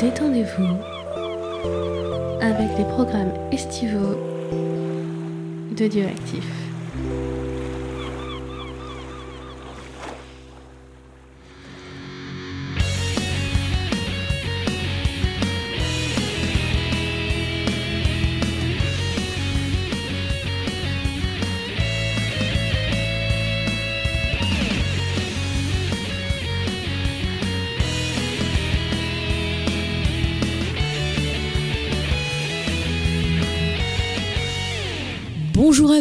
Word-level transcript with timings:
détendez-vous 0.00 0.76
avec 2.40 2.68
les 2.76 2.84
programmes 2.84 3.32
estivaux 3.50 4.16
de 5.72 5.86
Dieu 5.86 6.04
Actif. 6.04 6.65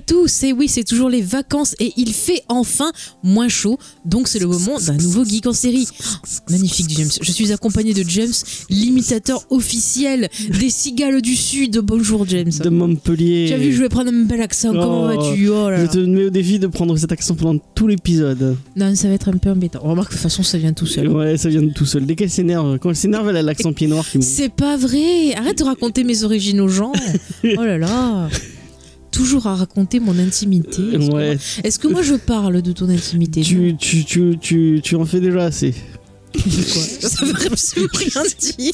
Tous, 0.06 0.44
et 0.44 0.54
oui, 0.54 0.68
c'est 0.68 0.84
toujours 0.84 1.10
les 1.10 1.22
vacances 1.22 1.76
et 1.80 1.94
il 1.98 2.14
fait 2.14 2.44
enfin 2.48 2.92
moins 3.24 3.48
chaud, 3.50 3.78
donc 4.06 4.28
c'est 4.28 4.40
le 4.40 4.48
moment 4.48 4.80
d'un 4.80 4.94
nouveau 4.98 5.26
geek 5.26 5.48
en 5.48 5.54
série. 5.54 5.88
Oh, 6.02 6.28
magnifique 6.52 6.88
James, 6.90 7.10
je 7.22 7.32
suis 7.32 7.52
accompagné 7.52 7.94
de 7.94 8.04
James, 8.08 8.32
l'imitateur 8.70 9.46
officiel 9.50 10.30
des 10.60 10.70
cigales 10.70 11.22
du 11.22 11.36
Sud. 11.36 11.80
Bonjour 11.84 12.26
James. 12.28 12.52
de 12.64 12.70
Montpellier. 12.70 13.46
Tu 13.48 13.54
as 13.54 13.58
vu, 13.58 13.74
je 13.74 13.82
vais 13.82 13.90
prendre 13.90 14.10
un 14.12 14.24
bel 14.26 14.42
accent, 14.42 14.72
comment 14.72 15.04
Oh, 15.04 15.08
vas-tu? 15.08 15.50
Oh 15.50 15.70
là 15.70 15.86
Je 15.86 15.92
te 15.92 15.98
mets 15.98 16.26
au 16.26 16.30
défi 16.30 16.60
de 16.60 16.68
prendre 16.68 16.96
cet 16.98 17.12
accent 17.12 17.36
pendant 17.36 17.60
tout 17.74 17.88
l'épisode. 17.88 18.56
Non, 18.76 18.94
ça 18.96 19.08
va 19.08 19.14
être 19.16 19.30
un 19.30 19.38
peu 19.38 19.50
embêtant. 19.50 19.80
Remarque, 19.82 20.10
de 20.12 20.16
toute 20.16 20.24
façon, 20.24 20.44
ça 20.44 20.58
vient 20.58 20.74
tout 20.74 20.86
seul. 20.86 21.08
Ouais, 21.10 21.38
ça 21.38 21.50
vient 21.50 21.68
tout 21.70 21.86
seul. 21.86 22.06
Dès 22.06 22.16
qu'elle 22.16 22.30
s'énerve, 22.30 22.78
quand 22.80 22.90
elle 22.90 22.96
s'énerve, 22.96 23.30
elle 23.30 23.38
a 23.38 23.42
l'accent 23.42 23.74
pied 23.74 23.88
noir 23.88 24.06
qui. 24.10 24.22
C'est 24.22 24.50
pas 24.50 24.78
vrai 24.78 25.34
Arrête 25.36 25.58
de 25.60 25.64
raconter 25.64 26.04
mes 26.04 26.24
origines 26.24 26.62
aux 26.62 26.68
gens 26.68 26.92
Oh 27.44 27.64
là 27.64 27.78
là 27.78 28.30
Toujours 29.16 29.48
à 29.48 29.56
raconter 29.56 30.00
mon 30.00 30.18
intimité. 30.20 30.82
Est-ce 30.94 31.08
que 31.10 31.14
Ouais, 31.14 31.36
moi- 31.36 31.42
Est-ce 31.64 31.80
que 31.80 31.88
moi 31.88 32.02
je 32.02 32.16
parle 32.16 32.62
de 32.62 32.72
ton 32.72 32.90
intimité 32.90 33.42
tu, 33.42 33.76
tu, 33.80 34.04
tu, 34.06 34.38
tu, 34.40 34.80
tu 34.84 34.96
en 34.96 35.06
fais 35.06 35.20
déjà 35.22 35.46
assez. 35.46 35.74
Quoi 36.34 36.42
Ça 37.10 37.24
veut 37.26 37.34
absolument 37.50 37.90
rien 37.94 38.24
dire. 38.58 38.74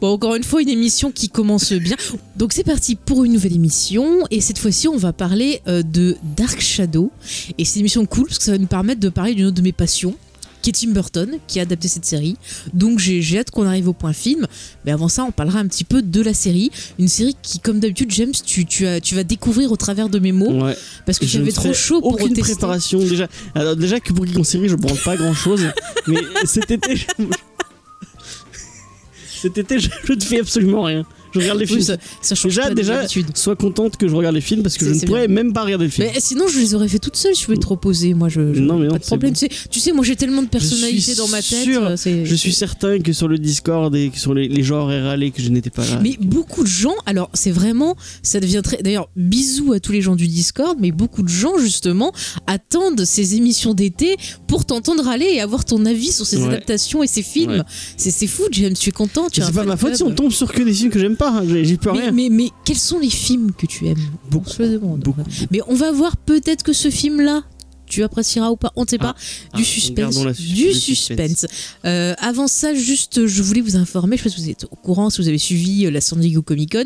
Bon, 0.00 0.08
encore 0.12 0.34
une 0.34 0.42
fois, 0.44 0.60
une 0.60 0.68
émission 0.68 1.10
qui 1.10 1.30
commence 1.30 1.72
bien. 1.72 1.96
Donc 2.36 2.52
c'est 2.52 2.64
parti 2.64 2.94
pour 2.94 3.24
une 3.24 3.32
nouvelle 3.32 3.54
émission. 3.54 4.26
Et 4.30 4.42
cette 4.42 4.58
fois-ci, 4.58 4.86
on 4.88 4.98
va 4.98 5.14
parler 5.14 5.62
euh, 5.66 5.82
de 5.82 6.16
Dark 6.36 6.60
Shadow. 6.60 7.10
Et 7.56 7.64
c'est 7.64 7.76
une 7.76 7.80
émission 7.80 8.04
cool 8.04 8.26
parce 8.26 8.38
que 8.38 8.44
ça 8.44 8.52
va 8.52 8.58
nous 8.58 8.66
permettre 8.66 9.00
de 9.00 9.08
parler 9.08 9.34
d'une 9.34 9.46
autre 9.46 9.56
de 9.56 9.62
mes 9.62 9.72
passions, 9.72 10.14
qui 10.64 10.70
est 10.70 10.72
Tim 10.72 10.92
Burton, 10.92 11.38
qui 11.46 11.58
a 11.58 11.62
adapté 11.62 11.88
cette 11.88 12.06
série. 12.06 12.36
Donc 12.72 12.98
j'ai 12.98 13.38
hâte 13.38 13.50
qu'on 13.50 13.66
arrive 13.66 13.86
au 13.86 13.92
point 13.92 14.14
film. 14.14 14.46
Mais 14.86 14.92
avant 14.92 15.08
ça, 15.08 15.22
on 15.24 15.30
parlera 15.30 15.58
un 15.58 15.66
petit 15.66 15.84
peu 15.84 16.00
de 16.00 16.20
la 16.22 16.32
série. 16.32 16.70
Une 16.98 17.08
série 17.08 17.36
qui, 17.42 17.60
comme 17.60 17.80
d'habitude, 17.80 18.10
James, 18.12 18.32
tu, 18.32 18.64
tu, 18.64 18.86
as, 18.86 18.98
tu 18.98 19.14
vas 19.14 19.24
découvrir 19.24 19.70
au 19.72 19.76
travers 19.76 20.08
de 20.08 20.18
mes 20.18 20.32
mots. 20.32 20.64
Ouais. 20.64 20.74
Parce 21.04 21.18
que 21.18 21.26
j'avais 21.26 21.44
ne 21.44 21.50
trop 21.50 21.74
chaud 21.74 22.00
pour 22.00 22.14
aucune 22.14 22.32
tester. 22.32 22.52
préparation 22.52 22.98
déjà. 22.98 23.28
Alors 23.54 23.76
déjà 23.76 24.00
que 24.00 24.14
pour 24.14 24.26
Geek 24.26 24.38
en 24.38 24.44
série, 24.44 24.70
je 24.70 24.76
branle 24.76 24.96
pas 25.04 25.16
grand 25.16 25.34
chose. 25.34 25.66
mais 26.06 26.22
cet 26.46 26.70
été, 26.70 26.96
je... 26.96 27.04
cet 29.42 29.58
été, 29.58 29.78
je 29.78 29.90
ne 30.14 30.20
fais 30.20 30.40
absolument 30.40 30.84
rien. 30.84 31.04
Je 31.34 31.40
regarde 31.40 31.58
les 31.58 31.66
films. 31.66 31.78
Oui, 31.80 31.84
ça, 31.84 31.96
ça 32.22 32.34
change 32.34 32.52
Déjà- 32.54 32.68
pas 32.68 32.74
déjà. 32.74 33.02
Sois 33.34 33.56
contente 33.56 33.96
que 33.96 34.08
je 34.08 34.14
regarde 34.14 34.34
les 34.34 34.40
films 34.40 34.62
parce 34.62 34.76
que 34.78 34.84
je 34.86 34.92
ne 34.94 35.00
pourrais 35.06 35.26
bien. 35.26 35.34
même 35.42 35.52
pas 35.52 35.64
regarder 35.64 35.84
le 35.86 35.90
film. 35.90 36.08
Mais 36.12 36.20
sinon, 36.20 36.46
je 36.48 36.58
les 36.58 36.74
aurais 36.74 36.88
fait 36.88 36.98
toutes 36.98 37.16
seules. 37.16 37.34
Je 37.34 37.44
pouvais 37.44 37.56
te 37.56 37.66
reposer. 37.66 38.14
Moi, 38.14 38.28
je, 38.28 38.54
je- 38.54 38.60
Non, 38.60 38.78
mais 38.78 38.86
non, 38.86 38.92
pas 38.92 38.98
de 38.98 39.04
problème. 39.04 39.32
bon. 39.32 39.38
Tu, 39.38 39.46
sais, 39.54 39.68
tu 39.70 39.80
sais, 39.80 39.92
moi, 39.92 40.04
j'ai 40.04 40.16
tellement 40.16 40.42
de 40.42 40.48
personnalités 40.48 41.00
suis 41.00 41.14
dans 41.16 41.28
ma 41.28 41.42
tête. 41.42 41.64
sûr, 41.64 41.82
euh, 41.84 41.96
Je 42.24 42.34
suis 42.34 42.52
certain 42.52 42.98
que 43.00 43.12
sur 43.12 43.28
le 43.28 43.38
Discord 43.38 43.94
et 43.96 44.10
que 44.10 44.18
sur 44.18 44.32
les, 44.34 44.48
les 44.48 44.62
gens 44.62 44.82
auraient 44.82 45.02
râlé 45.02 45.30
que 45.30 45.42
je 45.42 45.48
n'étais 45.48 45.70
pas 45.70 45.84
là. 45.84 45.98
Mais 46.02 46.16
beaucoup 46.20 46.62
de 46.62 46.68
gens, 46.68 46.94
alors 47.06 47.30
c'est 47.34 47.50
vraiment, 47.50 47.96
ça 48.22 48.40
devient 48.40 48.60
très. 48.62 48.78
D'ailleurs, 48.82 49.08
bisous 49.16 49.72
à 49.72 49.80
tous 49.80 49.92
les 49.92 50.02
gens 50.02 50.16
du 50.16 50.28
Discord, 50.28 50.76
mais 50.80 50.92
beaucoup 50.92 51.22
de 51.22 51.28
gens 51.28 51.58
justement 51.58 52.12
attendent 52.46 53.04
ces 53.04 53.34
émissions 53.36 53.74
d'été 53.74 54.16
pour 54.46 54.64
t'entendre 54.64 55.08
aller 55.08 55.26
et 55.34 55.40
avoir 55.40 55.64
ton 55.64 55.84
avis 55.86 56.12
sur 56.12 56.26
ces 56.26 56.36
Ouais. 56.38 56.48
adaptations 56.48 57.02
et 57.02 57.06
ces 57.06 57.22
films. 57.22 57.50
Ouais. 57.52 57.62
C'est 57.96 58.26
fou, 58.26 58.42
James, 58.52 58.74
tu 58.74 58.90
es 58.90 58.92
content. 58.92 59.26
C'est 59.32 59.52
pas 59.52 59.64
ma 59.64 59.76
faute 59.76 59.96
si 59.96 60.02
on 60.02 60.12
tombe 60.14 60.32
sur 60.32 60.52
que 60.52 60.62
des 60.62 60.72
films 60.72 60.90
que 60.90 60.98
j'aime 60.98 61.16
pas. 61.16 61.23
Hein. 61.28 61.42
J'y 61.46 61.64
j'y 61.64 61.76
peux 61.76 61.92
Mais, 61.92 62.00
rien. 62.00 62.12
mais, 62.12 62.28
mais 62.30 62.50
quels 62.64 62.76
sont 62.78 62.98
les 62.98 63.10
films 63.10 63.52
que 63.56 63.66
tu 63.66 63.86
aimes? 63.86 63.98
Beaucoup. 64.30 64.46
On 64.48 64.50
se 64.52 64.62
le 64.62 64.68
demande. 64.70 65.00
Beaucoup. 65.00 65.22
Mais 65.50 65.60
on 65.68 65.74
va 65.74 65.92
voir 65.92 66.16
peut-être 66.16 66.62
que 66.62 66.72
ce 66.72 66.90
film-là, 66.90 67.42
tu 67.86 68.02
apprécieras 68.02 68.50
ou 68.50 68.56
pas, 68.56 68.72
on 68.76 68.82
ne 68.82 68.88
sait 68.88 68.98
pas. 68.98 69.14
Ah, 69.52 69.56
du 69.56 69.64
suspense. 69.64 70.18
du 70.38 70.72
suspense. 70.72 71.46
Euh, 71.84 72.14
avant 72.18 72.48
ça, 72.48 72.74
juste, 72.74 73.26
je 73.26 73.42
voulais 73.42 73.60
vous 73.60 73.76
informer, 73.76 74.16
je 74.16 74.22
sais 74.22 74.28
pas 74.30 74.34
si 74.36 74.42
vous 74.42 74.50
êtes 74.50 74.64
au 74.64 74.76
courant, 74.76 75.10
si 75.10 75.20
vous 75.20 75.28
avez 75.28 75.38
suivi 75.38 75.86
euh, 75.86 75.90
la 75.90 76.00
San 76.00 76.18
Diego 76.18 76.42
Comic 76.42 76.72
Con, 76.72 76.84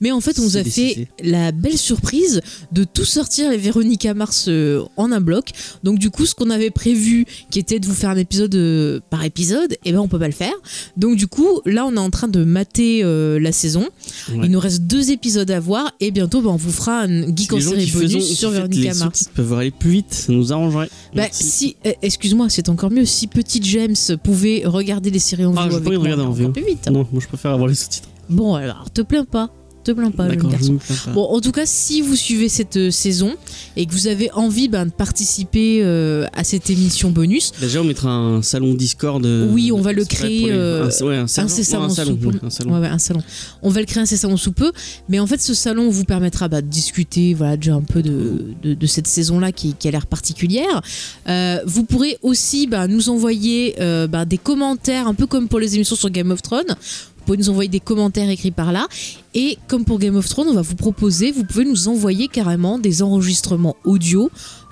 mais 0.00 0.10
en 0.10 0.20
fait, 0.20 0.38
on 0.38 0.42
nous 0.42 0.56
a 0.56 0.64
fait 0.64 1.08
la 1.22 1.52
belle 1.52 1.78
surprise 1.78 2.40
de 2.72 2.84
tout 2.84 3.04
sortir 3.04 3.50
les 3.50 3.56
Véronica 3.56 4.14
Mars 4.14 4.46
euh, 4.48 4.84
en 4.96 5.12
un 5.12 5.20
bloc. 5.20 5.50
Donc, 5.82 5.98
du 5.98 6.10
coup, 6.10 6.26
ce 6.26 6.34
qu'on 6.34 6.50
avait 6.50 6.70
prévu, 6.70 7.26
qui 7.50 7.58
était 7.58 7.78
de 7.78 7.86
vous 7.86 7.94
faire 7.94 8.10
un 8.10 8.16
épisode 8.16 8.54
euh, 8.54 9.00
par 9.10 9.24
épisode, 9.24 9.76
et 9.84 9.92
ben, 9.92 10.00
on 10.00 10.08
peut 10.08 10.18
pas 10.18 10.26
le 10.26 10.32
faire. 10.32 10.54
Donc, 10.96 11.16
du 11.16 11.26
coup, 11.26 11.60
là, 11.66 11.86
on 11.86 11.94
est 11.94 12.00
en 12.00 12.10
train 12.10 12.28
de 12.28 12.44
mater 12.44 13.02
la 13.02 13.52
saison. 13.52 13.88
Ouais. 14.30 14.40
Il 14.44 14.50
nous 14.50 14.60
reste 14.60 14.82
deux 14.82 15.10
épisodes 15.10 15.50
à 15.50 15.60
voir, 15.60 15.92
et 16.00 16.10
bientôt, 16.10 16.40
ben, 16.40 16.50
on 16.50 16.56
vous 16.56 16.72
fera 16.72 17.02
un 17.02 17.34
geek 17.34 17.52
en 17.52 17.60
série 17.60 17.90
bonus 17.90 18.34
sur 18.34 18.50
Véronica 18.50 18.92
les 18.92 18.98
Mars. 18.98 19.18
sous-titres 19.18 19.30
peuvent 19.34 19.52
aller 19.54 19.70
plus 19.70 19.90
vite, 19.90 20.26
nous 20.38 20.52
arrangerait. 20.52 20.88
Bah, 21.14 21.24
si, 21.30 21.76
euh, 21.86 21.92
excuse-moi, 22.02 22.48
c'est 22.48 22.68
encore 22.68 22.90
mieux. 22.90 23.04
Si 23.04 23.26
petit 23.26 23.60
James 23.62 23.94
pouvait 24.22 24.62
regarder 24.64 25.10
les 25.10 25.18
séries 25.18 25.44
en 25.46 25.54
Ah, 25.56 25.68
VO 25.68 25.74
avec 25.76 25.84
pas 25.84 25.90
envie 25.90 25.90
de 25.90 25.94
moi, 25.96 26.02
regarder 26.04 26.22
en 26.24 26.30
VO. 26.30 26.52
plus 26.52 26.64
vite. 26.64 26.88
Non, 26.90 27.06
moi 27.12 27.20
je 27.22 27.26
préfère 27.28 27.50
avoir 27.52 27.68
les 27.68 27.74
sous-titres. 27.74 28.08
Bon, 28.30 28.54
alors, 28.54 28.90
te 28.90 29.00
plains 29.02 29.24
pas. 29.24 29.50
Te 29.88 29.92
plains 29.92 30.10
pas, 30.10 30.28
jeune 30.28 30.38
je 30.42 30.46
garçon. 30.48 30.72
me 30.74 30.78
plains 30.78 30.96
pas. 31.06 31.10
Bon, 31.12 31.24
en 31.24 31.40
tout 31.40 31.50
cas, 31.52 31.64
si 31.64 32.02
vous 32.02 32.14
suivez 32.14 32.50
cette 32.50 32.76
euh, 32.76 32.90
saison 32.90 33.34
et 33.74 33.86
que 33.86 33.92
vous 33.92 34.06
avez 34.06 34.30
envie 34.32 34.68
ben, 34.68 34.84
de 34.84 34.90
participer 34.90 35.80
euh, 35.82 36.26
à 36.34 36.44
cette 36.44 36.68
émission 36.68 37.10
bonus, 37.10 37.52
Déjà, 37.58 37.80
on 37.80 37.84
mettra 37.84 38.10
un 38.10 38.42
salon 38.42 38.74
Discord. 38.74 39.24
euh, 39.24 39.48
Oui, 39.50 39.72
on 39.72 39.80
va 39.80 39.92
le 39.94 40.04
créer, 40.04 40.46
les- 40.46 40.52
un, 40.52 40.88
ouais, 41.06 41.16
un 41.16 41.26
salon. 41.26 41.46
incessamment 41.46 41.84
non, 41.86 41.90
un 41.92 41.94
salon, 41.94 42.10
sous 42.10 42.16
peu. 42.18 42.26
ouais, 42.28 42.40
un 42.42 42.50
salon. 42.50 42.72
Ouais, 42.74 42.80
ouais, 42.80 42.86
un 42.88 42.98
salon. 42.98 43.22
On 43.62 43.70
va 43.70 43.80
le 43.80 43.86
créer 43.86 44.02
incessamment 44.02 44.36
sous 44.36 44.52
peu, 44.52 44.72
mais 45.08 45.18
en 45.20 45.26
fait, 45.26 45.40
ce 45.40 45.54
salon 45.54 45.88
vous 45.88 46.04
permettra 46.04 46.48
bah, 46.48 46.60
de 46.60 46.66
discuter, 46.68 47.32
voilà, 47.32 47.56
déjà 47.56 47.74
un 47.74 47.80
peu 47.80 48.02
de, 48.02 48.44
de, 48.62 48.74
de 48.74 48.86
cette 48.86 49.06
saison-là 49.06 49.52
qui, 49.52 49.72
qui 49.72 49.88
a 49.88 49.90
l'air 49.90 50.06
particulière. 50.06 50.82
Euh, 51.28 51.60
vous 51.64 51.84
pourrez 51.84 52.18
aussi 52.22 52.66
bah, 52.66 52.86
nous 52.88 53.08
envoyer 53.08 53.74
euh, 53.80 54.06
bah, 54.06 54.26
des 54.26 54.36
commentaires, 54.38 55.08
un 55.08 55.14
peu 55.14 55.26
comme 55.26 55.48
pour 55.48 55.60
les 55.60 55.76
émissions 55.76 55.96
sur 55.96 56.10
Game 56.10 56.30
of 56.30 56.42
Thrones. 56.42 56.64
Vous 56.68 57.34
pouvez 57.34 57.38
nous 57.38 57.50
envoyer 57.50 57.68
des 57.68 57.80
commentaires 57.80 58.30
écrits 58.30 58.50
par 58.50 58.72
là. 58.72 58.86
Et 59.34 59.58
comme 59.68 59.84
pour 59.84 59.98
Game 59.98 60.16
of 60.16 60.28
Thrones, 60.28 60.48
on 60.48 60.54
va 60.54 60.62
vous 60.62 60.74
proposer, 60.74 61.32
vous 61.32 61.44
pouvez 61.44 61.64
nous 61.64 61.88
envoyer 61.88 62.28
carrément 62.28 62.78
des 62.78 63.02
enregistrements 63.02 63.76
audio 63.84 64.30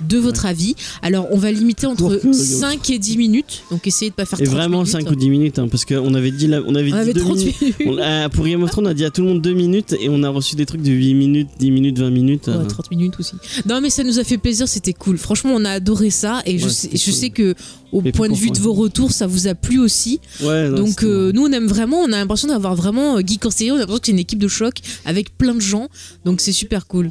de 0.09 0.19
votre 0.19 0.45
avis. 0.47 0.75
Alors, 1.03 1.27
on 1.31 1.37
va 1.39 1.53
limiter 1.53 1.87
entre 1.87 2.17
Pour 2.17 2.31
que- 2.31 2.33
5 2.33 2.91
et 2.91 2.99
10 2.99 3.17
minutes. 3.19 3.63
Donc, 3.71 3.87
essayez 3.87 4.11
de 4.11 4.15
pas 4.15 4.25
faire 4.25 4.41
Et 4.41 4.45
30 4.45 4.55
vraiment 4.57 4.79
minutes. 4.83 4.93
5 4.93 5.11
ou 5.11 5.15
10 5.15 5.31
minutes, 5.31 5.59
hein, 5.59 5.69
parce 5.69 5.85
qu'on 5.85 6.13
avait 6.15 6.31
dit, 6.31 6.47
la- 6.49 6.63
on 6.63 6.75
avait 6.75 6.91
On 6.93 6.95
dit 6.97 7.01
avait 7.01 7.13
deux 7.15 7.21
30 7.21 7.37
minutes. 7.39 7.61
minutes. 7.63 7.77
On- 7.87 7.99
euh, 7.99 8.29
pour 8.29 8.47
Game 8.47 8.63
of 8.63 8.71
Thrones, 8.71 8.87
on 8.87 8.91
a 8.91 8.95
dit 8.95 9.05
à 9.05 9.11
tout 9.11 9.23
le 9.23 9.29
monde 9.29 9.43
2 9.43 9.55
minutes 9.55 9.95
et 10.01 10.09
on 10.11 10.23
a 10.23 10.29
reçu 10.29 10.55
des 10.57 10.67
trucs 10.67 10.83
de 10.83 10.91
8 10.93 11.15
minutes, 11.15 11.49
10 11.59 11.71
minutes, 11.71 11.99
20 11.99 12.11
minutes. 12.11 12.49
euh. 12.49 12.61
Ouais, 12.63 12.67
30 12.67 12.91
minutes 12.91 13.15
aussi. 13.19 13.35
Non, 13.67 13.81
mais 13.81 13.91
ça 13.91 14.05
nous 14.05 14.19
a 14.19 14.25
fait 14.25 14.39
plaisir, 14.39 14.69
c'était 14.69 14.93
cool. 14.95 15.17
Franchement, 15.19 15.53
on 15.55 15.65
a 15.65 15.71
adoré 15.71 16.11
ça 16.11 16.43
et 16.47 16.59
je, 16.59 16.69
sais, 16.69 16.91
je 16.93 17.05
cool. 17.05 17.13
sais 17.15 17.31
que 17.31 17.55
au 17.93 18.03
point 18.03 18.29
de 18.29 18.35
vue 18.35 18.51
de 18.51 18.59
vos 18.59 18.73
retours, 18.75 19.13
ça 19.13 19.27
vous 19.27 19.47
a 19.47 19.55
plu 19.55 19.79
aussi. 19.79 20.21
Ouais, 20.43 20.69
non, 20.69 20.77
Donc 20.77 21.03
euh, 21.05 21.33
nous, 21.33 21.43
on 21.47 21.53
aime 21.53 21.67
vraiment, 21.69 22.01
on 22.01 22.07
a 22.13 22.19
l'impression 22.19 22.49
d'avoir 22.49 22.75
vraiment 22.75 23.17
euh, 23.17 23.23
en 23.45 23.51
série, 23.51 23.71
on 23.71 23.77
a 23.77 23.79
l'impression 23.79 24.01
que 24.01 24.07
c'est 24.07 24.13
une 24.13 24.19
équipe 24.19 24.39
de 24.41 24.46
choc 24.49 24.75
avec 25.05 25.37
plein 25.37 25.55
de 25.55 25.61
gens. 25.61 25.89
Donc 26.25 26.41
c'est 26.41 26.53
super 26.53 26.87
cool. 26.87 27.11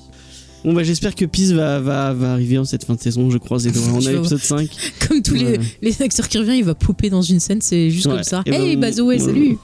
Bon, 0.64 0.74
bah, 0.74 0.82
j'espère 0.84 1.14
que 1.14 1.26
Peace 1.26 1.52
va, 1.54 1.80
va, 1.80 2.12
va 2.14 2.34
arriver 2.34 2.58
en 2.58 2.66
cette 2.66 2.86
fin 2.86 2.96
de 2.96 3.00
saison. 3.00 3.30
Je 3.30 3.38
croise 3.38 3.66
les 3.68 3.72
doigts. 3.72 3.84
On 3.94 4.04
a 4.04 4.12
l'épisode 4.12 4.40
5. 4.42 4.68
Comme 5.08 5.22
tous 5.22 5.36
les, 5.36 5.46
Ouais. 5.46 5.60
les 5.84 6.02
acteurs 6.02 6.28
qui 6.28 6.40
reviennent, 6.40 6.58
il 6.58 6.64
va 6.64 6.74
popper 6.74 7.12
dans 7.12 7.22
une 7.22 7.40
scène, 7.40 7.62
c'est 7.62 7.92
juste 7.92 8.08
Ouais. 8.08 8.14
comme 8.14 8.24
ça. 8.24 8.42
Et 8.48 8.50
ben, 8.50 8.62
hey, 8.64 8.76
Bazoé, 8.76 9.04
ouais. 9.06 9.20
salut 9.20 9.58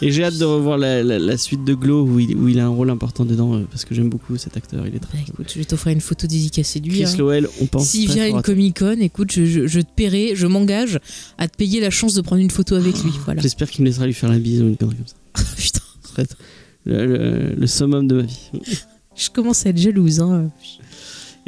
Et 0.00 0.10
j'ai 0.10 0.24
hâte 0.24 0.38
de 0.38 0.46
revoir 0.46 0.78
la, 0.78 1.02
la- 1.02 1.18
la 1.18 1.36
suite 1.36 1.62
de 1.62 1.74
Glow 1.74 2.06
où 2.06 2.18
il, 2.20 2.34
où 2.34 2.48
il 2.48 2.58
a 2.58 2.64
un 2.64 2.68
rôle 2.70 2.88
important 2.88 3.26
dedans 3.26 3.54
euh, 3.54 3.66
parce 3.70 3.84
que 3.84 3.94
j'aime 3.94 4.08
beaucoup 4.08 4.34
cet 4.38 4.56
acteur. 4.56 4.86
Il 4.86 4.96
est 4.96 4.98
très. 4.98 5.18
Bah, 5.18 5.24
Écoute, 5.28 5.50
je 5.52 5.58
vais 5.58 5.64
t'offrir 5.66 5.92
une 5.92 6.00
photo 6.00 6.26
dédicacée 6.26 6.80
de 6.80 6.88
lui. 6.88 7.02
Chris 7.02 7.12
hein. 7.12 7.16
Lowell, 7.18 7.48
on 7.60 7.66
pense. 7.66 7.88
S'il 7.90 8.10
vient 8.10 8.22
à 8.24 8.28
une 8.28 8.38
à 8.38 8.42
toi. 8.42 8.54
Comic 8.54 8.78
Con, 8.78 8.96
écoute, 9.00 9.32
je, 9.32 9.44
je- 9.44 9.66
je 9.66 9.80
te 9.80 9.90
paierai, 9.94 10.32
je 10.36 10.46
m'engage 10.46 11.00
à 11.36 11.48
te 11.48 11.56
payer 11.58 11.80
la 11.80 11.90
chance 11.90 12.14
de 12.14 12.22
prendre 12.22 12.40
une 12.40 12.50
photo 12.50 12.76
avec 12.76 12.94
lui. 13.04 13.12
Voilà. 13.26 13.42
J'espère 13.42 13.68
qu'il 13.70 13.82
me 13.84 13.90
laissera 13.90 14.06
lui 14.06 14.14
faire 14.14 14.30
la 14.30 14.38
bise 14.38 14.62
ou 14.62 14.68
une 14.68 14.78
connerie 14.78 14.96
comme 14.96 15.06
ça. 15.06 15.44
Putain, 15.58 16.24
le, 16.86 17.06
le- 17.06 17.54
le 17.58 17.66
summum 17.66 18.06
de 18.06 18.14
ma 18.16 18.22
vie. 18.22 18.50
je 19.14 19.30
commence 19.30 19.66
à 19.66 19.70
être 19.70 19.78
jalouse. 19.78 20.20
Hein. 20.20 20.50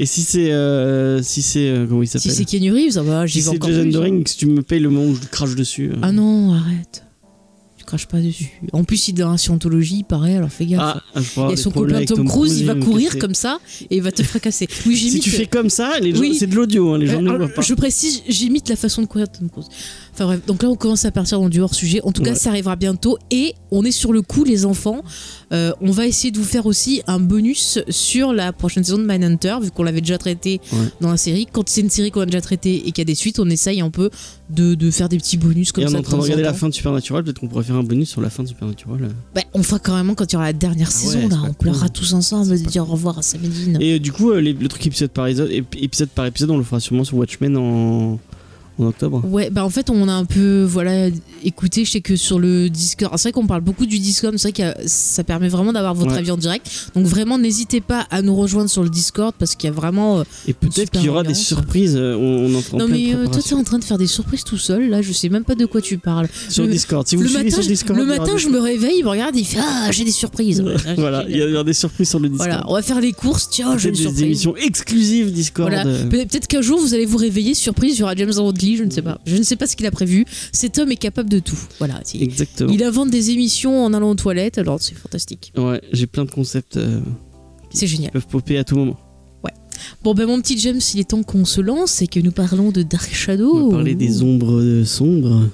Et 0.00 0.06
si 0.06 0.22
c'est. 0.22 0.52
euh, 0.52 1.22
si 1.22 1.42
c'est. 1.42 1.68
euh, 1.70 1.86
comment 1.86 2.02
il 2.02 2.06
Si 2.06 2.18
s'appelle 2.18 2.32
c'est 2.36 2.44
Kenny 2.44 2.70
Reeves, 2.70 2.98
ah 2.98 3.02
bah, 3.02 3.26
j'y 3.26 3.34
Si 3.34 3.38
vais 3.40 3.44
c'est 3.44 3.56
encore 3.56 3.70
Jason 3.70 3.82
plus. 3.82 3.90
Doring, 3.92 4.24
que 4.24 4.30
tu 4.30 4.46
me 4.46 4.62
payes 4.62 4.80
le 4.80 4.90
moment 4.90 5.06
où 5.10 5.14
je 5.16 5.20
crache 5.28 5.54
dessus. 5.56 5.90
euh. 5.92 5.96
Ah 6.02 6.12
non, 6.12 6.52
arrête. 6.54 7.04
Tu 7.76 7.84
crache 7.84 8.06
pas 8.06 8.20
dessus. 8.20 8.50
En 8.72 8.84
plus, 8.84 9.08
il 9.08 9.12
est 9.12 9.22
dans 9.22 9.32
la 9.32 9.38
scientologie, 9.38 9.98
il 10.00 10.04
paraît, 10.04 10.36
alors 10.36 10.50
fais 10.50 10.66
gaffe. 10.66 10.80
Ah, 10.82 11.02
je 11.16 11.20
il 11.22 11.26
crois 11.30 11.50
y 11.50 11.52
a 11.54 11.56
son 11.56 11.70
copain 11.72 12.04
Tom 12.04 12.28
Cruise, 12.28 12.60
il 12.60 12.66
va 12.66 12.74
courir 12.76 13.18
comme 13.18 13.34
ça 13.34 13.58
et 13.90 13.96
il 13.96 14.02
va 14.02 14.12
te 14.12 14.22
fracasser. 14.22 14.68
Oui, 14.86 14.94
Si 14.96 15.08
j'imite. 15.08 15.22
tu 15.24 15.30
fais 15.30 15.46
comme 15.46 15.70
ça, 15.70 15.98
les 15.98 16.14
gens- 16.14 16.20
Oui. 16.20 16.36
c'est 16.38 16.46
de 16.46 16.54
l'audio, 16.54 16.92
hein, 16.94 16.98
les 16.98 17.06
gens 17.06 17.14
Euh, 17.14 17.20
ne 17.20 17.22
le 17.24 17.30
alors, 17.30 17.46
voient 17.48 17.54
pas. 17.56 17.62
je 17.62 17.74
précise, 17.74 18.22
j'imite 18.28 18.68
la 18.68 18.76
façon 18.76 19.02
de 19.02 19.06
courir 19.06 19.26
de 19.26 19.36
Tom 19.36 19.48
Cruise. 19.50 19.66
Enfin 20.18 20.26
bref, 20.26 20.46
donc 20.46 20.62
là 20.64 20.68
on 20.68 20.74
commence 20.74 21.04
à 21.04 21.12
partir 21.12 21.38
dans 21.40 21.48
du 21.48 21.60
hors 21.60 21.74
sujet. 21.74 22.00
En 22.02 22.10
tout 22.10 22.22
cas, 22.22 22.30
Ouais. 22.32 22.36
ça 22.36 22.50
arrivera 22.50 22.74
bientôt 22.74 23.18
et 23.30 23.54
on 23.70 23.84
est 23.84 23.92
sur 23.92 24.12
le 24.12 24.20
coup, 24.22 24.42
les 24.42 24.64
enfants. 24.66 25.02
Euh, 25.52 25.72
on 25.80 25.92
va 25.92 26.06
essayer 26.08 26.30
de 26.32 26.38
vous 26.38 26.44
faire 26.44 26.66
aussi 26.66 27.02
un 27.06 27.20
bonus 27.20 27.78
sur 27.88 28.32
la 28.32 28.52
prochaine 28.52 28.82
saison 28.82 28.98
de 28.98 29.04
Mindhunter, 29.06 29.56
vu 29.62 29.70
qu'on 29.70 29.84
l'avait 29.84 30.00
déjà 30.00 30.18
traité 30.18 30.60
Ouais. 30.72 30.78
dans 31.00 31.10
la 31.10 31.16
série. 31.16 31.46
Quand 31.50 31.68
c'est 31.68 31.82
une 31.82 31.88
série 31.90 32.10
qu'on 32.10 32.22
a 32.22 32.26
déjà 32.26 32.40
traitée 32.40 32.76
et 32.76 32.90
qu'il 32.92 32.98
y 32.98 33.02
a 33.02 33.04
des 33.04 33.14
suites, 33.14 33.38
on 33.38 33.48
essaye 33.48 33.80
un 33.80 33.90
peu 33.90 34.10
de, 34.50 34.74
de 34.74 34.90
faire 34.90 35.08
des 35.08 35.18
petits 35.18 35.36
bonus 35.36 35.70
comme 35.72 35.84
Et 35.84 35.86
on 35.86 35.90
ça. 35.90 35.96
est 35.96 36.00
en 36.00 36.02
train 36.02 36.16
de 36.16 36.22
regarder 36.22 36.42
la 36.42 36.52
fin 36.54 36.68
de 36.68 36.74
Supernatural, 36.74 37.22
peut-être 37.22 37.38
qu'on 37.38 37.48
pourrait 37.48 37.64
faire 37.64 37.76
un 37.76 37.82
bonus 37.84 38.08
sur 38.10 38.20
la 38.20 38.30
fin 38.30 38.42
de 38.42 38.48
Supernatural. 38.48 39.08
Bah, 39.34 39.42
on 39.54 39.62
fera 39.62 39.78
carrément 39.78 40.14
quand 40.14 40.30
il 40.32 40.34
y 40.34 40.36
aura 40.36 40.46
la 40.46 40.52
dernière 40.52 40.88
Ah 40.90 40.96
saison, 40.96 41.28
là. 41.28 41.36
On 41.42 41.46
cool. 41.46 41.54
pleurera 41.56 41.88
tous 41.88 42.12
ensemble, 42.14 42.50
de 42.50 42.56
dire 42.68 42.82
au 42.82 42.92
revoir 42.92 43.18
à 43.18 43.22
Samedine. 43.22 43.78
Et 43.80 43.94
euh, 43.94 43.98
du 44.00 44.10
coup, 44.12 44.30
euh, 44.32 44.40
les- 44.40 44.52
le 44.52 44.68
truc 44.68 44.86
épisode 44.86 45.10
par 45.10 45.26
épisode, 45.28 45.50
ép- 45.50 45.64
épisode 45.80 46.08
par 46.08 46.26
épisode, 46.26 46.50
on 46.50 46.58
le 46.58 46.64
fera 46.64 46.80
sûrement 46.80 47.04
sur 47.04 47.16
Watchmen 47.18 47.56
en, 47.56 48.18
en 48.78 48.86
octobre. 48.86 49.22
Ouais, 49.28 49.50
bah 49.50 49.64
en 49.64 49.70
fait, 49.70 49.90
on 49.90 50.08
a 50.08 50.12
un 50.12 50.24
peu 50.24 50.62
voilà 50.64 51.08
écouté. 51.44 51.84
Je 51.84 51.90
sais 51.92 52.00
que 52.00 52.16
sur 52.16 52.38
le 52.38 52.68
Discord, 52.70 53.12
c'est 53.16 53.24
vrai 53.28 53.32
qu'on 53.32 53.46
parle 53.46 53.60
beaucoup 53.62 53.86
du 53.86 53.98
Discord, 53.98 54.34
c'est 54.38 54.50
vrai 54.50 54.74
que 54.74 54.80
ça 54.88 55.24
permet 55.24 55.48
vraiment 55.48 55.72
d'avoir 55.72 55.94
votre 55.94 56.12
Ouais. 56.12 56.18
avis 56.18 56.30
en 56.30 56.36
direct. 56.36 56.66
Donc 56.94 57.06
vraiment, 57.06 57.38
n'hésitez 57.38 57.80
pas 57.80 58.06
à 58.10 58.22
nous 58.22 58.34
rejoindre 58.36 58.70
sur 58.70 58.82
le 58.82 58.88
Discord 58.90 59.34
parce 59.38 59.54
qu'il 59.54 59.68
y 59.68 59.72
a 59.72 59.74
vraiment. 59.74 60.20
euh, 60.20 60.24
Et 60.46 60.52
peut-être 60.52 60.90
qu'il 60.90 61.02
y 61.04 61.08
aura 61.08 61.22
des 61.22 61.34
surprises. 61.34 61.96
euh, 61.96 62.16
On, 62.16 62.46
on 62.54 62.74
en 62.74 62.78
Non 62.78 62.88
mais 62.88 63.14
euh, 63.14 63.26
toi, 63.26 63.42
t'es 63.42 63.54
en 63.54 63.64
train 63.64 63.78
de 63.78 63.84
faire 63.84 63.98
des 63.98 64.06
surprises 64.06 64.44
tout 64.44 64.58
seul. 64.58 64.88
Là, 64.88 65.02
je 65.02 65.12
sais 65.12 65.28
même 65.28 65.44
pas 65.44 65.54
de 65.54 65.66
quoi 65.66 65.80
tu 65.80 65.98
parles. 65.98 66.28
sur 66.48 66.64
le- 66.64 66.70
Discord. 66.70 67.06
Si 67.06 67.16
vous 67.16 67.22
le 67.22 67.28
suivez 67.28 67.44
matin, 67.44 67.56
sur 67.62 67.66
Discord, 67.70 67.98
le 67.98 68.04
matin, 68.06 68.36
je 68.36 68.48
me 68.48 68.58
réveille, 68.58 68.96
il 68.98 69.04
me 69.04 69.08
regarde, 69.10 69.34
il 69.36 69.44
fait 69.44 69.58
ah 69.60 69.90
j'ai 69.90 70.04
des 70.04 70.12
surprises. 70.12 70.62
voilà, 70.96 71.24
il 71.28 71.36
y 71.36 71.42
aura 71.54 71.64
des 71.64 71.72
surprises 71.72 72.08
sur 72.10 72.18
le 72.20 72.28
Discord. 72.28 72.48
Voilà, 72.48 72.64
on 72.68 72.74
va 72.74 72.82
faire 72.82 73.00
les 73.00 73.12
courses. 73.12 73.48
Tiens, 73.50 73.76
j'ai 73.78 73.90
des 73.90 73.96
des 73.98 74.02
surprises. 74.04 74.22
émissions 74.22 74.56
exclusives 74.56 75.32
Discord. 75.32 75.68
Voilà. 75.70 75.86
euh, 75.88 76.04
Pe- 76.08 76.26
Peut-être 76.28 76.46
qu'un 76.46 76.60
jour 76.62 76.78
vous 76.80 76.94
allez 76.94 77.06
vous 77.06 77.16
réveiller 77.16 77.54
surprise, 77.54 77.96
il 77.96 78.00
y 78.00 78.02
aura 78.02 78.14
James 78.14 78.32
Rodley, 78.36 78.67
je 78.76 78.84
ne 78.84 78.90
sais 78.90 79.02
pas. 79.02 79.20
Je 79.26 79.36
ne 79.36 79.42
sais 79.42 79.56
pas 79.56 79.66
ce 79.66 79.76
qu'il 79.76 79.86
a 79.86 79.90
prévu. 79.90 80.24
Cet 80.52 80.78
homme 80.78 80.90
est 80.92 80.96
capable 80.96 81.28
de 81.30 81.38
tout. 81.38 81.58
Voilà. 81.78 82.00
Exactement. 82.14 82.70
Il 82.72 82.82
invente 82.84 83.10
des 83.10 83.30
émissions 83.30 83.84
en 83.84 83.92
allant 83.94 84.10
aux 84.10 84.14
toilettes, 84.14 84.58
alors 84.58 84.80
c'est 84.80 84.94
fantastique. 84.94 85.52
Ouais, 85.56 85.80
j'ai 85.92 86.06
plein 86.06 86.24
de 86.24 86.30
concepts 86.30 86.76
euh, 86.76 87.00
C'est 87.70 87.86
génial. 87.86 88.08
qui 88.10 88.12
peuvent 88.12 88.26
popper 88.28 88.58
à 88.58 88.64
tout 88.64 88.76
moment. 88.76 88.96
Bon 90.02 90.12
ben 90.12 90.26
mon 90.26 90.40
petit 90.40 90.58
James, 90.58 90.80
il 90.94 91.00
est 91.00 91.08
temps 91.10 91.22
qu'on 91.22 91.44
se 91.44 91.60
lance 91.60 92.02
et 92.02 92.06
que 92.08 92.18
nous 92.20 92.32
parlons 92.32 92.72
de 92.72 92.82
Dark 92.82 93.12
Shadow. 93.14 93.56
On 93.56 93.64
va 93.68 93.76
parler 93.76 93.94
des 93.94 94.22
ombres 94.22 94.60
euh, 94.60 94.84
sombres. 94.84 95.48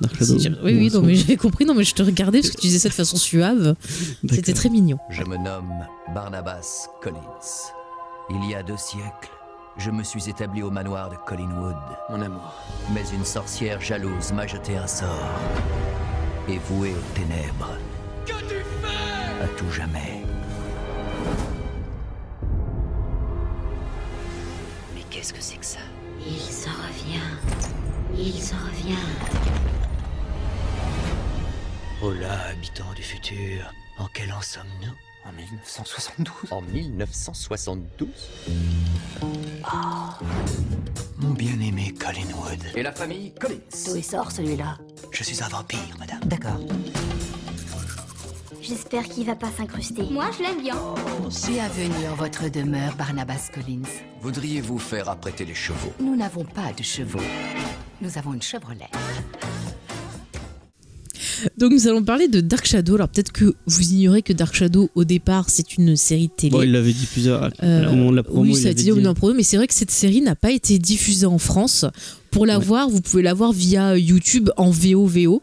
Dark 0.00 0.16
Shadow. 0.18 0.38
James- 0.38 0.56
Oui, 0.64 0.72
oui, 0.74 0.84
non, 0.86 0.90
Sombre. 0.94 1.06
mais 1.08 1.14
j'avais 1.16 1.36
compris, 1.36 1.64
non, 1.64 1.74
mais 1.74 1.84
je 1.84 1.94
te 1.94 2.02
regardais 2.02 2.40
parce 2.40 2.50
que 2.52 2.60
tu 2.60 2.66
disais 2.68 2.78
ça 2.78 2.88
de 2.88 2.94
façon 2.94 3.16
suave. 3.16 3.74
C'était 4.30 4.52
très 4.52 4.68
mignon. 4.70 4.98
Je 5.10 5.22
me 5.24 5.36
nomme 5.36 5.72
Barnabas 6.14 6.86
Collins. 7.02 7.16
Il 8.30 8.50
y 8.50 8.54
a 8.54 8.62
deux 8.62 8.76
siècles, 8.78 9.30
je 9.76 9.90
me 9.90 10.02
suis 10.02 10.28
établi 10.28 10.62
au 10.62 10.70
manoir 10.70 11.10
de 11.10 11.16
Collinwood. 11.16 11.76
Mon 12.10 12.20
amour. 12.20 12.54
Mais 12.92 13.08
une 13.12 13.24
sorcière 13.24 13.80
jalouse 13.80 14.32
m'a 14.32 14.46
jeté 14.46 14.76
un 14.76 14.86
sort. 14.86 15.30
Et 16.48 16.58
voué 16.58 16.92
aux 16.92 17.14
ténèbres. 17.14 17.78
Que 18.26 18.32
tu 18.32 18.64
fais? 18.82 19.44
À 19.44 19.48
tout 19.56 19.70
jamais. 19.70 20.22
Mais 24.94 25.02
qu'est-ce 25.10 25.32
que 25.32 25.40
c'est 25.40 25.56
que 25.56 25.66
ça? 25.66 25.80
Il 26.26 26.38
s'en 26.38 26.70
revient. 26.70 28.16
Il 28.16 28.42
s'en 28.42 28.56
revient. 28.56 28.96
Oh 32.02 32.10
là, 32.12 32.48
habitants 32.50 32.92
du 32.94 33.02
futur, 33.02 33.72
en 33.98 34.06
quel 34.12 34.32
an 34.32 34.40
sommes-nous 34.40 34.92
En 35.24 35.32
1972 35.32 36.50
En 36.50 36.62
1972 36.62 38.08
Mon 41.18 41.30
bien-aimé 41.30 41.94
Collinwood. 41.94 42.58
Et 42.74 42.82
la 42.82 42.92
famille 42.92 43.32
Collins 43.34 43.60
D'où 43.86 43.96
il 43.96 44.04
sort 44.04 44.32
celui-là 44.32 44.78
Je 45.12 45.22
suis 45.22 45.42
un 45.42 45.48
vampire, 45.48 45.96
madame. 45.98 46.20
D'accord. 46.24 46.58
J'espère 48.60 49.04
qu'il 49.04 49.26
va 49.26 49.36
pas 49.36 49.50
s'incruster. 49.56 50.04
Moi, 50.10 50.30
je 50.36 50.42
l'aime 50.42 50.60
bien. 50.60 50.76
Bienvenue 51.48 52.08
en 52.10 52.14
votre 52.14 52.48
demeure, 52.48 52.94
Barnabas 52.96 53.50
Collins. 53.52 53.82
Voudriez-vous 54.20 54.78
faire 54.78 55.08
apprêter 55.08 55.44
les 55.44 55.54
chevaux? 55.54 55.92
Nous 56.00 56.16
n'avons 56.16 56.44
pas 56.44 56.72
de 56.72 56.82
chevaux. 56.82 57.18
Nous 58.00 58.18
avons 58.18 58.34
une 58.34 58.42
Chevrolet. 58.42 58.90
Donc 61.58 61.72
nous 61.72 61.86
allons 61.88 62.02
parler 62.04 62.28
de 62.28 62.40
Dark 62.40 62.66
Shadow. 62.66 62.94
Alors 62.94 63.08
peut-être 63.08 63.32
que 63.32 63.54
vous 63.66 63.82
ignorez 63.92 64.22
que 64.22 64.32
Dark 64.32 64.54
Shadow 64.54 64.90
au 64.94 65.04
départ 65.04 65.50
c'est 65.50 65.76
une 65.76 65.96
série 65.96 66.28
télé. 66.28 66.50
Bon, 66.50 66.62
il 66.62 66.72
l'avait 66.72 66.92
dit 66.92 67.06
plusieurs. 67.06 67.50
Euh, 67.62 67.86
au 67.88 67.96
moment 67.96 68.10
de 68.10 68.16
la 68.16 68.22
promo, 68.22 68.42
oui, 68.42 68.54
ça 68.54 68.68
a 68.68 68.74
dit 68.74 68.90
au 68.90 68.94
moment 68.96 69.02
de 69.02 69.08
la 69.08 69.14
promo, 69.14 69.34
mais 69.34 69.42
c'est 69.42 69.56
vrai 69.56 69.66
que 69.66 69.74
cette 69.74 69.90
série 69.90 70.20
n'a 70.20 70.36
pas 70.36 70.50
été 70.50 70.78
diffusée 70.78 71.26
en 71.26 71.38
France. 71.38 71.84
Pour 72.30 72.46
la 72.46 72.58
Ouais. 72.58 72.64
voir, 72.64 72.88
vous 72.88 73.00
pouvez 73.00 73.22
la 73.22 73.34
voir 73.34 73.52
via 73.52 73.96
YouTube 73.98 74.50
en 74.56 74.70
VO 74.70 75.06
VO. 75.06 75.42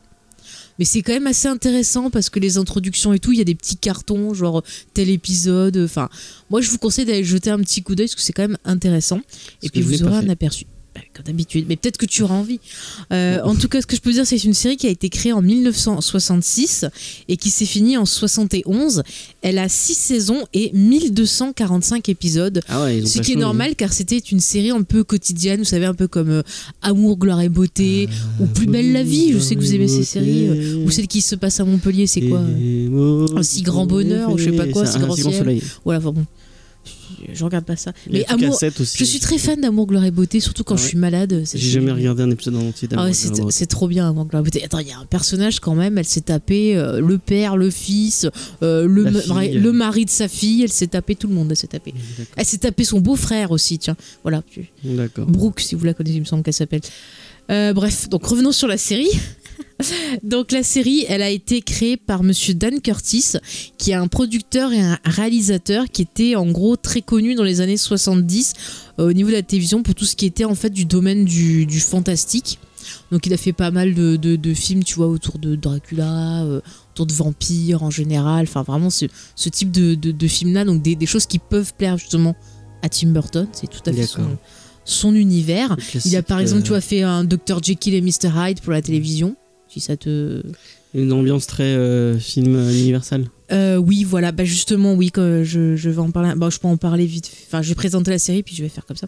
Mais 0.80 0.86
c'est 0.86 1.01
quand 1.01 1.12
même 1.12 1.28
assez 1.28 1.50
intéressant 1.50 2.10
parce 2.10 2.30
que 2.30 2.40
les 2.40 2.57
introductions 2.57 3.12
et 3.13 3.19
tout, 3.19 3.34
il 3.34 3.38
y 3.38 3.42
a 3.42 3.44
des 3.44 3.54
petits 3.54 3.75
cartons, 3.75 4.34
genre 4.34 4.63
tel 4.94 5.10
épisode. 5.10 5.75
Enfin, 5.78 6.07
moi 6.50 6.62
je 6.62 6.69
vous 6.69 6.78
conseille 6.78 7.04
d'aller 7.06 7.24
jeter 7.25 7.50
un 7.50 7.60
petit 7.60 7.81
coup 7.84 7.95
d'œil 7.95 8.07
parce 8.07 8.16
que 8.16 8.22
c'est 8.22 8.31
quand 8.31 8.44
même 8.48 8.57
intéressant. 8.63 9.19
et 9.62 9.69
puis 9.69 9.81
vous 9.81 10.04
aurez 10.04 10.16
un 10.16 10.30
aperçu. 10.30 10.66
Comme 11.13 11.25
d'habitude, 11.25 11.66
mais 11.68 11.75
peut-être 11.75 11.98
que 11.98 12.06
tu 12.06 12.24
auras 12.24 12.36
envie. 12.36 12.60
Euh, 13.12 13.40
en 13.44 13.56
tout 13.56 13.68
cas, 13.68 13.81
ce 13.81 13.88
que 13.88 13.96
je 13.96 14.01
peux 14.01 14.12
dire, 14.13 14.25
c'est 14.25 14.36
que 14.36 14.42
c'est 14.42 14.48
une 14.48 14.54
série 14.54 14.78
qui 14.78 14.88
a 14.88 14.90
été 14.90 15.10
créée 15.10 15.34
en 15.34 15.42
1966 15.42 16.86
et 17.28 17.38
qui 17.38 17.50
s'est 17.50 17.66
finie 17.66 17.98
en 17.98 18.06
71. 18.06 19.04
Elle 19.42 19.57
a 19.57 19.69
6 19.69 19.94
saisons 19.96 20.44
et 20.54 20.72
1245 20.74 22.10
épisodes. 22.10 22.62
Ah 22.68 22.84
ouais, 22.84 23.01
Ce 23.06 23.13
qui 23.13 23.19
est 23.19 23.24
changé. 23.24 23.36
normal 23.36 23.75
car 23.75 23.94
c'était 23.94 24.18
une 24.18 24.40
série 24.40 24.72
un 24.72 24.84
peu 24.84 25.04
quotidienne, 25.04 25.60
vous 25.60 25.66
savez, 25.66 25.86
un 25.86 25.94
peu 25.94 26.07
comme 26.07 26.30
euh, 26.30 26.42
Amour, 26.81 27.18
gloire 27.18 27.42
et 27.42 27.50
beauté 27.50 28.07
ou 28.40 28.45
Plus 28.45 28.68
belle 28.68 28.92
la 28.92 29.04
vie. 29.04 29.31
Je 29.34 29.40
sais 29.40 29.56
que 29.56 29.62
vous 29.62 29.74
aimez 29.75 29.88
ces 29.88 30.04
séries. 30.04 30.48
euh, 30.50 30.86
ou 30.86 30.92
celle 30.92 31.07
qui 31.07 31.22
se 31.22 31.36
passe 31.36 31.60
à 31.60 31.66
Montpellier, 31.66 32.07
c'est 32.07 32.22
quoi 32.22 32.40
Un 32.40 33.44
si 33.44 33.62
grand 33.62 33.86
bonheur, 33.86 34.31
ou 34.31 34.38
je 34.38 34.45
sais 34.45 34.52
pas 34.52 34.68
quoi, 34.68 34.86
si 34.86 34.98
un 34.98 35.02
grand 35.02 35.16
si 35.16 35.22
grand 35.22 35.31
soleil. 35.31 35.62
Voilà, 35.84 36.00
enfin 36.00 36.12
bon. 36.12 36.25
Je- 37.33 37.44
regarde 37.44 37.66
pas 37.66 37.75
ça. 37.75 37.94
Mais 38.10 38.25
Amour, 38.27 38.57
aussi. 38.80 38.98
je 38.98 39.04
suis 39.04 39.19
très 39.19 39.38
fan 39.38 39.60
d'Amour, 39.62 39.88
gloire 39.88 40.06
et 40.06 40.12
beauté, 40.12 40.39
surtout 40.39 40.63
quand 40.63 40.75
Ah 40.75 40.81
je 40.81 40.88
suis 40.88 40.98
malade. 40.98 41.44
J'ai 41.54 41.57
jamais 41.69 41.92
regardé 41.92 42.24
un 42.24 42.30
épisode 42.31 42.56
en 42.56 42.68
entier 42.68 42.88
Ah 42.92 42.95
d'Amour. 42.95 43.06
ouais, 43.06 43.12
de 43.45 43.51
c'est 43.51 43.66
trop 43.68 43.88
bien 43.88 44.10
Amour, 44.10 44.25
gloire 44.25 44.42
et 44.42 44.45
beauté. 44.45 44.63
Attends, 44.63 44.80
il 44.80 44.88
y 44.88 44.92
a 44.92 44.98
un 45.00 45.06
personnage 45.06 45.60
quand 45.60 45.75
même, 45.75 45.98
elle 45.98 46.06
s'est 46.06 46.21
tapée 46.21 46.75
euh, 46.77 47.00
le 47.01 47.18
père, 47.18 47.57
le 47.57 47.69
fils, 47.69 48.27
euh, 48.63 48.86
le, 48.88 49.04
ma- 49.04 49.71
mari 49.71 50.06
de 50.06 50.10
sa 50.10 50.27
fille, 50.27 50.63
elle 50.63 50.71
s'est 50.71 50.88
tapée 50.88 51.16
tout 51.16 51.27
le 51.27 51.33
monde, 51.33 51.48
elle 51.50 51.57
s'est. 51.57 51.68
D'accord. 51.71 52.33
Elle 52.36 52.45
s'est 52.45 52.57
tapée 52.57 52.83
son 52.83 53.00
beau-frère 53.00 53.51
aussi, 53.51 53.80
tiens. 53.80 53.95
Voilà. 54.24 54.44
Brooke, 55.27 55.60
si 55.60 55.75
vous 55.75 55.86
la 55.86 55.94
connaissez, 55.94 56.18
il 56.18 56.21
me 56.21 56.25
semble 56.25 56.44
qu'elle 56.44 56.54
s'appelle. 56.54 56.81
Euh, 57.51 57.74
bref, 57.74 58.10
donc 58.10 58.25
revenons 58.25 58.51
sur 58.51 58.68
la 58.68 58.77
série. 58.77 59.10
donc 60.23 60.51
la 60.51 60.63
série, 60.63 61.06
elle 61.07 61.21
a 61.21 61.30
été 61.30 61.61
créée 61.61 61.97
par 61.97 62.23
Monsieur 62.23 62.54
Dan 62.54 62.81
Curtis, 62.81 63.33
qui 63.78 63.92
est 63.92 63.95
un 63.95 64.07
producteur 64.07 64.71
et 64.73 64.80
un 64.81 64.97
réalisateur 65.06 65.85
qui 65.92 66.01
était 66.01 66.35
en 66.35 66.47
gros 66.51 66.75
très 66.75 67.01
connu 67.01 67.35
dans 67.35 67.44
les 67.44 67.61
années 67.61 67.78
70 67.78 68.54
euh, 68.99 69.09
au 69.09 69.13
niveau 69.13 69.30
de 69.30 69.35
la 69.35 69.42
télévision 69.42 69.83
pour 69.83 69.95
tout 69.95 70.06
ce 70.06 70.16
qui 70.16 70.25
était 70.25 70.45
en 70.45 70.56
fait 70.56 70.69
du 70.69 70.85
domaine 70.85 71.25
du, 71.25 71.66
du 71.66 71.80
fantastique. 71.80 72.59
Donc 73.11 73.25
il 73.25 73.33
a 73.33 73.37
fait 73.37 73.54
pas 73.54 73.71
mal 73.71 73.94
de, 73.94 74.16
de- 74.16 74.35
de 74.35 74.54
films, 74.54 74.83
tu 74.83 74.95
vois, 74.95 75.07
autour 75.07 75.37
de 75.37 75.56
Dracula, 75.56 76.44
euh, 76.44 76.61
autour 76.94 77.06
de 77.06 77.13
vampires 77.13 77.83
en 77.83 77.89
général, 77.92 78.44
enfin 78.44 78.63
vraiment 78.63 78.89
ce, 78.89 79.06
ce 79.35 79.49
type 79.49 79.71
de, 79.71 79.95
de, 79.95 80.28
film-là, 80.28 80.66
donc 80.66 80.81
des, 80.81 80.95
des 80.95 81.06
choses 81.06 81.25
qui 81.25 81.39
peuvent 81.39 81.73
plaire 81.78 81.97
justement 81.97 82.35
à 82.81 82.89
Tim 82.89 83.09
Burton, 83.09 83.47
c'est 83.51 83.68
tout 83.69 83.81
à 83.85 83.92
fait 83.94 84.07
son, 84.85 85.13
univers. 85.13 85.75
Il 86.06 86.16
a 86.16 86.23
par 86.23 86.39
exemple, 86.39 86.61
euh, 86.61 86.63
tu 86.63 86.69
vois, 86.69 86.81
fait 86.81 87.04
un 87.04 87.23
Dr 87.25 87.61
Jekyll 87.61 87.94
et 87.94 88.01
Mr 88.01 88.31
Hyde 88.35 88.61
pour 88.61 88.71
la 88.71 88.81
télévision. 88.81 89.35
Si 89.69 89.80
ça 89.80 89.95
te. 89.95 90.42
Une 90.95 91.14
ambiance 91.14 91.45
très 91.45 91.64
euh, 91.64 92.18
film 92.18 92.56
euh, 92.56 92.71
Universal. 92.71 93.26
Euh, 93.52 93.78
oui, 93.78 94.04
voilà, 94.04 94.31
bah 94.31 94.44
justement, 94.44 94.94
oui, 94.94 95.11
que 95.11 95.44
je, 95.44 95.76
je 95.76 95.90
vais 95.92 95.99
en 95.99 96.09
parler. 96.09 96.33
Bah, 96.35 96.49
je 96.52 96.57
peux 96.57 96.68
en 96.68 96.78
parler 96.78 97.06
vite. 97.06 97.31
Enfin, 97.47 97.61
je 97.61 97.69
vais 97.69 97.76
présenter 97.76 98.09
la 98.09 98.18
série, 98.18 98.42
puis 98.42 98.56
je 98.56 98.64
vais 98.64 98.69
faire 98.69 98.88
comme 98.88 98.97
ça. 98.97 99.06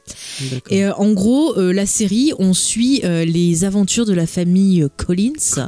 Et 0.70 0.86
euh, 0.86 0.94
en 0.96 1.12
gros, 1.12 1.58
euh, 1.58 1.74
la 1.74 1.88
série, 1.88 2.34
on 2.38 2.54
suit 2.54 3.02
les 3.04 3.64
aventures 3.64 4.06
de 4.06 4.14
la 4.14 4.28
famille 4.28 4.88
Collins 4.98 5.68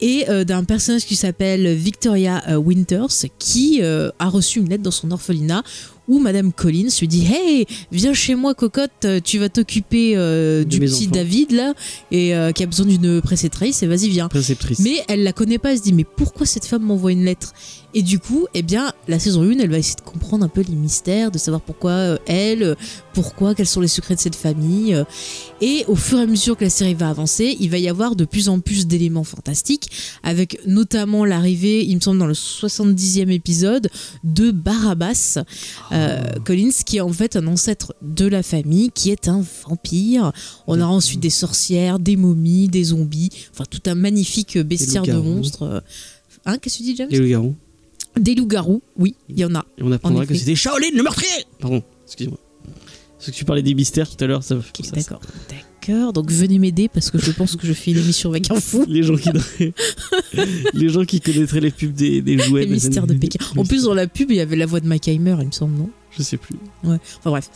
et 0.00 0.26
d'un 0.44 0.64
personnage 0.64 1.06
qui 1.06 1.14
s'appelle 1.14 1.74
Victoria 1.74 2.42
Winters, 2.58 3.26
qui 3.38 3.82
a 3.82 4.28
reçu 4.28 4.58
une 4.58 4.68
lettre 4.68 4.82
dans 4.82 4.90
son 4.90 5.10
orphelinat 5.10 5.62
où 6.12 6.18
Madame 6.18 6.52
Collins 6.52 6.90
lui 7.00 7.08
dit 7.08 7.26
Hey, 7.26 7.66
viens 7.90 8.12
chez 8.12 8.34
moi, 8.34 8.54
cocotte, 8.54 9.06
tu 9.24 9.38
vas 9.38 9.48
t'occuper 9.48 10.12
euh, 10.14 10.62
du 10.62 10.78
petit 10.78 11.04
enfants. 11.04 11.14
David 11.14 11.52
là, 11.52 11.72
et 12.10 12.36
euh, 12.36 12.52
qui 12.52 12.62
a 12.62 12.66
besoin 12.66 12.84
d'une 12.84 13.22
préceptrice, 13.22 13.82
et 13.82 13.86
vas-y, 13.86 14.10
viens. 14.10 14.28
Préceptrice. 14.28 14.80
Mais 14.80 15.02
elle 15.08 15.22
la 15.22 15.32
connaît 15.32 15.56
pas, 15.56 15.72
elle 15.72 15.78
se 15.78 15.82
dit 15.82 15.94
mais 15.94 16.04
pourquoi 16.04 16.44
cette 16.44 16.66
femme 16.66 16.82
m'envoie 16.82 17.12
une 17.12 17.24
lettre? 17.24 17.54
Et 17.94 18.02
du 18.02 18.18
coup, 18.18 18.46
eh 18.54 18.62
bien, 18.62 18.92
la 19.06 19.18
saison 19.18 19.42
1, 19.42 19.58
elle 19.58 19.70
va 19.70 19.78
essayer 19.78 19.96
de 19.96 20.00
comprendre 20.00 20.44
un 20.44 20.48
peu 20.48 20.62
les 20.66 20.74
mystères, 20.74 21.30
de 21.30 21.36
savoir 21.36 21.60
pourquoi 21.60 21.90
euh, 21.90 22.18
elle, 22.26 22.76
pourquoi, 23.12 23.54
quels 23.54 23.66
sont 23.66 23.82
les 23.82 23.88
secrets 23.88 24.14
de 24.14 24.20
cette 24.20 24.36
famille. 24.36 24.96
Et 25.60 25.84
au 25.88 25.94
fur 25.94 26.18
et 26.18 26.22
à 26.22 26.26
mesure 26.26 26.56
que 26.56 26.64
la 26.64 26.70
série 26.70 26.94
va 26.94 27.10
avancer, 27.10 27.56
il 27.60 27.70
va 27.70 27.78
y 27.78 27.88
avoir 27.88 28.16
de 28.16 28.24
plus 28.24 28.48
en 28.48 28.60
plus 28.60 28.86
d'éléments 28.86 29.24
fantastiques, 29.24 29.90
avec 30.22 30.58
notamment 30.66 31.26
l'arrivée, 31.26 31.84
il 31.84 31.96
me 31.96 32.00
semble 32.00 32.18
dans 32.18 32.26
le 32.26 32.32
70e 32.32 33.30
épisode, 33.30 33.90
de 34.24 34.50
Barabbas 34.50 35.38
euh, 35.92 36.01
Collins, 36.44 36.70
qui 36.84 36.96
est 36.98 37.00
en 37.00 37.12
fait 37.12 37.36
un 37.36 37.46
ancêtre 37.46 37.94
de 38.02 38.26
la 38.26 38.42
famille, 38.42 38.90
qui 38.92 39.10
est 39.10 39.28
un 39.28 39.44
vampire. 39.66 40.32
On 40.66 40.80
aura 40.80 40.90
ensuite 40.92 41.20
des 41.20 41.30
sorcières, 41.30 41.98
des 41.98 42.16
momies, 42.16 42.68
des 42.68 42.84
zombies, 42.84 43.30
enfin 43.52 43.64
tout 43.68 43.82
un 43.86 43.94
magnifique 43.94 44.58
bestiaire 44.58 45.02
de 45.02 45.12
loups-garous. 45.12 45.34
monstres. 45.36 45.62
euh. 45.62 45.80
Hein, 46.44 46.58
qu'est-ce 46.58 46.78
que 46.78 46.82
tu 46.82 46.90
dis, 46.90 46.96
James 46.96 47.08
Et 47.10 47.18
le 47.18 47.28
garou. 47.28 47.54
Des 48.18 48.34
loups-garous, 48.34 48.82
oui, 48.98 49.14
il 49.28 49.38
y 49.38 49.44
en 49.44 49.54
a. 49.54 49.64
Et 49.78 49.82
on 49.82 49.92
apprendra 49.92 50.24
En 50.24 50.26
que 50.26 50.34
c'était 50.34 50.54
Shaolin 50.54 50.90
le 50.94 51.02
meurtrier 51.02 51.46
Pardon, 51.60 51.82
excuse-moi. 52.06 52.38
Parce 53.22 53.30
que 53.30 53.36
tu 53.36 53.44
parlais 53.44 53.62
des 53.62 53.74
mystères 53.74 54.10
tout 54.10 54.22
à 54.24 54.26
l'heure, 54.26 54.42
ça, 54.42 54.56
Ok, 54.56 54.64
ça- 54.84 54.96
d'accord. 54.96 55.20
D'accord, 55.48 56.12
donc 56.12 56.30
venez 56.32 56.58
m'aider 56.58 56.88
parce 56.88 57.08
que 57.10 57.18
je 57.18 57.30
pense 57.30 57.54
que 57.54 57.64
je 57.68 57.72
fais 57.72 57.92
une 57.92 57.98
émission 57.98 58.30
avec 58.30 58.50
un 58.50 58.58
fou. 58.60 58.84
Les 58.88 59.04
gens 59.04 59.14
qui 59.16 59.30
les 60.74 60.88
gens 60.88 61.04
qui 61.04 61.20
connaîtraient 61.20 61.60
les 61.60 61.70
pubs 61.70 61.92
des, 61.92 62.20
des 62.20 62.38
jouets. 62.38 62.60
Les 62.62 62.66
des 62.66 62.72
mystères 62.72 63.06
de 63.06 63.14
Pékin. 63.14 63.38
En 63.56 63.64
plus, 63.64 63.84
dans 63.84 63.94
la 63.94 64.06
pub, 64.06 64.30
il 64.30 64.36
y 64.36 64.40
avait 64.40 64.56
la 64.56 64.66
voix 64.66 64.80
de 64.80 64.86
Mackheimer, 64.88 65.36
il 65.40 65.46
me 65.46 65.52
semble, 65.52 65.76
non? 65.76 65.90
Je 66.16 66.22
sais 66.22 66.36
plus. 66.36 66.56
Ouais, 66.84 66.98
enfin 67.20 67.30
bref. 67.30 67.48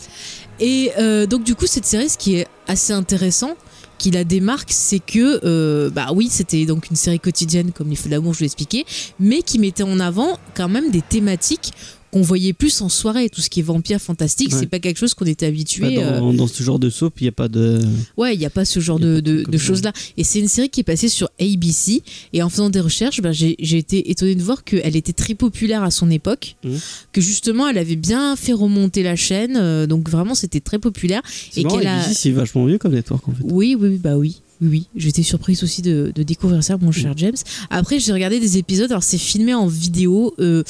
Et 0.59 0.91
euh, 0.97 1.25
donc 1.27 1.43
du 1.43 1.53
coup, 1.55 1.67
cette 1.67 1.85
série, 1.85 2.09
ce 2.09 2.17
qui 2.17 2.35
est 2.35 2.47
assez 2.67 2.93
intéressant, 2.93 3.55
qui 3.97 4.09
la 4.11 4.23
démarque, 4.23 4.69
c'est 4.71 4.99
que, 4.99 5.39
euh, 5.43 5.89
bah 5.89 6.07
oui, 6.13 6.27
c'était 6.31 6.65
donc 6.65 6.89
une 6.89 6.95
série 6.95 7.19
quotidienne, 7.19 7.71
comme 7.71 7.89
les 7.89 7.95
Feux 7.95 8.09
d'amour, 8.09 8.33
je 8.33 8.39
vous 8.39 8.43
l'ai 8.43 8.47
expliqué, 8.47 8.85
mais 9.19 9.41
qui 9.41 9.59
mettait 9.59 9.83
en 9.83 9.99
avant 9.99 10.37
quand 10.55 10.69
même 10.69 10.91
des 10.91 11.01
thématiques 11.01 11.71
qu'on 12.17 12.23
voyait 12.23 12.53
plus 12.53 12.81
en 12.81 12.89
soirée. 12.89 13.29
Tout 13.29 13.41
ce 13.41 13.49
qui 13.49 13.59
est 13.59 13.63
vampire 13.63 13.99
fantastique, 14.01 14.51
Ouais. 14.51 14.59
c'est 14.59 14.65
pas 14.67 14.79
quelque 14.79 14.97
chose 14.97 15.13
qu'on 15.13 15.25
était 15.25 15.45
Bah, 15.45 15.49
habitué. 15.49 16.03
euh, 16.03 16.19
dans, 16.19 16.33
dans 16.33 16.47
ce 16.47 16.63
genre 16.63 16.79
de 16.79 16.89
soap, 16.89 17.19
il 17.21 17.23
n'y 17.25 17.29
a 17.29 17.31
pas 17.31 17.47
de. 17.47 17.79
Ouais, 18.17 18.33
il 18.35 18.39
n'y 18.39 18.45
a 18.45 18.49
pas 18.49 18.65
ce 18.65 18.79
genre 18.79 18.99
de, 18.99 19.19
de 19.19 19.57
choses-là. 19.57 19.91
Et 20.17 20.23
c'est 20.23 20.39
une 20.39 20.47
série 20.47 20.69
qui 20.69 20.79
est 20.81 20.83
passée 20.83 21.09
sur 21.09 21.29
ABC. 21.39 22.01
Et 22.33 22.41
en 22.41 22.49
faisant 22.49 22.69
des 22.69 22.79
recherches, 22.79 23.21
ben, 23.21 23.31
j'ai 23.31 23.55
été 23.77 24.09
étonnée 24.11 24.35
de 24.35 24.41
voir 24.43 24.63
qu'elle 24.63 24.95
était 24.95 25.13
très 25.13 25.35
populaire 25.35 25.83
à 25.83 25.91
son 25.91 26.09
époque. 26.09 26.55
Mhm. 26.63 26.79
Que 27.11 27.21
justement, 27.21 27.67
elle 27.67 27.77
avait 27.77 27.95
bien 27.95 28.35
fait 28.35 28.53
remonter 28.53 29.03
la 29.03 29.15
chaîne. 29.15 29.57
euh, 29.57 29.85
donc 29.87 30.09
vraiment, 30.09 30.33
c'était 30.35 30.59
très 30.59 30.79
populaire. 30.79 31.21
Et 31.55 31.63
qu'elle 31.63 31.87
a- 31.87 32.01
ABC, 32.01 32.13
c'est 32.13 32.31
vachement 32.31 32.65
vieux 32.65 32.77
comme 32.77 32.93
network 32.93 33.27
en 33.27 33.31
fait. 33.33 33.43
Oui, 33.43 33.75
oui, 33.79 33.97
bah 33.97 34.17
oui. 34.17 34.41
Oui. 34.61 34.87
J'étais 34.95 35.23
surprise 35.23 35.63
aussi 35.63 35.81
de, 35.81 36.11
de 36.13 36.23
découvrir 36.23 36.63
ça, 36.63 36.77
mon 36.77 36.91
cher 36.91 37.13
James. 37.17 37.35
Après, 37.69 37.99
j'ai 37.99 38.13
regardé 38.13 38.39
des 38.39 38.57
épisodes. 38.57 38.91
Alors, 38.91 39.03
c'est 39.03 39.17
filmé 39.17 39.53
en 39.53 39.67
vidéo. 39.67 40.33
euh, 40.39 40.63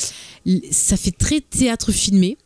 ça 0.72 0.98
fait 0.98 1.12
très 1.12 1.41
théâtre 1.41 1.91
filmé. 1.91 2.38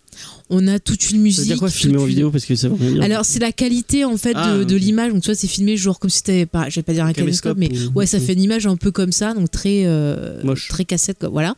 On 0.54 0.68
a 0.68 0.80
toute 0.80 1.02
une 1.12 1.18
Ça 1.18 1.24
musique. 1.24 1.40
veut 1.40 1.46
dire 1.46 1.60
quoi 1.60 1.70
filmer 1.70 1.94
toute 1.94 2.02
en 2.02 2.06
une- 2.06 2.10
vidéo 2.10 2.30
parce 2.30 2.46
que 2.46 2.56
ça 2.56 2.68
veut 2.68 2.76
rien 2.80 2.92
dire. 2.92 3.04
alors 3.04 3.24
c'est 3.26 3.40
la 3.40 3.52
qualité 3.54 4.04
en 4.06 4.18
fait 4.18 4.34
Ah, 4.36 4.58
de, 4.58 4.64
de 4.66 4.76
ok. 4.76 4.82
l'image. 4.82 5.12
Donc 5.14 5.22
tu 5.22 5.28
vois 5.28 5.36
c'est 5.36 5.48
filmé 5.48 5.78
genre 5.78 5.98
comme 5.98 6.10
si 6.10 6.22
t'avais 6.24 6.46
pas, 6.46 6.68
je 6.70 6.76
vais 6.76 6.84
pas 6.84 6.94
dire 6.94 7.06
un 7.06 7.14
caméscope, 7.14 7.58
mais 7.58 7.70
ou- 7.72 7.98
ouais 8.00 8.06
ça 8.06 8.18
ou- 8.18 8.22
fait 8.22 8.34
une 8.34 8.42
image 8.44 8.68
un 8.68 8.76
peu 8.76 8.92
comme 8.92 9.12
ça, 9.14 9.34
donc 9.34 9.50
très 9.50 9.84
euh, 9.86 10.44
Moche. 10.44 10.68
très 10.68 10.84
cassette 10.86 11.18
quoi. 11.20 11.30
Voilà. 11.30 11.56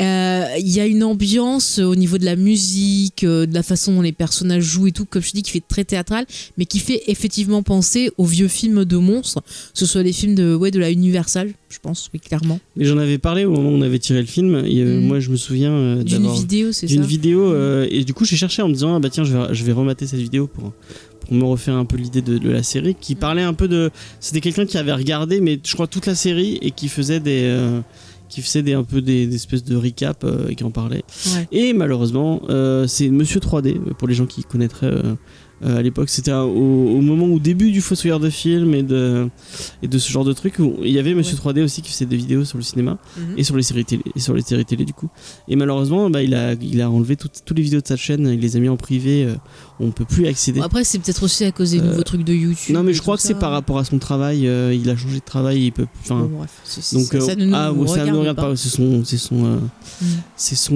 Euh, 0.00 0.44
Il 0.58 0.68
y 0.68 0.80
a 0.80 0.86
une 0.86 1.04
ambiance 1.04 1.78
euh, 1.78 1.84
au 1.84 1.94
niveau 1.96 2.18
de 2.18 2.24
la 2.24 2.36
musique, 2.36 3.24
de 3.24 3.48
la 3.52 3.62
façon 3.62 3.94
dont 3.94 4.02
les 4.02 4.12
personnages 4.12 4.64
jouent 4.64 4.88
et 4.88 4.92
tout, 4.92 5.04
comme 5.04 5.22
je 5.22 5.30
dis, 5.32 5.42
qui 5.42 5.50
fait 5.52 5.62
très 5.66 5.84
théâtral, 5.84 6.26
mais 6.58 6.64
qui 6.66 6.78
fait 6.80 7.02
effectivement 7.06 7.62
penser 7.62 8.10
aux 8.18 8.24
vieux 8.24 8.48
films 8.48 8.84
de 8.84 8.96
monstres, 8.96 9.40
que 9.42 9.78
ce 9.78 9.86
soit 9.86 10.02
les 10.02 10.12
films 10.12 10.34
de 10.34 10.54
ouais 10.54 10.70
de 10.70 10.78
la 10.78 10.90
Universal, 10.90 11.52
je 11.70 11.78
pense, 11.80 12.10
oui 12.12 12.20
clairement. 12.20 12.58
Mais 12.76 12.84
j'en 12.84 12.98
avais 12.98 13.18
parlé 13.18 13.44
au 13.44 13.52
moment 13.52 13.70
où 13.70 13.72
on 13.74 13.82
avait 13.82 13.98
tiré 13.98 14.20
le 14.20 14.26
film. 14.26 14.62
Et, 14.66 14.80
euh, 14.80 14.96
Mm. 15.00 15.06
Moi, 15.06 15.20
je 15.20 15.30
me 15.30 15.36
souviens 15.36 15.96
D'une 16.02 16.32
vidéo, 16.32 16.72
c'est 16.72 16.88
ça. 16.88 16.92
d'une 16.94 17.04
vidéo 17.04 17.54
et 17.88 18.02
du 18.04 18.14
coup 18.16 18.24
j'ai 18.24 18.36
cherché 18.36 18.62
en 18.62 18.68
me 18.68 18.72
disant 18.74 18.96
ah 18.96 18.98
bah 19.00 19.10
tiens 19.10 19.24
je 19.24 19.36
vais, 19.36 19.54
je 19.54 19.64
vais 19.64 19.72
remater 19.72 20.06
cette 20.06 20.18
vidéo 20.20 20.46
pour 20.48 20.72
pour 21.20 21.34
me 21.34 21.44
refaire 21.44 21.74
un 21.76 21.84
peu 21.84 21.96
l'idée 21.96 22.22
de, 22.22 22.38
de 22.38 22.50
la 22.50 22.62
série 22.62 22.94
qui 23.00 23.14
Mm. 23.14 23.18
parlait 23.18 23.42
un 23.42 23.54
peu 23.54 23.68
de 23.68 23.90
c'était 24.20 24.40
quelqu'un 24.40 24.66
qui 24.66 24.78
avait 24.78 24.92
regardé 24.92 25.40
mais 25.40 25.60
je 25.64 25.74
crois 25.74 25.86
toute 25.86 26.06
la 26.06 26.14
série 26.14 26.58
et 26.62 26.70
qui 26.72 26.88
faisait 26.88 27.20
des 27.20 27.42
euh, 27.44 27.80
qui 28.28 28.42
faisait 28.42 28.62
des, 28.62 28.72
un 28.74 28.82
peu 28.82 29.00
des, 29.00 29.26
des 29.28 29.36
espèces 29.36 29.62
de 29.64 29.76
recap 29.76 30.24
euh, 30.24 30.48
et 30.48 30.54
qui 30.56 30.64
en 30.64 30.70
parlait 30.72 31.04
Ouais. 31.34 31.46
et 31.52 31.72
malheureusement 31.72 32.42
euh, 32.50 32.86
c'est 32.88 33.08
Monsieur 33.08 33.38
3D 33.40 33.78
pour 33.98 34.08
les 34.08 34.14
gens 34.14 34.26
qui 34.26 34.42
connaîtraient 34.44 34.92
à 35.64 35.80
l'époque 35.80 36.08
c'était 36.10 36.32
au, 36.32 36.44
au 36.48 37.00
moment 37.00 37.26
au 37.26 37.38
début 37.38 37.70
du 37.72 37.80
Fossoyeur 37.80 38.20
de 38.20 38.28
film 38.28 38.74
et 38.74 38.82
de, 38.82 39.28
et 39.82 39.88
de 39.88 39.98
ce 39.98 40.12
genre 40.12 40.24
de 40.24 40.32
trucs 40.34 40.58
où 40.58 40.74
il 40.82 40.90
y 40.90 40.98
avait 40.98 41.14
Monsieur 41.14 41.36
3D 41.36 41.62
aussi 41.64 41.80
qui 41.82 41.90
faisait 41.90 42.04
des 42.06 42.16
vidéos 42.16 42.44
sur 42.44 42.58
le 42.58 42.64
cinéma 42.64 42.98
Mhm. 43.16 43.38
et 43.38 43.42
sur 43.44 43.56
les 43.56 43.62
séries 43.62 43.84
télé 43.86 44.02
et 44.14 44.20
sur 44.20 44.34
les 44.34 44.42
séries 44.42 44.64
télé 44.66 44.84
du 44.84 44.92
coup 44.92 45.08
et 45.48 45.56
malheureusement 45.56 46.10
bah, 46.10 46.22
il 46.22 46.34
a 46.34 46.52
il 46.60 46.80
a 46.82 46.90
enlevé 46.90 47.16
toutes 47.16 47.42
toutes 47.44 47.56
les 47.56 47.62
vidéos 47.62 47.80
de 47.80 47.86
sa 47.86 47.96
chaîne 47.96 48.26
il 48.26 48.40
les 48.40 48.56
a 48.56 48.60
mis 48.60 48.68
en 48.68 48.76
privé 48.76 49.24
euh, 49.24 49.34
on 49.80 49.90
peut 49.90 50.04
plus 50.04 50.26
accéder 50.26 50.60
après 50.62 50.84
c'est 50.84 50.98
peut-être 50.98 51.22
aussi 51.22 51.44
à 51.44 51.52
cause 51.52 51.72
des 51.72 51.80
Euh, 51.80 51.82
nouveaux 51.90 52.02
trucs 52.02 52.24
de 52.24 52.32
YouTube. 52.32 52.74
non 52.74 52.82
mais 52.82 52.92
je 52.94 53.02
crois 53.02 53.16
que 53.16 53.22
c'est 53.22 53.34
par 53.34 53.50
rapport 53.50 53.78
à 53.78 53.84
son 53.84 53.98
travail 53.98 54.48
euh, 54.48 54.72
il 54.74 54.88
a 54.88 54.96
changé 54.96 55.16
de 55.20 55.24
travail 55.24 55.64
il 55.66 55.72
peut 55.72 55.86
enfin 56.02 56.28
bref, 56.32 56.50
donc 56.92 57.04
ça, 57.22 57.32
euh, 57.32 57.34
ne 57.36 57.44
nous 57.46 57.54
ah 57.54 57.72
ouais, 57.72 57.86
ça 57.86 58.00
regarde 58.02 58.16
regarde 58.18 58.36
pas, 58.36 58.56
c'est 58.56 58.68
son 58.70 59.04
c'est 59.04 59.18
son 59.18 59.44
euh, 59.44 59.56
Mm. 60.02 60.04
c'est 60.36 60.56
son 60.56 60.74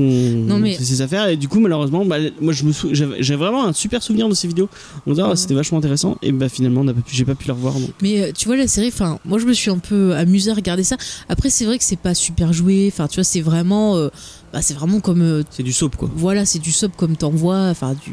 mais- 0.60 0.76
c'est 0.78 0.84
ses 0.84 1.02
affaires 1.02 1.28
et 1.28 1.36
du 1.36 1.46
coup 1.48 1.60
malheureusement 1.60 2.04
bah, 2.06 2.16
moi 2.40 2.52
je 2.54 2.64
me 2.64 2.72
sou- 2.72 2.88
j'avais 2.92 3.22
j'avais 3.22 3.38
vraiment 3.38 3.66
un 3.66 3.72
super 3.74 4.02
souvenir 4.02 4.28
de 4.28 4.34
ces 4.34 4.48
vidéos 4.48 4.68
on 5.06 5.12
dirait 5.12 5.28
ah, 5.32 5.36
c'était 5.36 5.54
vachement 5.54 5.78
intéressant 5.78 6.16
et 6.22 6.32
bah 6.32 6.48
finalement 6.48 6.84
j'ai 7.10 7.24
pas 7.24 7.34
pu 7.34 7.46
les 7.46 7.52
revoir 7.52 7.74
donc 7.74 7.90
Mais 8.02 8.22
euh, 8.22 8.32
tu 8.36 8.46
vois 8.46 8.56
la 8.56 8.66
série, 8.66 8.88
enfin 8.88 9.18
moi 9.26 9.38
je 9.38 9.44
me 9.46 9.52
suis 9.52 9.70
un 9.70 9.78
peu 9.78 10.14
amusée 10.14 10.50
à 10.50 10.54
regarder 10.54 10.84
ça. 10.84 10.96
Après 11.28 11.50
c'est 11.50 11.64
vrai 11.66 11.76
que 11.78 11.84
c'est 11.84 11.98
pas 11.98 12.14
super 12.14 12.52
joué. 12.52 12.90
Enfin 12.92 13.08
tu 13.08 13.16
vois 13.16 13.24
c'est 13.24 13.40
vraiment, 13.42 13.96
euh, 13.96 14.08
bah, 14.52 14.62
c'est 14.62 14.74
vraiment 14.74 15.00
comme 15.00 15.20
euh, 15.22 15.42
c'est 15.50 15.62
du 15.62 15.72
soap 15.72 15.96
quoi 15.96 16.10
voilà 16.14 16.44
c'est 16.46 16.58
du 16.58 16.72
soap 16.72 16.92
comme 16.96 17.16
t'en 17.16 17.30
vois, 17.30 17.68
enfin 17.68 17.92
du 17.94 18.12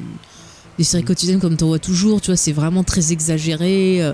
des 0.77 0.83
séries 0.83 1.03
quotidiennes 1.03 1.39
comme 1.39 1.57
t'en 1.57 1.67
vois 1.67 1.79
toujours. 1.79 2.21
Tu 2.21 2.27
vois 2.27 2.37
c'est 2.37 2.51
vraiment 2.53 2.83
très 2.83 3.11
exagéré. 3.11 4.03
euh, 4.03 4.13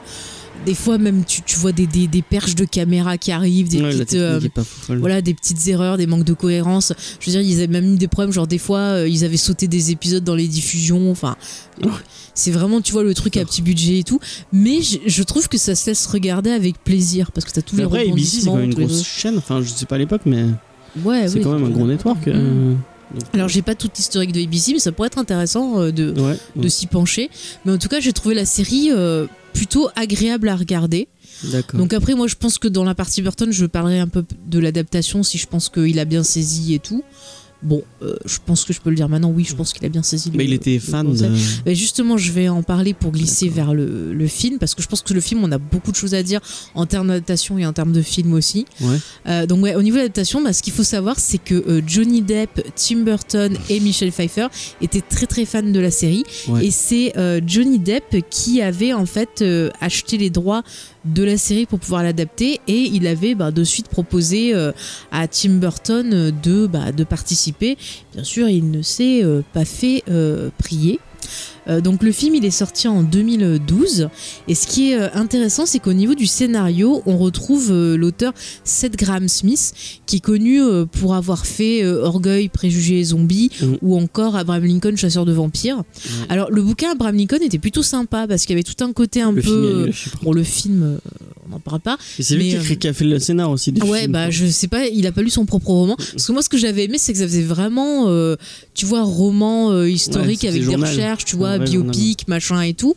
des 0.68 0.76
fois 0.76 0.98
même 1.00 1.26
tu, 1.26 1.42
tu 1.42 1.58
vois 1.58 1.72
des, 1.74 1.88
des, 1.88 2.08
des 2.08 2.22
perches 2.22 2.56
de 2.56 2.64
caméra 2.64 3.18
qui 3.18 3.32
arrivent, 3.32 3.68
des 3.70 3.82
Ouais, 3.82 3.90
petites 3.90 4.14
euh, 4.14 4.40
voilà 5.00 5.22
des 5.22 5.34
petites 5.34 5.68
erreurs, 5.68 5.98
des 5.98 6.06
manques 6.08 6.24
de 6.24 6.34
cohérence. 6.34 6.94
Je 7.20 7.26
veux 7.32 7.32
dire 7.32 7.42
ils 7.42 7.58
avaient 7.58 7.68
même 7.82 7.96
eu 7.96 7.98
des 7.98 8.08
problèmes 8.08 8.32
genre 8.32 8.48
des 8.48 8.60
fois 8.60 8.78
euh, 8.80 9.08
ils 9.10 9.26
avaient 9.26 9.36
sauté 9.36 9.68
des 9.68 9.92
épisodes 9.92 10.24
dans 10.24 10.36
les 10.36 10.48
diffusions. 10.48 11.10
Enfin 11.12 11.36
c'est 12.36 12.52
vraiment 12.52 12.82
tu 12.82 12.92
vois 12.94 13.04
le 13.04 13.14
truc 13.14 13.36
à 13.38 13.46
petit 13.46 13.62
budget 13.62 14.00
et 14.00 14.04
tout. 14.04 14.20
Mais 14.54 14.82
je, 14.82 15.00
je 15.06 15.24
trouve 15.24 15.50
que 15.50 15.58
ça 15.58 15.76
se 15.76 15.90
laisse 15.90 16.06
regarder 16.06 16.52
avec 16.52 16.82
plaisir 16.84 17.32
parce 17.32 17.46
que 17.46 17.52
t'as 17.52 17.62
tous 17.62 17.76
Mais 17.76 17.82
les 17.82 17.88
après 17.88 18.10
ABC 18.10 18.42
c'est 18.42 18.46
quand 18.46 18.56
même 18.56 18.72
une 18.72 18.74
grosse 18.86 19.04
chaîne 19.06 19.38
enfin 19.38 19.62
je 19.62 19.68
sais 19.70 19.86
pas 19.86 19.96
à 19.96 20.00
l'époque 20.00 20.22
mais. 20.26 20.46
Ouais, 21.04 21.28
c'est 21.28 21.38
oui. 21.40 21.42
quand 21.44 21.54
même 21.54 21.66
un 21.66 21.70
gros 21.72 21.88
network 21.88 22.28
Mm. 22.28 22.32
euh, 22.32 22.74
Alors 23.34 23.48
j'ai 23.48 23.62
pas 23.62 23.76
tout 23.76 23.90
l'historique 23.96 24.32
de 24.32 24.42
ABC 24.42 24.74
mais 24.74 24.80
ça 24.80 24.92
pourrait 24.92 25.08
être 25.08 25.18
intéressant 25.18 25.80
euh, 25.80 25.92
de, 25.92 26.20
ouais, 26.20 26.38
de 26.56 26.68
s'y 26.68 26.88
pencher. 26.88 27.30
Mais 27.66 27.72
en 27.72 27.78
tout 27.78 27.90
cas 27.90 28.00
j'ai 28.00 28.14
trouvé 28.14 28.36
la 28.36 28.46
série 28.46 28.90
euh, 28.92 29.28
plutôt 29.54 29.90
agréable 29.96 30.50
à 30.50 30.56
regarder. 30.56 31.08
Donc 31.74 31.94
après 31.94 32.16
moi 32.16 32.28
je 32.28 32.36
pense 32.36 32.58
que 32.58 32.68
dans 32.68 32.84
la 32.84 32.96
partie 32.96 33.22
Burton 33.22 33.52
je 33.52 33.66
parlerai 33.66 34.00
un 34.00 34.08
peu 34.08 34.24
de 34.46 34.60
l'adaptation 34.60 35.24
si 35.24 35.38
je 35.38 35.48
pense 35.48 35.70
qu'il 35.70 36.00
a 36.00 36.06
bien 36.06 36.24
saisi 36.24 36.74
et 36.74 36.80
tout. 36.80 37.04
Bon, 37.64 37.82
euh, 38.02 38.16
je 38.26 38.38
pense 38.46 38.66
que 38.66 38.74
je 38.74 38.82
peux 38.82 38.90
le 38.90 38.96
dire 38.96 39.08
maintenant. 39.10 39.32
Oui, 39.34 39.46
je 39.48 39.56
pense 39.56 39.74
qu'il 39.74 39.86
a 39.86 39.90
bien 39.90 40.04
saisi. 40.04 40.30
le- 40.30 40.38
mais 40.38 40.46
il 40.46 40.54
était 40.54 40.78
fan 40.80 41.12
de 41.14 41.30
Ben 41.66 41.76
justement, 41.76 42.18
je 42.18 42.32
vais 42.32 42.50
en 42.50 42.62
parler 42.64 42.94
pour 42.94 43.12
glisser 43.12 43.50
vers 43.50 43.74
le, 43.74 44.14
le 44.14 44.28
film, 44.28 44.58
parce 44.60 44.76
que 44.76 44.82
je 44.82 44.88
pense 44.88 45.02
que 45.02 45.14
le 45.14 45.22
film, 45.22 45.44
on 45.44 45.52
a 45.52 45.58
beaucoup 45.58 45.92
de 45.92 45.96
choses 45.96 46.14
à 46.14 46.24
dire 46.24 46.42
en 46.76 46.86
termes 46.86 47.08
d'adaptation 47.08 47.58
et 47.58 47.66
en 47.66 47.74
termes 47.74 47.94
de 47.94 48.02
film 48.02 48.34
aussi. 48.34 48.66
ouais 48.82 48.98
Euh, 49.28 49.46
donc 49.46 49.64
ouais, 49.64 49.76
au 49.76 49.82
niveau 49.82 49.96
de 49.98 50.02
l'adaptation, 50.02 50.42
bah, 50.44 50.54
ce 50.54 50.62
qu'il 50.62 50.74
faut 50.74 50.84
savoir, 50.84 51.20
c'est 51.20 51.38
que 51.38 51.56
euh, 51.56 51.82
Johnny 51.88 52.22
Depp, 52.22 52.62
Tim 52.76 53.04
Burton 53.04 53.56
et 53.70 53.80
Michelle 53.80 54.12
Pfeiffer 54.12 54.48
étaient 54.82 55.02
très 55.02 55.26
très 55.26 55.46
fans 55.46 55.62
de 55.64 55.80
la 55.80 55.92
série. 55.92 56.24
Ouais. 56.50 56.66
Et 56.66 56.72
c'est 56.72 57.14
Johnny 57.48 57.80
Depp 57.80 58.18
qui 58.30 58.62
avait 58.62 58.94
en 58.94 59.06
fait 59.06 59.44
acheté 59.80 60.18
les 60.18 60.30
droits 60.30 60.64
de 61.06 61.24
la 61.24 61.38
série 61.38 61.66
pour 61.66 61.80
pouvoir 61.80 62.04
l'adapter 62.04 62.62
et 62.68 62.80
il 62.80 63.08
avait 63.08 63.36
bah, 63.36 63.52
de 63.52 63.64
suite 63.64 63.90
proposé 63.90 64.54
euh, 64.54 64.72
à 65.12 65.28
Tim 65.28 65.56
Burton 65.56 66.14
euh, 66.14 66.32
de, 66.32 66.68
bah, 66.68 66.92
de 66.92 67.04
participer. 67.04 67.78
Bien 68.14 68.24
sûr, 68.24 68.48
il 68.48 68.72
ne 68.72 68.82
s'est 68.82 69.24
euh, 69.24 69.42
pas 69.54 69.66
fait 69.66 70.04
prier. 70.58 71.00
Euh, 71.68 71.80
donc 71.82 72.04
le 72.04 72.12
film 72.12 72.36
il 72.36 72.44
est 72.46 72.52
sorti 72.52 72.88
en 72.88 73.04
2012 73.04 74.10
et 74.48 74.56
ce 74.56 74.68
qui 74.68 74.92
est 74.92 75.00
euh, 75.00 75.08
intéressant 75.14 75.66
c'est 75.66 75.80
qu'au 75.80 75.94
niveau 75.94 76.14
du 76.16 76.26
scénario 76.28 77.02
on 77.06 77.18
retrouve 77.18 77.70
euh, 77.72 77.96
l'auteur 77.96 78.34
Seth 78.64 78.98
Graham 78.98 79.28
Smith 79.28 79.74
qui 80.06 80.18
est 80.18 80.20
connu 80.20 80.62
euh, 80.62 80.86
pour 80.86 81.16
avoir 81.16 81.46
fait 81.46 81.86
Orgueil, 81.86 82.50
Préjugés 82.50 83.00
et 83.00 83.04
Zombies 83.06 83.50
Mhm. 83.62 83.78
ou 83.82 83.98
encore 83.98 84.36
Abraham 84.36 84.64
Lincoln, 84.66 84.96
Chasseur 84.96 85.26
de 85.26 85.32
vampires. 85.32 85.84
Alors 86.30 86.50
le 86.52 86.62
bouquin 86.62 86.92
Abraham 86.92 87.16
Lincoln 87.16 87.40
était 87.42 87.60
plutôt 87.60 87.84
sympa 87.84 88.28
parce 88.28 88.44
qu'il 88.46 88.52
y 88.52 88.60
avait 88.60 88.64
tout 88.64 88.84
un 88.84 88.92
côté 88.94 89.22
un 89.22 89.32
le 89.32 89.42
peu... 89.42 89.92
film. 89.92 90.14
Bon, 90.24 90.32
le 90.34 90.44
film, 90.44 90.98
on 91.46 91.50
n'en 91.52 91.60
parle 91.60 91.80
pas. 91.80 91.98
Et 92.20 92.24
c'est 92.24 92.36
lui 92.36 92.50
qui, 92.50 92.56
a 92.56 92.60
euh, 92.60 92.76
qui 92.76 92.88
a 92.88 92.94
fait 92.94 93.06
le 93.06 93.20
scénar 93.20 93.50
aussi 93.50 93.72
des 93.72 93.82
Ouais, 93.82 94.08
bah 94.08 94.24
quoi. 94.24 94.30
je 94.32 94.46
sais 94.46 94.68
pas, 94.68 94.88
il 94.88 95.06
a 95.08 95.12
pas 95.12 95.22
lu 95.22 95.30
son 95.30 95.46
propre 95.46 95.68
roman. 95.68 95.96
Parce 95.96 96.26
que 96.28 96.32
moi, 96.32 96.42
ce 96.42 96.50
que 96.50 96.58
j'avais 96.58 96.86
aimé, 96.86 96.98
c'est 96.98 97.14
que 97.14 97.20
ça 97.20 97.28
faisait 97.28 97.42
vraiment, 97.44 98.08
euh, 98.08 98.36
tu 98.74 98.86
vois, 98.86 99.04
roman 99.04 99.72
euh, 99.72 99.90
historique 99.90 100.44
Ouais, 100.44 100.50
avec 100.50 100.66
des 100.66 100.76
recherches, 100.76 101.26
tu 101.26 101.36
vois, 101.36 101.58
biopic, 101.60 102.28
machin 102.28 102.62
et 102.62 102.74
tout. 102.74 102.96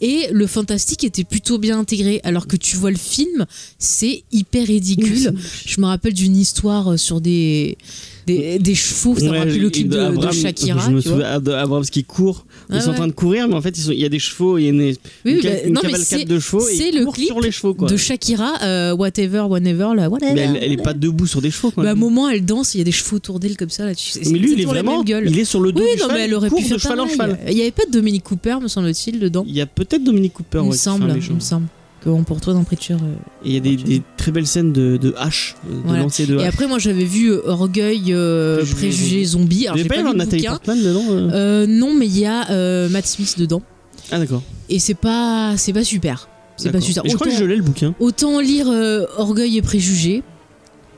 Et 0.00 0.28
le 0.32 0.46
fantastique 0.46 1.04
était 1.04 1.24
plutôt 1.24 1.58
bien 1.58 1.78
intégré. 1.78 2.20
Alors 2.24 2.46
que 2.46 2.56
tu 2.56 2.76
vois 2.76 2.90
le 2.90 2.96
film, 2.96 3.46
c'est 3.78 4.24
hyper 4.32 4.66
ridicule. 4.66 5.34
Je 5.66 5.80
me 5.80 5.86
rappelle 5.86 6.14
d'une 6.14 6.36
histoire 6.36 6.92
euh, 6.92 6.96
sur 6.96 7.20
des, 7.20 7.76
des, 8.26 8.58
des 8.58 8.74
chevaux, 8.74 9.14
ça 9.16 9.24
me 9.26 9.30
Ouais, 9.30 9.38
rappelle 9.38 9.60
le 9.60 9.70
clip 9.70 9.88
de 9.88 9.94
de, 9.96 10.00
de 10.00 10.04
Abraham, 10.06 10.32
Shakira. 10.32 10.80
Je 10.86 10.90
me 10.94 11.00
souviens 11.00 11.40
d'Abraham 11.40 11.84
qui 11.84 12.04
court. 12.04 12.46
Ah 12.70 12.76
ils 12.76 12.82
sont 12.82 12.90
en 12.90 12.94
train 12.94 13.06
de 13.08 13.12
courir, 13.12 13.46
mais 13.48 13.54
en 13.54 13.60
fait, 13.60 13.76
il 13.76 13.98
y 13.98 14.04
a 14.04 14.08
des 14.08 14.18
chevaux, 14.18 14.56
il 14.58 14.64
y 14.64 14.66
a 14.66 14.70
une, 14.70 14.80
Oui, 14.80 14.94
une, 15.24 15.40
bah, 15.42 15.48
une 15.64 15.72
non, 15.74 15.80
cavalcade 15.82 16.26
de 16.26 16.38
chevaux 16.38 16.60
c'est 16.60 16.90
le 16.92 17.04
clip 17.12 17.26
sur 17.26 17.40
les 17.40 17.50
chevaux. 17.50 17.74
Quoi. 17.74 17.88
de 17.88 17.96
Shakira, 17.96 18.54
euh, 18.62 18.94
whatever, 18.94 19.40
whenever, 19.50 19.90
là, 19.94 20.08
whatever. 20.08 20.32
mais 20.34 20.40
elle, 20.42 20.58
elle 20.62 20.72
est 20.72 20.82
pas 20.82 20.94
debout 20.94 21.26
sur 21.26 21.42
des 21.42 21.50
chevaux. 21.50 21.70
Quoi. 21.70 21.82
Bah, 21.84 21.90
à 21.90 21.92
un 21.92 21.96
moment, 21.96 22.28
elle 22.28 22.44
danse, 22.44 22.74
il 22.74 22.78
y 22.78 22.80
a 22.80 22.84
des 22.84 22.92
chevaux 22.92 23.16
autour 23.16 23.38
d'elle 23.40 23.56
comme 23.56 23.70
ça. 23.70 23.84
Là, 23.84 23.94
tu- 23.94 24.18
mais 24.30 24.38
lui, 24.38 24.52
il 24.54 24.60
est 24.60 24.64
vraiment. 24.64 25.02
Il 25.04 25.38
est 25.38 25.44
sur 25.44 25.60
le 25.60 25.72
dos 25.72 25.82
Oui, 25.82 25.88
du 25.94 25.98
non, 25.98 26.04
cheval, 26.04 26.16
mais 26.16 26.24
elle 26.24 26.34
aurait 26.34 26.48
il 26.48 26.50
pu 26.50 26.56
court 26.56 26.64
faire 26.68 26.76
de 26.76 26.82
cheval 26.82 27.00
en 27.00 27.02
pareil. 27.04 27.16
cheval. 27.36 27.38
Il 27.48 27.54
n'y 27.54 27.60
avait 27.62 27.70
pas 27.70 27.84
de 27.86 27.90
Dominique 27.90 28.24
Cooper, 28.24 28.56
me 28.62 28.68
semble-t-il, 28.68 29.18
dedans. 29.20 29.44
Il 29.46 29.54
y 29.54 29.60
a 29.60 29.66
peut-être 29.66 30.02
Dominique 30.02 30.32
Cooper. 30.32 30.60
il 30.64 30.70
me 30.70 30.74
semble, 30.76 31.14
il 31.28 31.34
me 31.34 31.40
semble. 31.40 31.66
Qu'on 32.04 32.22
peut 32.22 32.34
retrouver 32.34 32.56
dans 32.58 32.64
Preacher. 32.64 32.94
euh. 32.94 33.14
Et 33.44 33.48
il 33.48 33.52
y 33.54 33.56
a 33.56 33.60
des, 33.60 33.76
des 33.76 34.02
très 34.18 34.30
belles 34.30 34.46
scènes 34.46 34.72
de, 34.72 34.98
de 34.98 35.14
hache, 35.16 35.56
de 35.66 35.74
Voilà. 35.84 36.02
lancer 36.02 36.26
de 36.26 36.36
Et 36.38 36.42
hache. 36.42 36.48
après, 36.54 36.66
moi, 36.68 36.78
j'avais 36.78 37.04
vu 37.04 37.30
euh, 37.32 37.40
Orgueil, 37.46 38.12
euh, 38.12 38.56
Préjugés 38.58 38.74
Préjugés, 38.76 39.24
Zombies. 39.24 39.66
Alors, 39.66 39.78
j'ai 39.78 39.84
pas 39.84 39.94
pas 39.96 40.02
le 40.12 40.18
Nathalie 40.18 40.42
bouquin. 40.42 40.50
Portman 40.50 40.82
dedans 40.82 41.04
euh 41.08 41.30
Euh, 41.32 41.66
non, 41.66 41.94
mais 41.94 42.06
il 42.06 42.18
y 42.18 42.26
a 42.26 42.50
euh, 42.50 42.88
Matt 42.90 43.06
Smith 43.06 43.36
dedans. 43.38 43.62
Ah, 44.12 44.18
d'accord. 44.18 44.42
Et 44.68 44.78
c'est 44.78 44.94
pas, 44.94 45.54
c'est 45.56 45.72
pas 45.72 45.82
super. 45.84 46.28
C'est 46.58 46.70
pas 46.70 46.80
super. 46.80 47.04
Et 47.06 47.08
je 47.08 47.14
crois 47.16 47.26
que 47.26 47.32
je 47.34 47.44
l'ai 47.44 47.56
le 47.56 47.62
bouquin. 47.62 47.94
Autant 48.00 48.38
lire 48.38 48.68
euh, 48.68 49.06
Orgueil 49.16 49.56
et 49.56 49.62
Préjugés. 49.62 50.22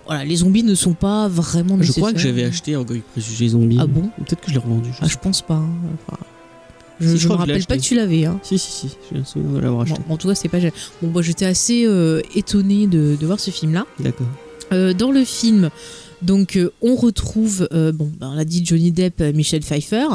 Voilà, 0.06 0.25
les 0.25 0.36
zombies 0.36 0.62
ne 0.64 0.75
sont 0.75 0.92
pas 0.94 1.28
vraiment 1.28 1.76
Je 1.80 1.90
crois 1.92 2.10
que 2.10 2.16
nécessaires. 2.16 2.34
j'avais 2.34 2.44
acheté 2.48 2.76
Orgueil 2.76 3.02
Préjugé 3.12 3.48
Zombie. 3.48 3.78
Ah 3.80 3.86
bon? 3.86 4.10
Peut-être 4.18 4.40
que 4.40 4.48
je 4.48 4.52
l'ai 4.54 4.58
revendu. 4.60 4.90
je 4.92 4.98
Ah, 5.02 5.06
je 5.08 5.16
pense 5.16 5.42
pas. 5.42 5.54
hein. 5.54 5.68
Enfin, 6.08 6.18
je 7.00 7.09
Si, 7.09 7.12
je 7.15 7.19
je 7.19 7.29
me 7.29 7.33
rappelle 7.35 7.65
pas 7.67 7.76
que 7.76 7.83
tu 7.83 7.95
l'avais. 7.95 8.25
Hein. 8.25 8.41
Si, 8.43 8.59
si, 8.59 8.71
si, 8.71 8.88
j'ai 9.12 9.19
un 9.21 9.25
souvenir 9.25 9.53
de 9.53 9.59
l'avoir 9.61 9.83
acheté. 9.83 10.00
Bon, 10.09 10.15
en 10.15 10.17
tout 10.17 10.29
cas, 10.29 10.35
c'est 10.35 10.49
pas. 10.49 10.59
Bon, 11.03 11.09
moi, 11.11 11.23
j'étais 11.23 11.45
assez 11.47 11.85
euh, 11.87 12.21
étonnée 12.35 12.87
de, 12.87 13.17
de 13.21 13.26
voir 13.26 13.38
ce 13.41 13.50
film-là. 13.50 13.87
D'accord. 14.00 14.26
Euh, 14.73 14.93
dans 14.95 15.12
le 15.12 15.25
film, 15.25 15.71
donc, 16.23 16.57
euh, 16.57 16.71
on 16.83 16.97
retrouve, 16.97 17.69
euh, 17.73 17.93
bon, 17.93 18.11
ben, 18.19 18.31
on 18.33 18.35
l'a 18.35 18.45
dit, 18.45 18.62
Johnny 18.65 18.91
Depp, 18.91 19.21
Michel 19.35 19.61
Pfeiffer. 19.62 20.07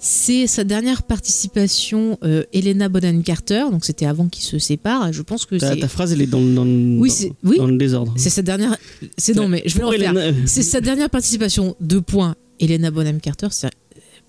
C'est 0.00 0.46
sa 0.46 0.64
dernière 0.64 1.02
participation, 1.02 2.18
Helena 2.52 2.88
Bonham 2.88 3.22
Carter. 3.22 3.64
Donc, 3.70 3.84
c'était 3.84 4.06
avant 4.06 4.28
qu'ils 4.28 4.44
se 4.44 4.58
séparent. 4.58 5.12
Je 5.12 5.22
pense 5.22 5.44
que 5.46 5.56
Ta, 5.56 5.88
phrase, 5.88 6.12
elle 6.12 6.22
est 6.22 6.26
dans, 6.26 6.40
le- 6.40 6.54
dans, 6.54 6.64
Oui, 6.64 7.10
dans- 7.44 7.50
oui. 7.50 7.56
dans 7.58 7.66
le 7.66 7.76
désordre. 7.76 8.14
C'est 8.16 8.30
sa 8.30 8.42
dernière. 8.42 8.76
C'est 9.18 9.36
non, 9.36 9.48
mais 9.48 9.62
je 9.66 9.74
vais 9.74 9.80
le 9.80 9.86
refaire. 9.86 10.12
Helena- 10.16 10.32
C'est 10.46 10.62
sa 10.62 10.80
dernière 10.80 11.10
participation. 11.10 11.76
Deux 11.80 12.00
points. 12.00 12.34
Helena 12.58 12.90
Bonham 12.90 13.20
Carter, 13.20 13.48
c'est 13.50 13.70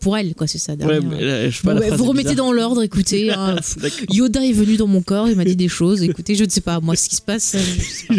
pour 0.03 0.17
elle, 0.17 0.35
quoi. 0.35 0.45
C'est 0.47 0.59
Ouais, 0.85 0.99
là, 1.21 1.49
je 1.49 1.61
pas, 1.61 1.73
Bon, 1.73 1.81
phrase 1.81 1.97
vous 1.97 2.05
remettez 2.05 2.29
bizarre. 2.31 2.45
dans 2.47 2.51
l'ordre, 2.51 2.83
écoutez. 2.83 3.31
hein. 3.31 3.55
Yoda 4.11 4.45
est 4.45 4.51
venu 4.51 4.75
dans 4.77 4.87
mon 4.87 5.01
corps, 5.01 5.27
il 5.29 5.35
m'a 5.35 5.45
dit 5.45 5.55
des 5.55 5.67
choses. 5.67 6.03
Écoutez, 6.03 6.35
je 6.35 6.43
ne 6.43 6.49
sais 6.49 6.61
pas, 6.61 6.79
moi, 6.79 6.95
ce 6.95 7.09
qui 7.09 7.15
se 7.15 7.21
passe. 7.21 7.55
euh, 7.55 8.15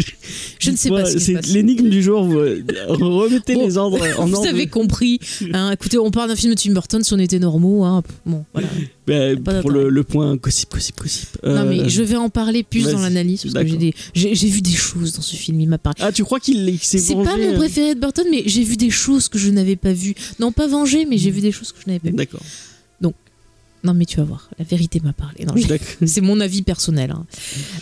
Je, 0.59 0.71
ne 0.71 0.75
sais 0.75 0.89
pas 0.89 1.05
ce 1.05 1.19
C'est 1.19 1.45
l'énigme 1.47 1.89
du 1.89 2.01
jour. 2.03 2.23
Vous 2.25 2.37
euh, 2.39 2.63
remettez 2.89 3.53
Bon, 3.55 3.65
les 3.65 3.77
ordres 3.77 3.99
en 4.19 4.25
Vous 4.25 4.35
ordre. 4.35 4.47
avez 4.49 4.67
compris. 4.67 5.19
hein. 5.53 5.71
écoutez, 5.71 5.97
on 5.97 6.11
parle 6.11 6.29
d'un 6.29 6.35
film 6.35 6.53
de 6.53 6.59
Tim 6.59 6.71
Burton 6.73 7.03
si 7.03 7.13
on 7.13 7.19
était 7.19 7.39
normaux. 7.39 7.83
hein. 7.85 8.03
Bon, 8.25 8.43
voilà. 8.53 8.67
Bah, 9.07 9.35
pas 9.43 9.61
pour 9.61 9.69
le, 9.69 9.89
le 9.89 10.03
point 10.03 10.35
gossip, 10.35 10.71
gossip, 10.71 10.97
gossip. 10.99 11.37
Non, 11.43 11.51
Euh, 11.51 11.65
mais 11.69 11.89
je 11.89 12.01
vais 12.01 12.15
en 12.15 12.29
parler 12.29 12.63
plus 12.63 12.83
dans 12.91 12.99
l'analyse 12.99 13.43
parce 13.43 13.53
que 13.53 13.67
j'ai 13.67 13.77
des- 13.77 14.33
vu 14.49 14.61
des 14.61 14.71
choses 14.71 15.13
dans 15.13 15.21
ce 15.21 15.35
film. 15.35 15.59
Il 15.61 15.69
m'a 15.69 15.77
parlé. 15.77 15.97
Ah, 16.01 16.11
tu 16.11 16.23
crois 16.23 16.39
qu'il 16.39 16.65
qu'il 16.65 16.79
s'est 16.79 16.97
C'est 16.97 17.13
vengé 17.13 17.29
pas 17.29 17.37
mon 17.37 17.53
euh, 17.53 17.57
préféré 17.57 17.93
de 17.95 17.99
Burton, 17.99 18.25
mais 18.31 18.43
j'ai 18.47 18.63
vu 18.63 18.77
des 18.77 18.89
choses 18.89 19.27
que 19.27 19.37
je 19.37 19.49
n'avais 19.51 19.75
pas 19.75 19.93
vues. 19.93 20.15
Non, 20.39 20.51
pas 20.51 20.67
vengé, 20.67 21.05
mais 21.05 21.17
j'ai 21.17 21.29
vu 21.31 21.41
des 21.41 21.51
choses 21.51 21.71
que 21.71 21.77
je 21.83 21.87
n'avais 21.87 21.99
pas 21.99 22.09
vues. 22.09 22.15
D'accord. 22.15 22.41
Non, 23.85 23.93
mais 23.93 24.05
tu 24.05 24.17
vas 24.17 24.23
voir, 24.23 24.49
la 24.57 24.65
vérité 24.65 24.99
m'a 25.03 25.13
parlé. 25.13 25.45
C'est 26.07 26.21
mon 26.21 26.39
avis 26.39 26.63
personnel. 26.63 27.11
hein. 27.11 27.25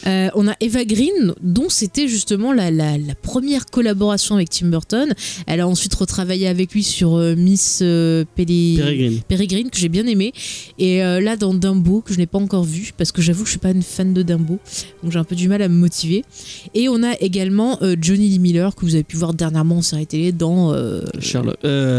Euh, 0.06 0.30
on 0.36 0.48
a 0.50 0.56
Eva 0.60 0.84
Green, 0.84 1.34
dont 1.42 1.70
c'était 1.70 2.08
justement 2.10 2.52
la, 2.52 2.70
la- 2.72 2.98
la 2.98 3.16
première 3.16 3.66
collaboration 3.68 4.36
avec 4.36 4.50
Tim 4.50 4.68
Burton. 4.68 5.14
Elle 5.48 5.62
a 5.62 5.68
ensuite 5.68 5.94
retravaillé 5.96 6.48
avec 6.48 6.74
lui 6.74 6.84
sur 6.84 7.16
euh, 7.16 7.36
Miss 7.36 7.80
euh, 7.82 8.26
Peregrine. 8.36 9.22
Peregrine, 9.30 9.70
que 9.70 9.78
j'ai 9.78 9.88
bien 9.90 10.06
aimé. 10.08 10.34
Et 10.78 11.04
euh, 11.04 11.22
là, 11.22 11.38
dans 11.38 11.54
Dumbo, 11.54 12.02
que 12.02 12.14
je 12.14 12.18
n'ai 12.18 12.28
pas 12.28 12.38
encore 12.40 12.66
vu, 12.66 12.92
parce 12.98 13.12
que 13.14 13.22
j'avoue 13.22 13.44
que 13.44 13.48
je 13.48 13.52
suis 13.54 13.60
pas 13.60 13.72
une 13.72 13.82
fan 13.82 14.14
de 14.14 14.22
Dumbo. 14.24 14.60
Donc 15.02 15.12
j'ai 15.14 15.20
un 15.20 15.24
peu 15.24 15.36
du 15.36 15.48
mal 15.48 15.62
à 15.62 15.70
me 15.70 15.76
motiver. 15.76 16.26
Et 16.74 16.90
on 16.90 17.02
a 17.04 17.14
également 17.22 17.80
Johnny 18.02 18.28
Lee 18.28 18.40
Miller, 18.40 18.76
que 18.76 18.82
vous 18.86 18.96
avez 18.96 19.04
pu 19.06 19.16
voir 19.16 19.34
dernièrement 19.34 19.78
en 19.78 19.82
série 19.82 20.06
télé 20.08 20.32
dans 20.34 20.74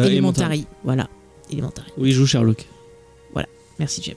Elementary. 0.07 0.67
Voilà, 0.85 1.09
Elementary. 1.51 1.87
Oui, 1.97 2.11
il 2.11 2.13
joue 2.15 2.27
Sherlock. 2.27 2.67
Merci 3.79 4.01
James. 4.05 4.17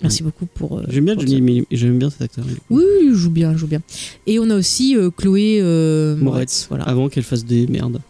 Merci 0.00 0.22
beaucoup 0.24 0.46
pour. 0.46 0.78
euh, 0.78 0.84
J'aime 0.88 1.04
bien 1.04 1.14
pour 1.14 1.24
Johnny 1.26 1.64
J'aime 1.70 1.98
bien 1.98 2.10
cet 2.10 2.22
acteur. 2.22 2.44
Oui, 2.70 2.82
oui, 2.82 3.06
il 3.10 3.14
joue 3.14 3.30
bien, 3.30 3.52
il 3.52 3.58
joue 3.58 3.68
bien. 3.68 3.80
Et 4.26 4.38
on 4.40 4.50
a 4.50 4.56
aussi 4.56 4.96
euh, 4.96 5.10
Chloé 5.10 5.58
euh, 5.60 6.16
Moretz. 6.16 6.22
Moretz. 6.24 6.66
Voilà. 6.68 6.84
Avant 6.84 7.08
qu'elle 7.08 7.22
fasse 7.22 7.44
des 7.44 7.66
merdes. 7.68 8.00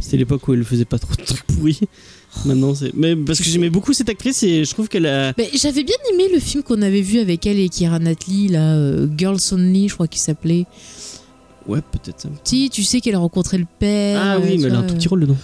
C'était 0.00 0.16
l'époque 0.16 0.46
où 0.48 0.54
elle 0.54 0.64
faisait 0.64 0.84
pas 0.84 0.98
trop 0.98 1.14
de 1.14 1.22
trucs 1.22 1.44
pourris. 1.44 1.78
Maintenant, 2.44 2.74
c'est. 2.74 2.92
Mais 2.94 3.14
parce 3.14 3.38
que 3.38 3.44
j'aimais 3.44 3.70
beaucoup 3.70 3.92
cette 3.92 4.08
actrice 4.08 4.42
et 4.42 4.64
je 4.64 4.70
trouve 4.72 4.88
qu'elle 4.88 5.06
a. 5.06 5.32
Mais 5.38 5.48
J'avais 5.54 5.84
bien 5.84 5.94
aimé 6.12 6.24
le 6.32 6.40
film 6.40 6.64
qu'on 6.64 6.82
avait 6.82 7.02
vu 7.02 7.20
avec 7.20 7.46
elle 7.46 7.60
et 7.60 7.68
Kira 7.68 8.00
Knightley, 8.00 8.48
là, 8.48 9.06
Girls 9.16 9.38
Only, 9.52 9.88
je 9.88 9.94
crois 9.94 10.08
qu'il 10.08 10.20
s'appelait. 10.20 10.66
Ouais, 11.68 11.80
peut-être. 11.82 12.26
Si, 12.42 12.68
tu 12.70 12.82
sais 12.82 13.00
qu'elle 13.00 13.14
a 13.14 13.18
rencontré 13.20 13.58
le 13.58 13.66
père. 13.78 14.20
Ah 14.20 14.38
oui, 14.42 14.56
mais 14.58 14.64
elle 14.66 14.74
a 14.74 14.78
un 14.78 14.82
tout 14.82 14.94
petit 14.96 15.06
rôle 15.06 15.20
dedans. 15.20 15.36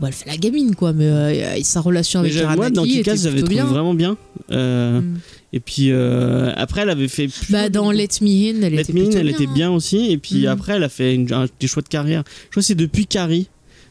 Bon, 0.00 0.06
elle 0.06 0.12
fait 0.12 0.28
la 0.28 0.36
gamine, 0.36 0.74
quoi, 0.74 0.92
mais 0.92 1.04
euh, 1.06 1.62
sa 1.62 1.80
relation 1.80 2.20
avec 2.20 2.32
Kira 2.32 2.56
moi, 2.56 2.70
dans 2.70 2.84
Kick-Ass, 2.84 3.22
j'avais 3.22 3.40
trouvé 3.40 3.54
bien. 3.54 3.64
vraiment 3.66 3.94
bien. 3.94 4.16
Euh, 4.50 5.00
Mm. 5.00 5.18
Et 5.52 5.58
puis 5.58 5.90
euh, 5.90 6.52
après, 6.56 6.82
elle 6.82 6.90
avait 6.90 7.08
fait. 7.08 7.28
Bah, 7.50 7.68
dans 7.70 7.90
Let 7.90 8.06
Me 8.22 8.28
In, 8.52 8.62
elle 8.62 8.72
Let 8.74 8.82
était 8.82 8.92
Me 8.92 9.00
In, 9.06 9.10
elle 9.10 9.22
bien. 9.26 9.34
était 9.34 9.46
hein. 9.46 9.52
bien 9.54 9.70
aussi. 9.72 10.10
Et 10.12 10.16
puis 10.18 10.44
Mm. 10.44 10.48
après, 10.48 10.72
elle 10.76 10.84
a 10.84 10.88
fait 10.88 11.14
une- 11.14 11.32
un- 11.32 11.46
des 11.58 11.66
choix 11.66 11.82
de 11.82 11.88
carrière. 11.88 12.22
Je 12.44 12.50
crois 12.50 12.60
que 12.62 12.66
c'est 12.66 12.74
depuis 12.76 13.06
Carrie. 13.06 13.48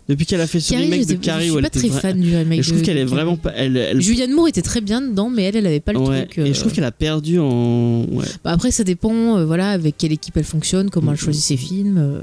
Depuis 0.08 0.26
qu'elle 0.26 0.42
a 0.42 0.48
fait 0.48 0.60
ce 0.60 0.72
Carrie, 0.72 0.86
remake 0.86 1.06
de 1.06 1.14
Carrie. 1.16 1.46
je 1.46 1.50
suis 1.50 1.58
elle 1.58 1.64
pas 1.64 1.70
très 1.70 1.90
fan 1.90 2.20
du 2.20 2.36
remake 2.36 2.64
je 2.64 2.70
trouve 2.72 2.82
qu'elle 2.82 2.98
est 2.98 3.06
vraiment 3.06 3.36
pas. 3.38 3.52
Elle, 3.56 3.78
elle- 3.78 4.02
Julianne 4.02 4.32
Moore 4.32 4.48
était 4.48 4.62
très 4.64 4.82
bien 4.82 5.02
dedans, 5.02 5.30
mais 5.30 5.44
elle, 5.44 5.58
elle 5.58 5.68
avait 5.68 5.80
pas 5.82 5.94
le 5.94 6.00
Ouais, 6.00 6.26
truc. 6.26 6.40
Et 6.48 6.54
je 6.54 6.60
trouve 6.60 6.72
qu'elle 6.72 6.84
a 6.86 6.92
perdu 6.92 7.38
en. 7.40 8.06
Ouais. 8.10 8.26
Bah 8.44 8.52
après, 8.52 8.72
ça 8.72 8.84
dépend 8.84 9.38
euh, 9.38 9.46
voilà, 9.46 9.70
avec 9.72 9.98
quelle 9.98 10.12
équipe 10.14 10.36
elle 10.38 10.46
fonctionne, 10.46 10.90
comment 10.90 11.12
elle 11.12 11.18
Mhm. 11.18 11.24
choisit 11.26 11.44
ses 11.44 11.58
films. 11.58 11.98
euh. 12.00 12.22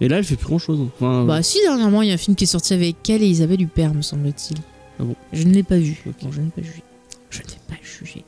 Et 0.00 0.08
là, 0.08 0.18
elle 0.18 0.24
fait 0.24 0.36
plus 0.36 0.46
grand 0.46 0.58
chose. 0.58 0.80
Enfin, 0.96 1.24
Bah 1.24 1.42
si, 1.42 1.58
dernièrement, 1.62 2.02
il 2.02 2.08
y 2.08 2.10
a 2.10 2.14
un 2.14 2.18
film 2.18 2.34
qui 2.36 2.44
est 2.44 2.46
sorti 2.46 2.72
avec 2.74 3.08
elle 3.10 3.22
et 3.22 3.26
Isabelle 3.26 3.60
Huppert, 3.62 3.92
me 3.94 4.02
semble-t-il. 4.02 4.56
Ah 4.98 5.04
bon 5.04 5.14
Je 5.32 5.44
ne 5.44 5.52
l'ai 5.52 5.62
pas 5.62 5.78
vu. 5.78 6.02
Ok. 6.06 6.14
Bon, 6.22 6.32
je 6.32 6.40
ne 6.40 6.44
l'ai 6.46 6.50
pas 6.50 6.62
jugé. 6.62 6.82
Je 7.30 7.38
ne 7.38 7.44
l'ai 7.44 7.58
pas 7.68 7.76
jugé. 7.82 8.24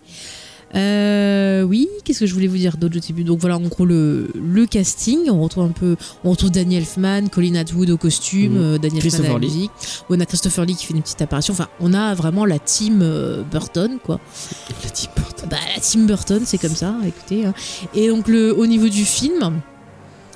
Euh, 0.74 1.62
oui, 1.64 1.86
qu'est-ce 2.04 2.20
que 2.20 2.26
je 2.26 2.32
voulais 2.32 2.46
vous 2.46 2.56
dire 2.56 2.78
d'autre 2.78 2.96
au 2.96 3.00
début 3.00 3.24
Donc 3.24 3.40
voilà, 3.40 3.58
en 3.58 3.60
gros, 3.62 3.84
le, 3.84 4.30
le 4.34 4.64
casting. 4.66 5.28
On 5.28 5.42
retrouve 5.42 5.64
un 5.64 5.68
peu. 5.72 5.96
On 6.24 6.30
retrouve 6.30 6.50
Daniel 6.50 6.80
Elfman, 6.82 7.28
Colin 7.30 7.56
Atwood 7.56 7.90
au 7.90 7.98
costume, 7.98 8.52
Mhm. 8.54 8.58
euh, 8.62 8.78
Daniel 8.78 9.04
Elfman 9.04 9.24
à 9.26 9.32
la 9.34 9.38
Lee. 9.38 9.46
musique. 9.48 9.70
On 10.08 10.18
a 10.18 10.24
Christopher 10.26 10.64
Lee 10.64 10.74
qui 10.74 10.86
fait 10.86 10.94
une 10.94 11.02
petite 11.02 11.20
apparition. 11.20 11.52
Enfin, 11.52 11.68
on 11.80 11.92
a 11.92 12.14
vraiment 12.14 12.46
la 12.46 12.58
team 12.58 13.00
euh, 13.02 13.42
Burton, 13.50 13.98
quoi. 14.02 14.18
la 14.82 14.90
type 14.90 15.10
Burton. 15.14 15.48
Bah, 15.50 15.56
la 15.74 15.80
Tim 15.82 16.04
Burton, 16.06 16.42
c'est 16.46 16.58
comme 16.58 16.74
ça, 16.74 16.96
écoutez. 17.06 17.44
hein. 17.44 17.52
Et 17.94 18.08
donc, 18.08 18.28
le, 18.28 18.56
au 18.56 18.66
niveau 18.66 18.88
du 18.88 19.04
film, 19.04 19.60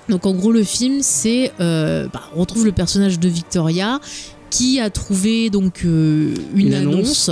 donc 0.09 0.27
en 0.27 0.33
gros, 0.33 0.53
le 0.53 0.62
film, 0.64 0.99
c'est. 1.03 1.53
euh, 1.61 2.07
bah, 2.12 2.23
on 2.37 2.40
retrouve 2.40 2.64
le 2.64 2.73
personnage 2.73 3.19
de 3.19 3.29
Victoria 3.29 4.01
qui 4.51 4.79
a 4.81 4.90
trouvé 4.90 5.51
donc 5.51 5.83
euh, 5.85 6.33
une, 6.55 6.73
annonce, 6.73 7.31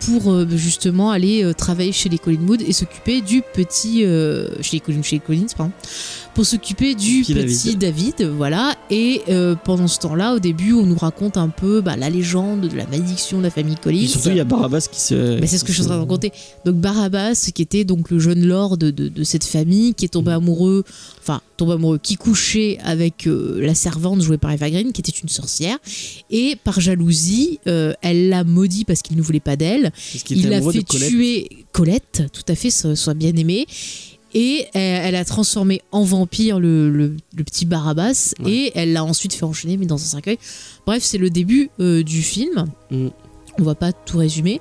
pour 0.00 0.32
euh, 0.32 0.46
justement 0.56 1.10
aller 1.10 1.52
travailler 1.56 1.92
chez 1.92 2.08
les 2.08 2.18
Collingwood 2.18 2.62
et 2.62 2.72
s'occuper 2.72 3.20
du 3.20 3.42
petit. 3.54 4.00
chez, 4.00 4.72
les 4.72 4.80
Collins, 4.80 5.02
chez 5.02 5.16
les 5.16 5.20
Collins, 5.20 5.46
pardon. 5.56 5.72
Pour 6.34 6.46
s'occuper 6.46 6.94
du 6.94 7.22
Petit 7.22 7.34
petit 7.34 7.76
David. 7.76 8.22
voilà. 8.36 8.74
Et 8.90 9.20
pendant 9.64 9.88
ce 9.88 9.98
temps-là, 9.98 10.34
au 10.34 10.38
début, 10.38 10.72
on 10.72 10.86
nous 10.86 10.96
raconte 10.96 11.36
un 11.36 11.48
peu 11.48 11.80
bah, 11.80 11.96
la 11.96 12.08
légende 12.08 12.68
de 12.68 12.76
la 12.76 12.86
malédiction 12.86 13.38
de 13.38 13.42
la 13.42 13.50
famille 13.50 13.74
Collins. 13.74 14.02
Et 14.04 14.06
surtout, 14.06 14.30
il 14.30 14.36
y 14.36 14.40
a 14.40 14.44
Barabbas 14.44 14.86
qui 14.90 15.00
se. 15.00 15.38
Mais 15.40 15.46
c'est 15.46 15.58
ce 15.58 15.64
que 15.64 15.72
je 15.72 15.74
suis 15.74 15.82
en 15.82 15.86
train 15.86 15.96
de 15.96 16.00
raconter. 16.02 16.32
Donc 16.64 16.76
Barabbas, 16.76 17.50
qui 17.54 17.60
était 17.62 17.84
donc 17.84 18.10
le 18.10 18.18
jeune 18.20 18.44
lord 18.46 18.78
de, 18.78 18.90
de- 18.90 19.08
de 19.08 19.24
cette 19.24 19.44
famille, 19.44 19.92
qui 19.94 20.04
est 20.04 20.08
tombé 20.08 20.30
amoureux, 20.32 20.84
enfin 21.30 21.40
tombé 21.56 21.72
amoureux, 21.74 21.98
qui 22.02 22.16
couchait 22.16 22.78
avec 22.82 23.26
euh, 23.26 23.58
la 23.60 23.74
servante 23.74 24.20
jouée 24.22 24.38
par 24.38 24.50
Eva 24.52 24.68
Green, 24.70 24.92
qui 24.92 25.00
était 25.00 25.10
une 25.12 25.28
sorcière, 25.28 25.78
et 26.30 26.56
par 26.64 26.80
jalousie, 26.80 27.58
euh, 27.66 27.92
elle 28.02 28.28
l'a 28.28 28.44
maudit 28.44 28.84
parce 28.84 29.02
qu'il 29.02 29.16
ne 29.16 29.22
voulait 29.22 29.40
pas 29.40 29.56
d'elle. 29.56 29.92
Il 30.30 30.48
l'a 30.48 30.60
fait 30.60 30.82
Colette. 30.84 31.08
tuer 31.08 31.48
Colette, 31.72 32.22
tout 32.32 32.42
à 32.48 32.54
fait, 32.54 32.70
so- 32.70 32.94
soit 32.96 33.14
bien 33.14 33.34
aimée. 33.36 33.66
Et 34.32 34.66
elle, 34.74 35.06
elle 35.06 35.14
a 35.16 35.24
transformé 35.24 35.82
en 35.90 36.04
vampire 36.04 36.60
le, 36.60 36.88
le- 36.88 37.16
le 37.36 37.44
petit 37.44 37.64
Barabbas 37.66 38.32
Ouais. 38.44 38.50
et 38.52 38.72
elle 38.76 38.92
l'a 38.92 39.02
ensuite 39.04 39.32
fait 39.34 39.42
enchaîner, 39.44 39.76
mais 39.76 39.86
dans 39.86 39.96
un 39.96 40.06
cercueil. 40.06 40.38
Bref, 40.86 41.02
c'est 41.02 41.18
le 41.18 41.30
début 41.30 41.68
euh, 41.80 42.04
du 42.04 42.22
film. 42.22 42.66
Mm. 42.92 43.08
On 43.60 43.64
va 43.64 43.74
pas 43.74 43.92
tout 43.92 44.18
résumer. 44.18 44.60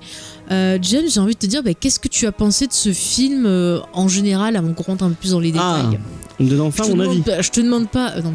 Euh, 0.51 0.77
James, 0.81 1.05
j'ai 1.09 1.19
envie 1.19 1.33
de 1.33 1.39
te 1.39 1.45
dire, 1.45 1.63
bah, 1.63 1.73
qu'est-ce 1.73 1.99
que 1.99 2.07
tu 2.09 2.25
as 2.27 2.31
pensé 2.31 2.67
de 2.67 2.73
ce 2.73 2.91
film 2.91 3.45
euh, 3.45 3.79
en 3.93 4.07
général, 4.07 4.55
avant 4.55 4.73
qu'on 4.73 4.83
rentre 4.83 5.03
un 5.05 5.09
peu 5.09 5.15
plus 5.15 5.31
dans 5.31 5.39
les 5.39 5.53
Ah. 5.57 5.83
détails 5.83 5.99
On 6.39 6.43
me 6.43 6.49
donne 6.49 6.61
enfin 6.61 6.83
je, 6.83 6.89
te 6.91 6.95
mon 6.95 7.03
demande 7.03 7.15
avis. 7.15 7.21
pas- 7.23 7.41
je 7.41 7.49
te 7.51 7.61
demande 7.61 7.89
pas. 7.89 8.13
euh, 8.17 8.21
non, 8.21 8.33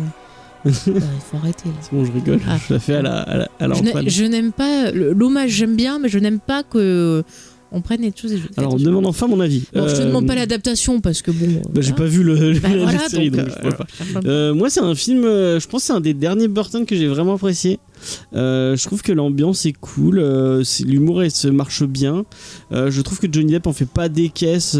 Euh, 0.67 0.71
il 0.87 0.93
faut 1.31 1.37
arrêter. 1.37 1.69
là. 1.69 1.75
C'est 1.83 1.93
bon, 1.95 2.05
je 2.07 2.13
rigole. 2.13 2.41
Ah. 2.49 2.57
Je 2.69 2.73
la 2.75 2.81
fais 2.81 2.95
à 2.97 3.03
la, 3.03 3.21
à 3.21 3.37
la, 3.37 3.49
à 3.61 3.69
la 3.69 3.75
Je 4.07 4.25
n'aime 4.25 4.53
pas 4.53 4.91
l'hommage, 4.93 5.51
j'aime 5.51 5.77
bien, 5.77 5.99
mais 5.99 6.09
je 6.09 6.19
n'aime 6.19 6.41
pas 6.41 6.63
que 6.63 7.23
on 7.75 7.81
prenne 7.81 8.01
les 8.03 8.13
choses. 8.15 8.33
et 8.33 8.39
je- 8.39 8.43
Alors, 8.57 8.75
on 8.75 8.77
demande 8.79 9.07
enfin 9.07 9.27
mon 9.27 9.41
avis. 9.41 9.65
Bon, 9.75 9.87
je 9.89 9.95
te 9.97 10.01
Euh, 10.01 10.07
demande 10.07 10.27
pas 10.27 10.35
l'adaptation 10.35 11.01
parce 11.01 11.21
que 11.23 11.31
bon. 11.31 11.47
Bah, 11.73 11.81
j'ai 11.81 11.91
voilà. 11.93 11.97
pas 11.97 12.05
vu 12.07 12.23
le, 12.23 12.35
Bah, 12.61 12.69
la 12.75 12.83
voilà, 12.85 13.09
série, 13.09 13.31
donc, 13.31 13.41
euh, 13.65 13.71
pas. 13.71 13.87
Euh, 14.27 14.55
moi, 14.55 14.71
c'est 14.71 14.81
un 14.81 14.95
film, 14.95 15.23
je 15.25 15.67
pense 15.69 15.83
que 15.83 15.87
c'est 15.89 15.93
un 15.93 16.01
des 16.01 16.15
derniers 16.15 16.49
Burton 16.49 16.87
que 16.87 16.97
j'ai 16.97 17.07
vraiment 17.09 17.35
apprécié. 17.35 17.79
Euh, 18.35 18.77
je 18.77 18.85
trouve 18.87 19.03
que 19.03 19.13
l'ambiance 19.13 19.67
est 19.67 19.73
cool, 19.73 20.19
euh, 20.19 20.63
l'humour 20.87 21.23
se 21.31 21.49
marche 21.49 21.83
bien. 21.85 22.25
Euh, 22.73 22.91
je 22.91 23.01
trouve 23.03 23.19
que 23.19 23.27
Johnny 23.31 23.53
Depp 23.53 23.67
en 23.67 23.73
fait 23.73 23.89
pas 23.89 24.09
des 24.09 24.29
caisses. 24.29 24.77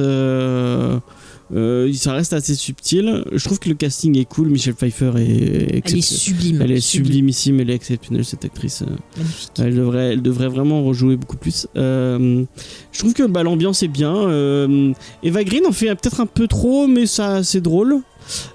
Euh, 1.53 1.93
ça 1.93 2.13
reste 2.13 2.33
assez 2.33 2.55
subtil. 2.55 3.25
Je 3.33 3.45
trouve 3.45 3.59
que 3.59 3.69
le 3.69 3.75
casting 3.75 4.17
est 4.19 4.25
cool. 4.25 4.49
Michelle 4.49 4.75
Pfeiffer 4.75 5.13
est, 5.19 5.83
Elle 5.85 5.99
est 5.99 6.01
sublime. 6.01 6.63
Elle 6.63 6.73
est 6.73 6.81
sublimissime, 6.81 7.61
elle 7.61 7.71
est 7.71 7.75
exceptionnelle 7.75 8.25
cette 8.25 8.45
actrice. 8.45 8.83
Magnifique. 9.17 9.51
Elle 9.59 9.77
devrait, 9.77 10.13
elle 10.13 10.23
devrait 10.23 10.49
vraiment 10.49 10.83
rejouer 10.85 11.17
beaucoup 11.17 11.37
plus. 11.37 11.67
Euh, 11.77 12.45
je 12.93 12.99
trouve 12.99 13.15
que 13.15 13.25
bah, 13.25 13.43
l'ambiance 13.43 13.83
est 13.83 13.89
bien. 13.89 14.15
Euh, 14.15 14.93
Eva 15.23 15.45
Green 15.45 15.67
en 15.67 15.73
fait 15.73 15.95
peut-être 15.95 16.21
un 16.21 16.27
peu 16.27 16.47
trop, 16.47 16.87
mais 16.87 17.07
ça 17.07 17.43
c'est 17.43 17.61
drôle. 17.61 18.01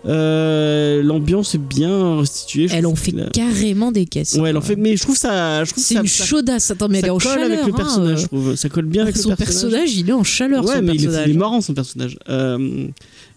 Euh, 0.05 1.03
l'ambiance 1.03 1.55
est 1.55 1.59
bien 1.59 2.17
restituée. 2.19 2.67
Elle 2.71 2.85
en 2.85 2.95
fait 2.95 3.11
que 3.11 3.29
carrément 3.29 3.91
des 3.91 4.05
caisses. 4.05 4.35
Ouais, 4.35 4.49
elle 4.49 4.57
en 4.57 4.61
fait, 4.61 4.75
mais 4.75 4.95
je 4.97 5.03
trouve 5.03 5.17
ça, 5.17 5.63
je 5.63 5.71
trouve 5.71 5.83
C'est 5.83 5.95
ça, 5.95 6.01
une 6.01 6.07
ça- 6.07 6.23
chaudasse. 6.25 6.71
Attends, 6.71 6.87
mais 6.89 7.01
ça 7.01 7.07
elle 7.07 7.07
est 7.07 7.11
en 7.11 7.17
colle 7.17 7.31
chaleur. 7.31 7.45
avec 7.45 7.65
le 7.67 7.73
hein, 7.73 7.75
personnage. 7.75 8.17
euh. 8.17 8.21
Je 8.21 8.25
trouve, 8.27 8.55
ça 8.55 8.69
colle 8.69 8.85
bien 8.85 9.03
avec 9.03 9.17
son 9.17 9.29
le 9.29 9.35
personnage. 9.35 9.71
personnage, 9.71 9.95
il 9.95 10.09
est 10.09 10.13
en 10.13 10.23
chaleur. 10.23 10.65
Ouais, 10.65 10.75
son 10.75 10.81
mais 10.81 10.93
il 10.95 11.01
est, 11.01 11.03
personnage. 11.05 11.27
il 11.29 11.35
est 11.35 11.37
marrant 11.37 11.61
son 11.61 11.73
personnage. 11.73 12.17
Euh, 12.29 12.87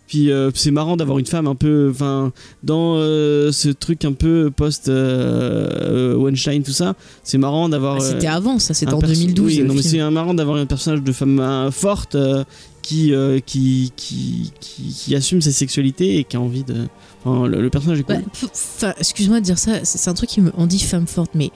puis 0.09 0.31
euh, 0.31 0.51
c'est 0.55 0.71
marrant 0.73 0.97
d'avoir 0.99 1.19
une 1.19 1.25
femme 1.27 1.47
un 1.47 1.55
peu, 1.55 1.89
enfin, 1.91 2.33
dans 2.63 2.97
euh, 2.97 3.51
ce 3.51 3.71
truc 3.71 4.05
un 4.05 4.13
peu 4.13 4.51
post 4.55 4.89
euh, 4.89 6.15
Weinstein 6.17 6.63
tout 6.63 6.73
ça. 6.73 6.95
C'est 7.25 7.39
marrant 7.39 7.69
d'avoir. 7.69 7.97
Ah, 7.97 8.01
C'était 8.01 8.27
euh, 8.29 8.33
avant, 8.33 8.59
ça, 8.59 8.75
c'était 8.75 8.93
en 8.93 8.99
perso- 8.99 9.15
2012. 9.15 9.47
Oui, 9.47 9.63
non, 9.63 9.75
mais 9.75 9.83
c'est 9.83 9.99
marrant 10.11 10.35
d'avoir 10.35 10.59
un 10.59 10.67
personnage 10.67 11.03
de 11.03 11.13
femme 11.13 11.41
euh, 11.41 11.71
forte 11.71 12.15
euh, 12.15 12.45
qui, 12.83 13.15
euh, 13.15 13.39
qui, 13.41 13.93
qui, 13.97 14.53
qui, 14.61 14.83
qui 14.93 15.15
assume 15.17 15.41
sa 15.41 15.53
sexualité 15.53 16.19
et 16.19 16.25
qui 16.25 16.37
a 16.37 16.41
envie 16.41 16.65
de. 16.65 16.87
Enfin, 17.25 17.47
le, 17.47 17.63
le 17.63 17.71
personnage 17.71 18.01
est 18.01 18.03
cool. 18.03 18.17
P- 18.23 18.47
Enfin, 18.53 18.93
excuse-moi 18.99 19.41
de 19.41 19.45
dire 19.45 19.59
ça, 19.59 19.85
c'est 19.85 20.11
un 20.11 20.15
truc 20.15 20.29
qui 20.31 20.41
me. 20.41 20.53
On 20.57 20.67
dit 20.67 20.81
femme 20.81 21.07
forte, 21.07 21.31
mais 21.35 21.51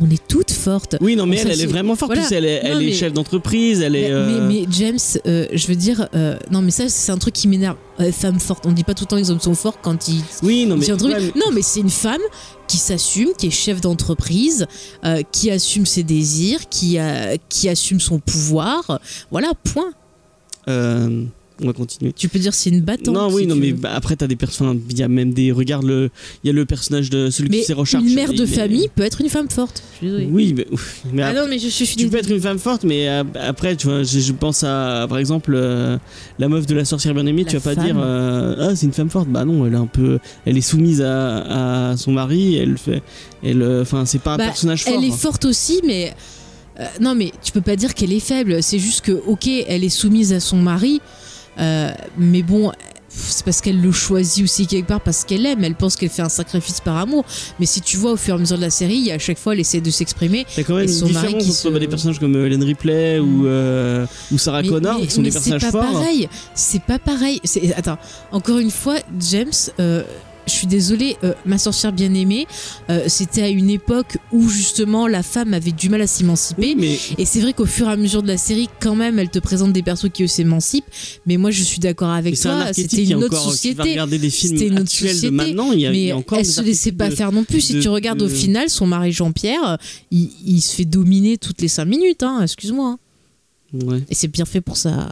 on 0.00 0.10
est 0.10 0.26
toutes 0.26 0.50
fortes. 0.50 0.96
oui, 1.00 1.14
non, 1.14 1.24
mais 1.26 1.36
elle, 1.38 1.52
elle 1.52 1.60
est 1.60 1.66
vraiment 1.66 1.94
forte. 1.94 2.12
Voilà. 2.12 2.26
Plus 2.26 2.36
elle 2.36 2.44
est, 2.46 2.62
Non, 2.68 2.80
elle 2.80 2.88
est 2.88 2.92
chef 2.92 3.12
d'entreprise. 3.12 3.80
Elle 3.80 3.94
est. 3.96 4.08
Mais, 4.08 4.12
euh, 4.12 4.48
mais- 4.48 4.60
mais 4.62 4.66
James, 4.70 4.98
euh, 5.26 5.46
je 5.52 5.66
veux 5.68 5.76
dire, 5.76 6.08
euh, 6.14 6.36
non, 6.50 6.62
mais 6.62 6.70
ça, 6.72 6.88
c'est 6.88 7.12
un 7.12 7.18
truc 7.18 7.34
qui 7.34 7.46
m'énerve. 7.48 7.76
Femme 8.12 8.40
forte, 8.40 8.66
on 8.66 8.72
dit 8.72 8.82
pas 8.82 8.94
tout 8.94 9.04
le 9.04 9.08
temps 9.08 9.16
que 9.16 9.20
les 9.22 9.30
hommes 9.30 9.38
sont 9.40 9.54
forts 9.54 9.80
quand 9.80 10.08
ils. 10.08 10.20
Oui, 10.42 10.66
non, 10.66 10.76
mais. 10.76 10.84
ouais, 10.90 10.96
mais- 11.20 11.40
Non, 11.40 11.52
mais 11.52 11.62
c'est 11.62 11.78
une 11.80 11.90
femme 11.90 12.22
qui 12.66 12.76
s'assume, 12.76 13.28
qui 13.38 13.46
est 13.48 13.50
chef 13.50 13.80
d'entreprise, 13.80 14.66
qui 15.32 15.50
assume 15.50 15.86
ses 15.86 16.02
désirs, 16.02 16.68
qui, 16.68 16.98
qui 17.48 17.68
assume 17.68 18.00
son 18.00 18.18
pouvoir. 18.18 19.00
Voilà, 19.30 19.52
point. 19.62 19.92
Euh, 20.68 21.24
on 21.62 21.66
va 21.68 21.72
continuer. 21.72 22.12
Tu 22.12 22.28
peux 22.28 22.40
dire 22.40 22.52
c'est 22.52 22.70
une 22.70 22.80
battante. 22.80 23.14
Non, 23.14 23.28
oui, 23.32 23.42
si 23.42 23.46
non, 23.46 23.54
mais 23.54 23.72
bah, 23.72 23.92
après, 23.94 24.16
t'as 24.16 24.26
des 24.26 24.34
personnes. 24.34 24.80
Il 24.90 24.98
y 24.98 25.04
a 25.04 25.08
même 25.08 25.32
des. 25.32 25.52
Regarde, 25.52 25.84
le, 25.84 26.10
il 26.42 26.48
y 26.48 26.50
a 26.50 26.52
le 26.52 26.64
personnage 26.66 27.10
de 27.10 27.30
celui 27.30 27.48
Mais 27.48 27.58
qui 27.60 27.64
s'est 27.64 27.72
rechargé. 27.74 28.08
une 28.08 28.14
mère 28.16 28.32
de 28.32 28.44
famille 28.44 28.88
peut 28.92 29.04
être 29.04 29.20
une 29.20 29.28
femme 29.28 29.48
forte. 29.48 29.84
Je 30.02 30.08
suis. 30.08 30.26
Oui, 30.26 30.52
mais, 30.56 30.66
mais 31.12 31.22
Ah 31.22 31.32
non, 31.32 31.46
mais 31.48 31.60
je, 31.60 31.68
je 31.68 31.84
suis 31.84 31.94
tu 31.94 32.08
peux 32.08 32.16
être 32.16 32.28
une 32.30 32.40
femme 32.40 32.58
forte, 32.58 32.82
mais 32.82 33.06
après, 33.40 33.76
tu 33.76 33.86
vois, 33.86 34.02
je, 34.02 34.18
je 34.18 34.32
pense 34.32 34.64
à, 34.64 35.06
par 35.08 35.18
exemple, 35.18 35.52
euh, 35.54 35.96
la 36.40 36.48
meuf 36.48 36.66
de 36.66 36.74
la 36.74 36.84
sorcière 36.84 37.14
bien 37.14 37.24
aimée. 37.24 37.44
La 37.44 37.50
Tu 37.50 37.56
vas 37.56 37.74
pas 37.74 37.80
dire, 37.80 37.96
euh, 38.00 38.56
ah, 38.58 38.74
c'est 38.74 38.86
une 38.86 38.92
femme 38.92 39.10
forte. 39.10 39.28
Bah 39.28 39.44
non, 39.44 39.64
elle 39.64 39.74
est 39.74 39.76
un 39.76 39.86
peu, 39.86 40.18
elle 40.46 40.58
est 40.58 40.60
soumise 40.60 41.02
à, 41.02 41.90
à 41.92 41.96
son 41.96 42.10
mari. 42.10 42.56
Elle 42.56 42.76
fait, 42.78 43.00
elle, 43.44 43.62
enfin, 43.80 44.06
c'est 44.06 44.18
pas 44.20 44.34
un 44.34 44.38
Bah, 44.38 44.46
personnage 44.46 44.82
fort. 44.82 44.94
Elle 44.98 45.04
est 45.04 45.16
forte 45.16 45.44
aussi, 45.44 45.80
mais. 45.86 46.12
Euh, 46.80 46.84
non, 47.00 47.14
mais 47.14 47.32
tu 47.42 47.52
peux 47.52 47.60
pas 47.60 47.76
dire 47.76 47.94
qu'elle 47.94 48.12
est 48.12 48.20
faible. 48.20 48.62
C'est 48.62 48.78
juste 48.78 49.02
que, 49.02 49.12
ok, 49.12 49.46
elle 49.46 49.84
est 49.84 49.88
soumise 49.88 50.32
à 50.32 50.40
son 50.40 50.56
mari, 50.56 51.00
euh, 51.60 51.90
mais 52.18 52.42
bon. 52.42 52.72
C'est 53.16 53.44
parce 53.44 53.60
qu'elle 53.60 53.80
le 53.80 53.92
choisit 53.92 54.42
aussi 54.42 54.66
quelque 54.66 54.88
part 54.88 55.00
parce 55.00 55.22
qu'elle 55.22 55.46
aime. 55.46 55.62
Elle 55.62 55.76
pense 55.76 55.94
qu'elle 55.94 56.08
fait 56.08 56.22
un 56.22 56.28
sacrifice 56.28 56.80
par 56.80 56.96
amour. 56.96 57.24
Mais 57.60 57.66
si 57.66 57.80
tu 57.80 57.96
vois 57.96 58.10
au 58.10 58.16
fur 58.16 58.34
et 58.34 58.38
à 58.38 58.40
mesure 58.40 58.56
de 58.56 58.62
la 58.62 58.70
série, 58.70 59.12
à 59.12 59.20
chaque 59.20 59.38
fois, 59.38 59.52
elle 59.54 59.60
essaie 59.60 59.80
de 59.80 59.88
s'exprimer. 59.88 60.44
T'as 60.52 60.64
quand 60.64 60.74
même 60.74 60.88
et 60.88 60.90
une 60.92 60.98
son 60.98 61.08
mari 61.10 61.28
différence 61.34 61.64
entre 61.64 61.74
se- 61.74 61.78
des 61.78 61.86
personnages 61.86 62.18
comme 62.18 62.34
euh, 62.34 62.46
Helen 62.46 62.64
Ripley 62.64 63.20
ou, 63.20 63.46
euh, 63.46 64.04
ou 64.32 64.38
Sarah 64.38 64.62
Mais- 64.62 64.68
Connor, 64.68 64.98
mais- 64.98 65.06
qui 65.06 65.12
sont 65.14 65.20
mais 65.22 65.28
des 65.28 65.32
personnages 65.32 65.60
C'est 65.62 65.70
pas 65.70 65.82
forts. 65.84 65.92
pareil. 65.92 66.28
C'est 66.56 66.82
pas 66.82 66.98
pareil. 66.98 67.40
Attends, 67.76 67.98
encore 68.32 68.58
une 68.58 68.72
fois, 68.72 68.96
James. 69.20 69.52
euh, 69.78 70.02
je 70.46 70.52
suis 70.52 70.66
désolée, 70.66 71.16
euh, 71.24 71.32
ma 71.46 71.58
sorcière 71.58 71.92
bien 71.92 72.12
aimée, 72.14 72.46
euh, 72.90 73.04
c'était 73.08 73.42
à 73.42 73.48
une 73.48 73.70
époque 73.70 74.18
où 74.32 74.48
justement 74.48 75.06
la 75.06 75.22
femme 75.22 75.54
avait 75.54 75.72
du 75.72 75.88
mal 75.88 76.00
à 76.02 76.06
s'émanciper. 76.06 76.62
Oui, 76.62 76.76
mais 76.78 76.98
Et 77.22 77.24
c'est 77.24 77.40
vrai 77.40 77.52
qu'au 77.52 77.66
fur 77.66 77.88
et 77.88 77.92
à 77.92 77.96
mesure 77.96 78.22
de 78.22 78.28
la 78.28 78.36
série, 78.36 78.68
quand 78.80 78.94
même, 78.94 79.18
elle 79.18 79.30
te 79.30 79.38
présente 79.38 79.72
des 79.72 79.82
persos 79.82 80.08
qui 80.12 80.22
eux 80.24 80.26
s'émancipent. 80.28 80.84
Mais 81.26 81.36
moi, 81.36 81.50
je 81.50 81.62
suis 81.62 81.78
d'accord 81.78 82.10
avec 82.10 82.34
un 82.46 82.64
toi. 82.64 82.72
C'était 82.72 83.04
une 83.04 83.14
autre 83.16 83.36
encore. 83.36 83.52
Société. 83.52 83.96
C'était 84.30 84.66
une 84.68 84.78
autre 84.80 84.90
société, 84.90 85.30
maintenant. 85.30 85.72
Il 85.72 85.80
y 85.80 85.86
a, 85.86 85.90
il 85.90 85.92
Mais 85.92 86.04
y 86.04 86.10
a 86.10 86.16
encore 86.16 86.38
elle 86.38 86.46
se 86.46 86.60
laissait 86.60 86.92
pas 86.92 87.08
de- 87.10 87.14
faire 87.14 87.32
non 87.32 87.44
plus. 87.44 87.60
Si 87.60 87.80
tu 87.80 87.88
regardes 87.88 88.22
au 88.22 88.28
final, 88.28 88.68
son 88.68 88.86
mari 88.86 89.12
Jean-Pierre, 89.12 89.78
il, 90.10 90.30
il 90.46 90.60
se 90.60 90.74
fait 90.74 90.84
dominer 90.84 91.38
toutes 91.38 91.60
les 91.62 91.68
5 91.68 91.84
minutes. 91.84 92.22
Hein, 92.22 92.40
Excuse-moi. 92.42 92.96
Ouais. 93.72 94.02
Et 94.08 94.14
c'est 94.14 94.28
bien 94.28 94.44
fait 94.44 94.60
pour 94.60 94.76
ça. 94.76 95.10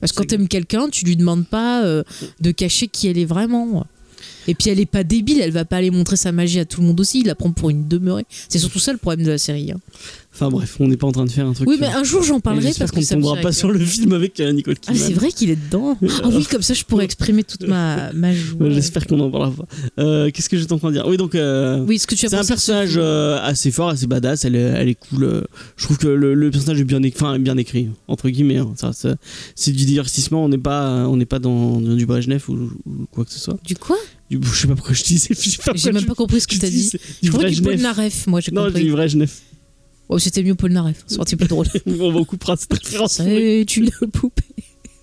Parce 0.00 0.10
que 0.12 0.18
quand 0.18 0.26
t'aimes 0.26 0.48
quelqu'un, 0.48 0.88
tu 0.88 1.04
lui 1.04 1.14
demandes 1.16 1.46
pas 1.46 1.84
euh, 1.84 2.02
de 2.40 2.50
cacher 2.50 2.88
qui 2.88 3.06
elle 3.06 3.18
est 3.18 3.24
vraiment. 3.24 3.86
Et 4.48 4.54
puis 4.54 4.70
elle 4.70 4.80
est 4.80 4.86
pas 4.86 5.04
débile, 5.04 5.40
elle 5.40 5.50
va 5.52 5.64
pas 5.64 5.76
aller 5.76 5.90
montrer 5.90 6.16
sa 6.16 6.32
magie 6.32 6.58
à 6.60 6.64
tout 6.64 6.80
le 6.80 6.86
monde 6.86 7.00
aussi, 7.00 7.20
il 7.20 7.26
la 7.26 7.34
prend 7.34 7.50
pour 7.52 7.70
une 7.70 7.88
demeurée. 7.88 8.26
C'est 8.48 8.58
surtout 8.58 8.78
ça 8.78 8.92
le 8.92 8.98
problème 8.98 9.24
de 9.24 9.30
la 9.30 9.38
série. 9.38 9.70
hein. 9.70 9.80
Enfin 10.34 10.48
bref, 10.50 10.76
on 10.80 10.88
n'est 10.88 10.96
pas 10.96 11.06
en 11.06 11.12
train 11.12 11.26
de 11.26 11.30
faire 11.30 11.46
un 11.46 11.52
truc. 11.52 11.68
Oui, 11.68 11.74
euh, 11.76 11.78
mais 11.82 11.88
un 11.88 12.04
jour 12.04 12.22
j'en 12.22 12.40
parlerai 12.40 12.72
parce 12.78 12.90
qu'on 12.90 13.00
ne 13.00 13.04
tombera 13.04 13.36
pas 13.36 13.52
sur 13.52 13.70
le 13.70 13.78
film 13.78 14.12
avec 14.14 14.40
euh, 14.40 14.50
Nicole 14.52 14.76
Ah, 14.86 14.92
Kidman. 14.92 15.06
c'est 15.08 15.12
vrai 15.12 15.30
qu'il 15.30 15.50
est 15.50 15.56
dedans. 15.56 15.98
Ah 16.24 16.28
oui, 16.28 16.46
comme 16.50 16.62
ça 16.62 16.72
je 16.74 16.84
pourrais 16.84 17.04
exprimer 17.04 17.44
toute 17.44 17.66
ma, 17.68 18.12
ma 18.14 18.32
joie. 18.34 18.62
Ouais, 18.62 18.70
J'espère 18.72 19.06
qu'on 19.06 19.20
en 19.20 19.30
parlera 19.30 19.52
pas. 19.52 19.66
Euh, 19.98 20.30
Qu'est-ce 20.32 20.48
que 20.48 20.56
j'étais 20.56 20.72
en 20.72 20.78
train 20.78 20.88
de 20.88 20.94
dire? 20.94 21.06
Oui, 21.06 21.16
donc. 21.18 21.34
euh, 21.34 21.84
Oui, 21.86 21.98
ce 21.98 22.06
que 22.06 22.14
tu 22.14 22.24
as 22.26 22.30
C'est 22.30 22.36
un 22.36 22.44
personnage 22.44 22.94
euh, 22.96 23.38
assez 23.42 23.70
fort, 23.70 23.90
assez 23.90 24.06
badass. 24.06 24.44
Elle 24.46 24.56
est, 24.56 24.60
elle 24.60 24.88
est 24.88 24.94
cool. 24.94 25.24
euh, 25.24 25.42
Je 25.76 25.84
trouve 25.84 25.98
que 25.98 26.08
le, 26.08 26.32
le 26.34 26.50
personnage 26.50 26.80
est 26.80 26.84
bien, 26.84 27.02
écrit, 27.02 27.22
enfin, 27.24 27.38
bien 27.38 27.56
écrit 27.58 27.90
entre 28.08 28.28
guillemets. 28.30 28.56
hein. 28.58 28.72
C'est 29.54 29.72
du 29.72 29.84
divertissement. 29.84 30.44
On 30.44 30.48
n'est 30.48 30.56
pas, 30.58 31.06
on 31.08 31.18
pas 31.26 31.38
dans, 31.40 31.80
dans 31.80 31.94
du 31.94 32.06
Brejnev 32.06 32.42
ou, 32.48 32.54
ou 32.86 33.06
quoi 33.10 33.24
que 33.26 33.32
ce 33.32 33.38
soit. 33.38 33.58
Du 33.64 33.76
quoi? 33.76 33.96
Je 34.40 34.48
sais 34.60 34.66
pas 34.68 34.74
pourquoi 34.74 34.94
je 34.94 35.02
dis. 35.04 35.22
J'ai 35.74 35.92
même 35.92 36.04
pas 36.06 36.14
compris 36.14 36.40
ce 36.40 36.46
que 36.46 36.56
t'as 36.56 36.68
dis, 36.70 36.90
dit. 36.90 36.98
Je 37.22 37.30
crois 37.30 37.44
du 37.50 37.60
Brejnev. 37.60 37.82
Polnareff, 37.82 38.26
moi 38.26 38.40
j'ai 38.40 38.52
Non, 38.52 38.66
compris. 38.66 38.84
du 38.84 38.92
Brejnev. 38.92 39.30
Oh, 40.08 40.18
c'était 40.18 40.42
mieux 40.42 40.54
Polnareff, 40.54 41.04
c'est 41.06 41.20
un 41.20 41.24
peu 41.24 41.36
plus 41.36 41.48
drôle. 41.48 41.66
on 41.86 42.12
va 42.12 42.24
coupera 42.24 42.56
cette 42.56 42.72
référence. 42.72 43.14
C'est 43.14 43.76
une 43.76 43.90
poupée. 44.12 44.42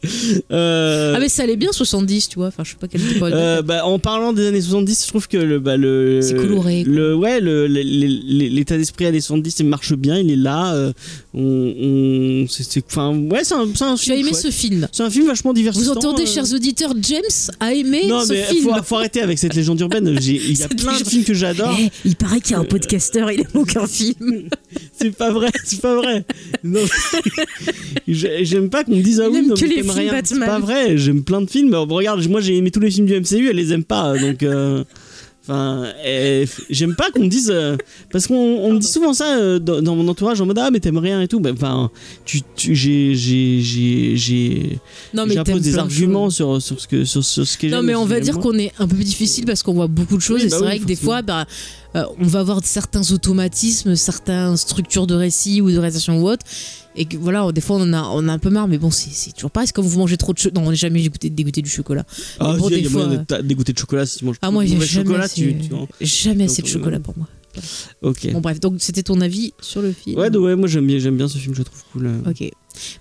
Euh, 0.52 1.14
Ah, 1.16 1.20
mais 1.20 1.30
ça 1.30 1.44
allait 1.44 1.56
bien 1.58 1.72
70, 1.72 2.30
tu 2.30 2.36
vois. 2.36 2.48
Enfin, 2.48 2.64
je 2.64 2.72
sais 2.72 2.78
pas 2.80 2.88
quel 2.88 3.02
type 3.02 3.22
Euh, 3.22 3.62
bah, 3.62 3.86
en 3.86 4.00
parlant 4.00 4.34
des 4.34 4.48
années 4.48 4.62
70, 4.62 5.04
je 5.04 5.08
trouve 5.10 5.28
que 5.28 5.38
le, 5.38 5.60
bah, 5.60 5.78
le, 5.78 6.22
C'est 6.22 6.36
coloré, 6.36 6.84
quoi. 6.84 6.94
Le, 6.94 7.16
ouais, 7.16 7.40
l'état 7.42 8.78
d'esprit 8.78 9.06
années 9.06 9.20
70 9.22 9.56
il 9.60 9.66
marche 9.68 9.94
bien, 9.94 10.18
il 10.18 10.32
est 10.32 10.36
là. 10.36 10.74
euh, 10.74 10.94
on, 11.34 11.42
on- 11.44 12.48
c'est, 12.50 12.84
enfin, 12.88 13.16
ouais, 13.16 13.44
c'est 13.44 13.54
un, 13.54 13.68
c'est 13.76 13.84
un 13.84 13.96
Tu 13.96 14.12
as 14.12 14.16
film 14.16 14.20
aimé 14.20 14.30
chouette. 14.32 14.42
ce 14.44 14.52
film? 14.52 14.88
C'est 14.92 15.04
un 15.04 15.10
film 15.10 15.28
vachement 15.28 15.54
divertissant. 15.54 15.92
Vous 15.92 15.98
entendez, 15.98 16.24
euh. 16.24 16.26
chers 16.26 16.52
auditeurs, 16.54 16.94
James 17.02 17.22
a 17.60 17.74
aimé 17.74 18.04
Non, 18.08 18.22
ce 18.24 18.34
mais 18.34 18.44
film. 18.44 18.64
faut, 18.64 18.84
faut 18.84 18.96
arrêter 18.96 19.22
avec 19.22 19.38
cette 19.38 19.54
légende 19.54 19.80
urbaine. 19.82 20.18
Il 20.22 20.58
y 20.58 20.64
a 20.64 20.68
plein 20.70 20.98
de 20.98 21.04
films 21.08 21.24
que 21.26 21.34
j'adore. 21.34 21.76
Eh, 21.80 21.90
il 22.06 22.16
paraît 22.16 22.40
qu'il 22.42 22.52
y 22.52 22.56
a 22.56 22.60
un 22.60 22.64
podcasteur, 22.66 23.32
il 23.32 23.42
aime 23.42 23.48
aucun 23.54 23.86
film. 23.88 24.48
C'est 25.00 25.12
pas 25.16 25.32
vrai, 25.32 25.50
c'est 25.64 25.82
pas 25.82 25.96
vrai. 25.96 26.26
J'aime 28.08 28.70
pas 28.70 28.84
qu'on 28.84 28.96
me 28.96 29.02
dise 29.02 29.22
ah 29.22 29.30
oui, 29.30 29.42
rien. 29.94 30.12
C'est 30.24 30.40
pas 30.40 30.60
vrai. 30.60 30.98
J'aime 30.98 31.24
plein 31.24 31.42
de 31.42 31.50
films. 31.50 31.74
Regarde, 31.74 32.26
moi 32.30 32.42
j'ai 32.42 32.58
aimé 32.58 32.72
tous 32.72 32.80
les 32.80 32.92
films 32.92 33.06
du 33.08 33.14
MCU, 33.20 33.50
elle 33.50 33.56
les 33.56 33.74
aime 33.74 33.84
pas, 33.84 34.18
donc. 34.18 34.44
euh, 34.44 34.84
Enfin, 35.50 35.86
eh, 36.06 36.46
j'aime 36.70 36.96
pas 36.96 37.10
qu'on 37.10 37.24
me 37.24 37.28
dise 37.28 37.50
euh, 37.52 37.76
parce 38.12 38.28
qu'on 38.28 38.36
on 38.36 38.74
me 38.74 38.78
dit 38.80 38.86
souvent 38.88 39.14
ça 39.14 39.36
euh, 39.38 39.58
dans, 39.58 39.82
dans 39.82 39.96
mon 39.96 40.08
entourage 40.08 40.40
en 40.42 40.46
mode 40.46 40.60
ah 40.60 40.70
mais 40.70 40.80
t'aimes 40.80 41.00
rien 41.00 41.22
et 41.22 41.28
tout. 41.28 41.40
Ben, 41.40 41.56
Enfin, 41.56 41.90
tu, 42.24 42.42
tu- 42.56 42.76
j'ai 42.76 43.16
j'ai 43.16 44.80
j'impose 45.14 45.62
des 45.62 45.72
de 45.72 45.78
arguments 45.78 46.30
sur 46.30 46.62
sur 46.62 46.80
ce 46.80 46.88
que 46.88 47.04
sur, 47.04 47.24
sur 47.26 47.48
ce 47.48 47.58
que 47.58 47.66
Non, 47.68 47.82
mais 47.82 47.96
on 47.96 48.06
va 48.06 48.20
dire 48.20 48.38
qu'on 48.40 48.58
est 48.60 48.72
un 48.78 48.88
peu 48.88 48.96
plus 48.96 49.06
difficile 49.06 49.46
parce 49.46 49.64
qu'on 49.64 49.74
voit 49.74 49.88
beaucoup 49.88 50.18
de 50.18 50.22
choses 50.22 50.42
Oui, 50.42 50.48
et 50.48 50.50
bah 50.50 50.58
c'est 50.58 50.62
oui, 50.64 50.68
vrai 50.70 50.80
que 50.80 50.86
des 50.86 50.96
fois, 50.96 51.22
bah, 51.24 51.46
euh, 51.96 52.04
on 52.20 52.26
va 52.28 52.42
avoir 52.42 52.60
certains 52.64 53.12
automatismes, 53.12 53.96
certaines 53.96 54.56
structures 54.58 55.08
de 55.08 55.16
récit 55.16 55.62
ou 55.62 55.72
de 55.72 55.78
réalisation 55.78 56.20
ou 56.22 56.30
autre. 56.30 56.46
Et 56.96 57.06
que 57.06 57.16
voilà, 57.18 57.50
des 57.52 57.62
fois 57.62 57.78
on 57.78 57.82
en 57.84 57.94
a, 57.94 58.02
on 58.14 58.28
a 58.28 58.34
un 58.34 58.40
peu 58.40 58.50
marre, 58.50 58.68
mais 58.68 58.78
bon, 58.78 58.92
c'est 58.92 59.32
toujours 59.34 59.52
pareil. 59.52 59.68
C'est 59.68 59.74
comme 59.76 59.86
vous 59.86 60.00
mangez 60.00 60.18
trop 60.18 60.34
de 60.34 60.38
chocolat. 60.40 60.60
Non, 60.62 60.68
on 60.68 60.72
n'est 60.72 60.76
jamais 60.76 61.02
dégoûté, 61.02 61.30
dégoûté 61.30 61.62
du 61.62 61.70
chocolat. 61.70 62.04
Ah, 62.40 62.56
bon, 62.58 62.68
si, 62.68 62.74
il 62.74 62.78
des 62.78 62.84
y 62.84 62.88
a 62.88 62.90
fois, 62.90 63.06
moyen 63.06 63.24
d'être 63.28 63.44
dégoûté 63.46 63.74
de 63.74 63.78
chocolat 63.78 64.06
si 64.06 64.18
tu 64.20 64.26
manges 64.26 64.36
Ah, 64.42 64.52
moi, 64.52 64.66
il 64.66 64.68
du 64.70 64.74
y 64.76 64.78
mauvais 65.46 65.52
jamais, 65.60 65.64
chocolat. 65.64 65.88
Tu, 66.00 66.06
c'est- 66.06 66.08
tu 66.08 66.24
en- 66.30 66.34
jamais 66.34 66.44
assez 66.46 66.62
de 66.62 66.68
Donc, 66.68 66.74
chocolat 66.74 66.98
euh, 66.98 67.00
pour 67.02 67.18
moi. 67.18 67.28
Ok. 68.04 68.32
Bon, 68.32 68.42
bref, 68.42 68.60
donc 68.60 68.76
c'était 68.80 69.04
ton 69.04 69.20
avis 69.22 69.54
sur 69.62 69.82
le 69.82 69.92
film. 69.92 70.18
Ouais, 70.20 70.30
donc, 70.30 70.44
ouais, 70.46 70.56
moi 70.56 70.68
j'aime 70.68 70.86
bien, 70.88 71.00
j'aime 71.00 71.18
bien 71.18 71.28
ce 71.28 71.38
film, 71.38 71.54
je 71.54 71.60
le 71.60 71.66
trouve 71.66 71.84
cool. 71.94 72.06
euh. 72.08 72.30
Ok. 72.30 72.50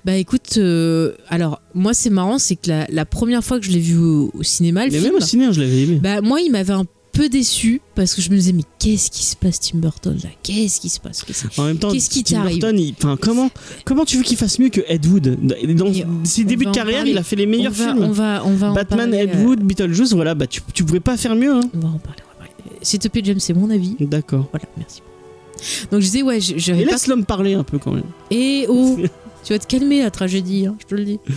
Bah 0.05 0.17
écoute, 0.17 0.55
euh, 0.57 1.13
alors 1.29 1.61
moi 1.75 1.95
c'est 1.95 2.11
marrant, 2.11 2.39
c'est 2.39 2.57
que 2.57 2.69
la, 2.69 2.87
la 2.91 3.05
première 3.05 3.45
fois 3.45 3.61
que 3.61 3.67
je 3.67 3.71
l'ai 3.71 3.79
vu 3.79 3.97
au, 3.99 4.31
au 4.35 4.43
cinéma, 4.43 4.87
le 4.87 4.91
Mais 4.91 4.99
film, 4.99 5.13
même 5.13 5.23
au 5.23 5.25
ciné, 5.25 5.45
hein, 5.45 5.53
je 5.53 5.61
l'avais 5.61 5.83
aimé. 5.83 6.01
bah 6.03 6.21
moi 6.23 6.41
il 6.41 6.51
m'avait 6.51 6.73
un 6.73 6.87
peu 7.13 7.29
déçu 7.29 7.81
parce 7.95 8.15
que 8.15 8.23
je 8.23 8.31
me 8.31 8.37
disais 8.37 8.53
mais 8.53 8.63
qu'est-ce 8.79 9.11
qui 9.11 9.25
se 9.25 9.37
passe 9.37 9.61
Tim 9.61 9.79
Burton 9.79 10.17
là? 10.25 10.31
Qu'est-ce 10.43 10.81
qui 10.81 10.89
se 10.89 10.99
passe? 10.99 11.23
Qu'est-ce 11.23 11.47
qui- 11.47 11.61
En 11.61 11.65
même 11.65 11.79
temps, 11.79 11.93
Qu'est-ce 11.93 12.11
qui 12.11 12.25
Tim 12.25 12.43
Burton, 12.45 12.77
il- 12.79 12.95
enfin, 12.97 13.17
comment, 13.21 13.51
comment 13.85 14.05
tu 14.05 14.17
veux 14.17 14.23
qu'il 14.25 14.37
fasse 14.39 14.59
mieux 14.59 14.71
que 14.71 14.81
Ed 14.89 15.07
Wood? 15.07 15.37
Dans 15.77 15.93
ses 16.25 16.43
on 16.43 16.47
débuts 16.47 16.65
de 16.65 16.71
carrière, 16.71 17.07
il 17.07 17.19
a 17.19 17.23
fait 17.23 17.37
les 17.37 17.47
meilleurs 17.47 17.73
on 17.73 17.85
va, 17.85 17.93
films. 17.93 18.03
On 18.05 18.11
va, 18.13 18.43
on 18.47 18.55
va 18.55 18.71
en 18.71 18.75
Batman, 18.75 19.11
parler, 19.11 19.25
Ed 19.25 19.31
euh, 19.37 19.45
Wood, 19.45 19.61
Beetlejuice, 19.63 20.13
voilà, 20.15 20.35
bah 20.35 20.47
tu, 20.49 20.61
tu 20.75 20.85
pouvais 20.85 21.01
pas 21.01 21.17
faire 21.17 21.37
mieux. 21.37 21.53
Hein. 21.53 21.61
On 21.75 21.79
va 21.81 21.89
en 21.89 21.99
parler. 21.99 22.23
S'il 22.83 22.99
te 22.99 23.09
plaît 23.09 23.23
James, 23.25 23.41
c'est 23.41 23.55
mon 23.55 23.71
avis. 23.71 23.97
D'accord. 24.01 24.49
Voilà, 24.53 24.67
merci. 24.77 25.03
Donc 25.91 26.01
je 26.01 26.07
disais 26.07 26.23
ouais, 26.23 26.41
je- 26.41 26.73
Et 26.73 26.85
pas. 26.85 26.93
laisse 26.93 27.07
l'homme 27.09 27.25
parler 27.25 27.55
un 27.55 27.65
peu 27.65 27.79
quand 27.79 27.93
même. 27.93 28.05
Et 28.31 28.67
oh, 28.69 28.97
tu 29.45 29.53
vas 29.53 29.59
te 29.59 29.67
calmer 29.67 30.03
la 30.03 30.11
tragédie, 30.11 30.67
hein, 30.67 30.77
je 30.81 30.87
te 30.87 30.95
le 30.95 31.05
dis. 31.05 31.19
Je 31.27 31.33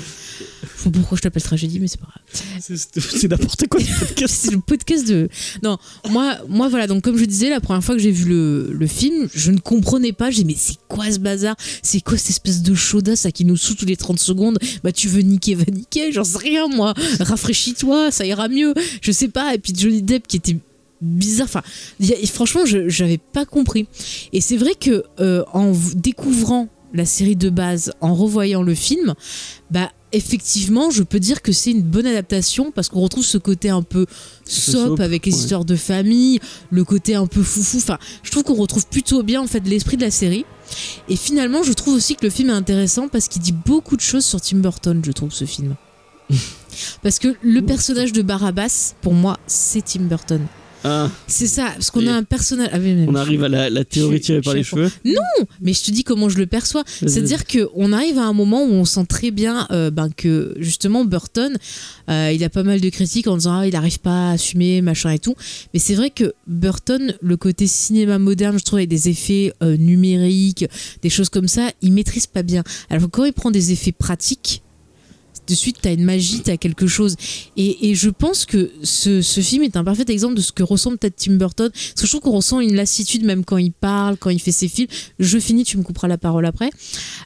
sais 0.83 0.89
pas 0.91 0.99
pourquoi 0.99 1.17
je 1.17 1.21
t'appelle 1.23 1.41
tragédie, 1.43 1.79
mais 1.79 1.87
c'est 1.87 1.99
pas 1.99 2.07
grave. 2.07 2.59
C'est 2.59 3.27
n'importe 3.27 3.67
quoi 3.67 3.79
ce 3.79 3.99
podcast. 3.99 4.35
C'est 4.41 4.51
le 4.51 4.59
podcast 4.59 5.07
de. 5.07 5.27
Non, 5.63 5.77
moi, 6.09 6.37
moi 6.47 6.69
voilà, 6.69 6.85
donc 6.87 7.03
comme 7.03 7.17
je 7.17 7.25
disais, 7.25 7.49
la 7.49 7.59
première 7.61 7.83
fois 7.83 7.95
que 7.95 8.01
j'ai 8.01 8.11
vu 8.11 8.29
le, 8.29 8.71
le 8.73 8.87
film, 8.87 9.27
je 9.33 9.49
ne 9.51 9.57
comprenais 9.59 10.11
pas. 10.13 10.29
J'ai 10.29 10.43
dit, 10.43 10.45
mais 10.53 10.55
c'est 10.57 10.77
quoi 10.87 11.11
ce 11.11 11.19
bazar? 11.19 11.55
C'est 11.83 12.01
quoi 12.01 12.17
cette 12.17 12.29
espèce 12.31 12.61
de 12.61 12.73
chaudasse 12.75 13.25
à 13.25 13.31
qui 13.31 13.43
nous 13.45 13.57
saoule 13.57 13.75
tous 13.77 13.85
les 13.85 13.97
30 13.97 14.19
secondes? 14.19 14.59
Bah, 14.83 14.91
tu 14.91 15.07
veux 15.07 15.21
niquer, 15.21 15.55
va 15.55 15.65
niquer, 15.71 16.11
j'en 16.11 16.23
sais 16.23 16.37
rien, 16.37 16.67
moi. 16.67 16.93
Rafraîchis-toi, 17.19 18.11
ça 18.11 18.25
ira 18.25 18.47
mieux. 18.49 18.73
Je 19.01 19.11
sais 19.11 19.29
pas. 19.29 19.53
Et 19.55 19.57
puis 19.57 19.73
Johnny 19.75 20.01
Depp 20.03 20.27
qui 20.27 20.37
était 20.37 20.57
bizarre. 21.01 21.47
Enfin, 21.47 21.61
a- 22.01 22.27
franchement, 22.27 22.65
je 22.65 22.89
j'avais 22.89 23.17
pas 23.17 23.45
compris. 23.45 23.87
Et 24.33 24.41
c'est 24.41 24.57
vrai 24.57 24.75
que 24.75 25.03
euh, 25.19 25.43
en 25.53 25.73
découvrant 25.95 26.67
la 26.93 27.05
série 27.05 27.35
de 27.35 27.49
base, 27.49 27.93
en 28.01 28.13
revoyant 28.13 28.63
le 28.63 28.75
film, 28.75 29.13
bah 29.69 29.91
effectivement, 30.11 30.89
je 30.89 31.03
peux 31.03 31.19
dire 31.19 31.41
que 31.41 31.51
c'est 31.51 31.71
une 31.71 31.83
bonne 31.83 32.05
adaptation 32.05 32.71
parce 32.71 32.89
qu'on 32.89 32.99
retrouve 32.99 33.23
ce 33.23 33.37
côté 33.37 33.69
un 33.69 33.81
peu 33.81 34.05
soap, 34.45 34.87
soap, 34.87 34.99
avec 34.99 35.25
les 35.25 35.31
ouais. 35.31 35.39
histoires 35.39 35.65
de 35.65 35.75
famille, 35.75 36.39
le 36.69 36.83
côté 36.83 37.15
un 37.15 37.27
peu 37.27 37.41
foufou. 37.41 37.77
Enfin, 37.77 37.97
je 38.23 38.31
trouve 38.31 38.43
qu'on 38.43 38.55
retrouve 38.55 38.85
plutôt 38.87 39.23
bien 39.23 39.41
en 39.41 39.47
fait 39.47 39.65
l'esprit 39.65 39.97
de 39.97 40.01
la 40.03 40.11
série. 40.11 40.45
Et 41.09 41.15
finalement, 41.15 41.63
je 41.63 41.73
trouve 41.73 41.95
aussi 41.95 42.15
que 42.15 42.25
le 42.25 42.29
film 42.29 42.49
est 42.49 42.53
intéressant 42.53 43.07
parce 43.07 43.27
qu'il 43.27 43.41
dit 43.41 43.51
beaucoup 43.53 43.95
de 43.95 44.01
choses 44.01 44.25
sur 44.25 44.41
Tim 44.41 44.57
Burton, 44.57 45.01
je 45.05 45.11
trouve 45.11 45.31
ce 45.31 45.45
film. 45.45 45.75
parce 47.01 47.19
que 47.19 47.35
le 47.41 47.61
personnage 47.61 48.13
de 48.13 48.21
Barabbas, 48.21 48.93
pour 49.01 49.13
moi, 49.13 49.37
c'est 49.47 49.83
Tim 49.83 50.01
Burton. 50.01 50.41
Ah, 50.83 51.09
C'est 51.27 51.47
ça, 51.47 51.65
parce 51.73 51.91
qu'on 51.91 52.05
a 52.07 52.13
un 52.13 52.23
personnage. 52.23 52.69
ah 52.73 52.79
mais- 52.79 53.05
on 53.07 53.15
arrive 53.15 53.43
à 53.43 53.49
la, 53.49 53.69
la 53.69 53.85
théorie 53.85 54.17
Je- 54.17 54.21
tirée 54.23 54.41
par 54.41 54.53
les 54.53 54.63
cheveux. 54.63 54.89
mais 55.61 55.73
je 55.73 55.83
te 55.83 55.91
dis 55.91 56.03
comment 56.03 56.27
je 56.29 56.37
le 56.37 56.47
perçois. 56.47 56.83
C'est-à-dire 56.87 57.45
qu'on 57.45 57.93
arrive 57.93 58.17
à 58.17 58.23
un 58.25 58.33
moment 58.33 58.63
où 58.63 58.71
on 58.71 58.85
sent 58.85 59.05
très 59.07 59.31
bien 59.31 59.67
euh, 59.71 59.91
ben, 59.91 60.09
que 60.15 60.55
justement 60.59 61.05
Burton, 61.05 61.57
euh, 62.09 62.31
il 62.33 62.43
a 62.43 62.49
pas 62.49 62.63
mal 62.63 62.81
de 62.81 62.89
critiques 62.89 63.27
en 63.27 63.37
disant 63.37 63.59
ah, 63.59 63.67
il 63.67 63.73
n'arrive 63.73 63.99
pas 63.99 64.29
à 64.29 64.31
assumer, 64.33 64.81
machin 64.81 65.11
et 65.11 65.19
tout. 65.19 65.35
Mais 65.73 65.79
c'est 65.79 65.95
vrai 65.95 66.09
que 66.09 66.33
Burton, 66.47 67.15
le 67.21 67.37
côté 67.37 67.67
cinéma 67.67 68.17
moderne, 68.19 68.57
je 68.59 68.63
trouve, 68.63 68.77
avec 68.79 68.89
des 68.89 69.09
effets 69.09 69.53
euh, 69.63 69.77
numériques, 69.77 70.65
des 71.03 71.09
choses 71.09 71.29
comme 71.29 71.47
ça, 71.47 71.69
il 71.81 71.93
maîtrise 71.93 72.27
pas 72.27 72.43
bien. 72.43 72.63
Alors 72.89 73.09
quand 73.11 73.25
il 73.25 73.33
prend 73.33 73.51
des 73.51 73.71
effets 73.71 73.91
pratiques, 73.91 74.63
de 75.51 75.57
suite, 75.57 75.77
tu 75.81 75.87
as 75.87 75.91
une 75.91 76.03
magie, 76.03 76.41
tu 76.41 76.51
as 76.51 76.57
quelque 76.57 76.87
chose. 76.87 77.15
Et, 77.57 77.95
je 77.95 78.09
pense 78.09 78.45
que 78.45 78.71
ce, 78.83 79.21
film 79.21 79.63
est 79.63 79.77
un 79.77 79.83
parfait 79.83 80.05
exemple 80.07 80.35
de 80.35 80.41
ce 80.41 80.51
que 80.51 80.63
ressemble 80.63 80.97
peut-être 80.97 81.15
Tim 81.17 81.33
Burton. 81.33 81.69
Parce 81.71 81.93
que 81.93 82.05
je 82.05 82.11
trouve 82.11 82.21
qu'on 82.21 82.35
ressent 82.37 82.59
une 82.59 82.75
lassitude 82.75 83.23
même 83.23 83.45
quand 83.45 83.57
il 83.57 83.71
parle, 83.71 84.17
quand 84.17 84.29
il 84.29 84.39
fait 84.39 84.51
ses 84.51 84.67
films. 84.67 84.87
Je 85.19 85.37
finis, 85.39 85.63
tu 85.63 85.77
me 85.77 85.83
couperas 85.83 86.07
la 86.07 86.17
parole 86.17 86.45
après. 86.45 86.69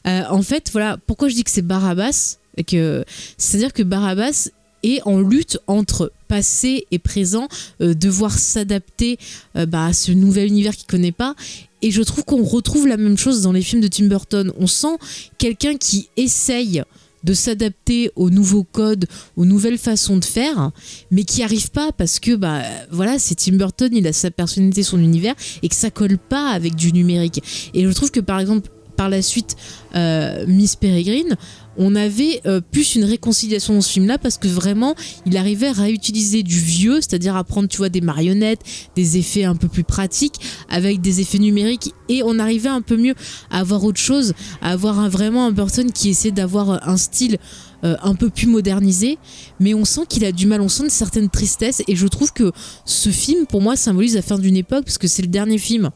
Euh, 0.06 0.22
en 0.30 0.42
fait, 0.42 0.70
voilà, 0.72 0.98
pourquoi 1.06 1.28
je 1.28 1.34
dis 1.34 1.44
que 1.44 1.50
c'est 1.50 1.62
Barabbas 1.62 2.38
que 2.66 3.04
C'est-à-dire 3.36 3.72
que 3.72 3.82
Barabbas 3.82 4.48
est 4.82 5.00
en 5.04 5.20
lutte 5.20 5.58
entre 5.66 6.12
passé 6.28 6.86
et 6.90 6.98
présent, 6.98 7.48
euh, 7.80 7.94
devoir 7.94 8.38
s'adapter 8.38 9.18
euh, 9.56 9.66
bah, 9.66 9.86
à 9.86 9.92
ce 9.92 10.12
nouvel 10.12 10.46
univers 10.48 10.76
qu'il 10.76 10.86
connaît 10.86 11.12
pas. 11.12 11.34
Et 11.82 11.90
je 11.90 12.02
trouve 12.02 12.24
qu'on 12.24 12.42
retrouve 12.42 12.86
la 12.86 12.96
même 12.96 13.18
chose 13.18 13.42
dans 13.42 13.52
les 13.52 13.62
films 13.62 13.82
de 13.82 13.88
Tim 13.88 14.06
Burton. 14.06 14.52
On 14.58 14.66
sent 14.66 14.96
quelqu'un 15.38 15.76
qui 15.76 16.08
essaye 16.16 16.82
de 17.26 17.34
s'adapter 17.34 18.10
aux 18.16 18.30
nouveaux 18.30 18.64
codes, 18.64 19.06
aux 19.36 19.44
nouvelles 19.44 19.78
façons 19.78 20.16
de 20.16 20.24
faire, 20.24 20.70
mais 21.10 21.24
qui 21.24 21.42
arrive 21.42 21.70
pas 21.70 21.92
parce 21.92 22.20
que 22.20 22.36
bah 22.36 22.62
voilà, 22.90 23.18
c'est 23.18 23.34
Tim 23.34 23.56
Burton, 23.56 23.90
il 23.92 24.06
a 24.06 24.12
sa 24.12 24.30
personnalité, 24.30 24.82
son 24.84 24.98
univers, 24.98 25.34
et 25.62 25.68
que 25.68 25.74
ça 25.74 25.90
colle 25.90 26.16
pas 26.16 26.50
avec 26.50 26.76
du 26.76 26.92
numérique. 26.92 27.42
Et 27.74 27.84
je 27.84 27.90
trouve 27.90 28.12
que 28.12 28.20
par 28.20 28.38
exemple 28.38 28.70
par 28.96 29.08
la 29.08 29.22
suite 29.22 29.56
euh, 29.94 30.44
Miss 30.46 30.76
Peregrine, 30.76 31.36
on 31.78 31.94
avait 31.94 32.40
euh, 32.46 32.60
plus 32.60 32.94
une 32.94 33.04
réconciliation 33.04 33.74
dans 33.74 33.80
ce 33.80 33.92
film-là 33.92 34.18
parce 34.18 34.38
que 34.38 34.48
vraiment, 34.48 34.94
il 35.26 35.36
arrivait 35.36 35.68
à 35.68 35.72
réutiliser 35.72 36.42
du 36.42 36.58
vieux, 36.58 36.96
c'est-à-dire 36.96 37.36
à 37.36 37.44
prendre, 37.44 37.68
tu 37.68 37.78
vois, 37.78 37.88
des 37.88 38.00
marionnettes, 38.00 38.60
des 38.94 39.18
effets 39.18 39.44
un 39.44 39.56
peu 39.56 39.68
plus 39.68 39.84
pratiques 39.84 40.40
avec 40.70 41.00
des 41.00 41.20
effets 41.20 41.38
numériques 41.38 41.92
et 42.08 42.22
on 42.24 42.38
arrivait 42.38 42.68
un 42.68 42.80
peu 42.80 42.96
mieux 42.96 43.14
à 43.50 43.60
avoir 43.60 43.84
autre 43.84 44.00
chose, 44.00 44.32
à 44.62 44.72
avoir 44.72 45.08
vraiment 45.10 45.46
un 45.46 45.50
Burton 45.50 45.92
qui 45.92 46.08
essaie 46.08 46.30
d'avoir 46.30 46.88
un 46.88 46.96
style 46.96 47.38
euh, 47.84 47.94
un 48.02 48.14
peu 48.14 48.30
plus 48.30 48.46
modernisé, 48.46 49.18
mais 49.60 49.74
on 49.74 49.84
sent 49.84 50.02
qu'il 50.08 50.24
a 50.24 50.32
du 50.32 50.46
mal, 50.46 50.62
on 50.62 50.68
sent 50.68 50.84
une 50.84 50.90
certaine 50.90 51.28
tristesse 51.28 51.82
et 51.86 51.94
je 51.94 52.06
trouve 52.06 52.32
que 52.32 52.50
ce 52.86 53.10
film, 53.10 53.46
pour 53.46 53.60
moi, 53.60 53.76
symbolise 53.76 54.14
la 54.14 54.22
fin 54.22 54.38
d'une 54.38 54.56
époque 54.56 54.84
parce 54.84 54.98
que 54.98 55.08
c'est 55.08 55.22
le 55.22 55.28
dernier 55.28 55.58
film 55.58 55.90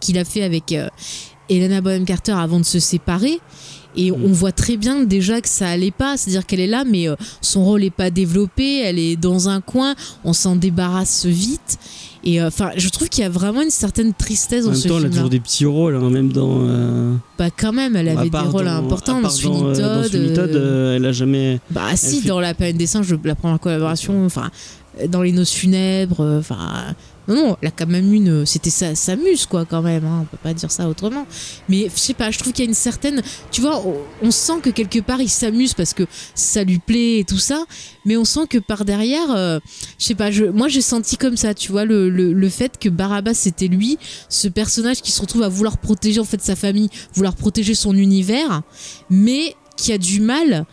qu'il 0.00 0.16
a 0.16 0.24
fait 0.24 0.42
avec 0.42 0.72
euh, 0.72 0.88
Helena 1.56 1.80
Bonham 1.80 2.04
Carter 2.04 2.32
avant 2.32 2.58
de 2.60 2.64
se 2.64 2.78
séparer. 2.80 3.38
Et 3.94 4.10
Mm. 4.10 4.16
on 4.24 4.32
voit 4.32 4.52
très 4.52 4.78
bien 4.78 5.04
déjà 5.04 5.42
que 5.42 5.48
ça 5.50 5.68
allait 5.68 5.90
pas, 5.90 6.16
c'est-à-dire 6.16 6.46
qu'elle 6.46 6.60
est 6.60 6.66
là, 6.66 6.82
mais 6.90 7.08
euh, 7.10 7.14
son 7.42 7.62
rôle 7.62 7.84
est 7.84 7.90
pas 7.90 8.10
développé, 8.10 8.78
elle 8.80 8.98
est 8.98 9.16
dans 9.16 9.50
un 9.50 9.60
coin, 9.60 9.94
on 10.24 10.32
s'en 10.32 10.56
débarrasse 10.56 11.26
vite. 11.26 11.78
Et 12.24 12.40
euh, 12.40 12.46
enfin, 12.48 12.70
je 12.76 12.88
trouve 12.88 13.10
qu'il 13.10 13.22
y 13.22 13.26
a 13.26 13.28
vraiment 13.28 13.60
une 13.60 13.68
certaine 13.68 14.14
tristesse 14.14 14.62
En 14.64 14.68
dans 14.68 14.72
même 14.72 14.80
ce 14.80 14.88
temps, 14.88 14.96
elle 14.98 15.06
a 15.06 15.10
toujours 15.10 15.28
des 15.28 15.40
petits 15.40 15.66
rôles, 15.66 15.96
hein, 15.96 16.08
même 16.08 16.32
dans. 16.32 16.60
euh, 16.62 17.12
Bah 17.38 17.50
quand 17.54 17.72
même, 17.74 17.94
elle 17.96 18.08
avait 18.08 18.30
des 18.30 18.38
rôles 18.38 18.64
dans- 18.64 18.70
importants 18.78 19.20
dans 19.20 19.28
Sweeney 19.28 19.58
dans, 19.60 19.66
euh, 19.66 20.02
dans. 20.02 20.08
Sweeney 20.08 20.32
Todd, 20.32 20.50
euh, 20.52 20.54
euh, 20.54 20.96
elle 20.96 21.04
a 21.04 21.12
jamais. 21.12 21.60
Bah 21.70 21.82
si, 21.94 22.22
fait- 22.22 22.28
dans 22.28 22.40
la 22.40 22.54
planète 22.54 22.78
des 22.78 22.86
singes, 22.86 23.14
la 23.24 23.34
première 23.34 23.60
collaboration, 23.60 24.24
enfin, 24.24 24.50
dans 25.10 25.20
les 25.20 25.32
noces 25.32 25.52
funèbres, 25.52 26.38
enfin, 26.38 26.94
non, 27.28 27.34
non, 27.34 27.56
elle 27.62 27.68
a 27.68 27.70
quand 27.70 27.86
même 27.86 28.12
une, 28.12 28.42
euh, 28.42 28.44
c'était 28.44 28.70
sa, 28.70 28.94
sa 28.94 29.14
muse, 29.14 29.46
quoi, 29.46 29.64
quand 29.64 29.82
même, 29.82 30.04
hein, 30.04 30.20
on 30.22 30.24
peut 30.24 30.38
pas 30.42 30.54
dire 30.54 30.70
ça 30.70 30.88
autrement. 30.88 31.26
Mais 31.68 31.88
je 31.94 32.00
sais 32.00 32.14
pas, 32.14 32.30
je 32.30 32.38
trouve 32.38 32.52
qu'il 32.52 32.64
y 32.64 32.66
a 32.66 32.68
une 32.68 32.74
certaine, 32.74 33.22
tu 33.50 33.60
vois, 33.60 33.82
on, 34.22 34.30
sent 34.30 34.60
que 34.62 34.70
quelque 34.70 34.98
part 34.98 35.20
il 35.20 35.28
s'amuse 35.28 35.74
parce 35.74 35.92
que 35.94 36.04
ça 36.34 36.64
lui 36.64 36.78
plaît 36.78 37.18
et 37.20 37.24
tout 37.24 37.38
ça, 37.38 37.64
mais 38.04 38.16
on 38.16 38.24
sent 38.24 38.46
que 38.48 38.58
par 38.58 38.84
derrière, 38.84 39.30
euh, 39.30 39.60
je 39.98 40.06
sais 40.06 40.14
pas, 40.14 40.30
moi 40.52 40.68
j'ai 40.68 40.80
senti 40.80 41.16
comme 41.16 41.36
ça, 41.36 41.54
tu 41.54 41.70
vois, 41.70 41.84
le, 41.84 42.10
le, 42.10 42.32
le 42.32 42.48
fait 42.48 42.78
que 42.78 42.88
Barabbas 42.88 43.34
c'était 43.34 43.68
lui, 43.68 43.98
ce 44.28 44.48
personnage 44.48 45.02
qui 45.02 45.12
se 45.12 45.20
retrouve 45.20 45.42
à 45.42 45.48
vouloir 45.48 45.78
protéger 45.78 46.18
en 46.18 46.24
fait 46.24 46.40
sa 46.40 46.56
famille, 46.56 46.88
vouloir 47.14 47.36
protéger 47.36 47.74
son 47.74 47.96
univers, 47.96 48.62
mais 49.10 49.54
qui 49.76 49.92
a 49.92 49.98
du 49.98 50.20
mal 50.20 50.66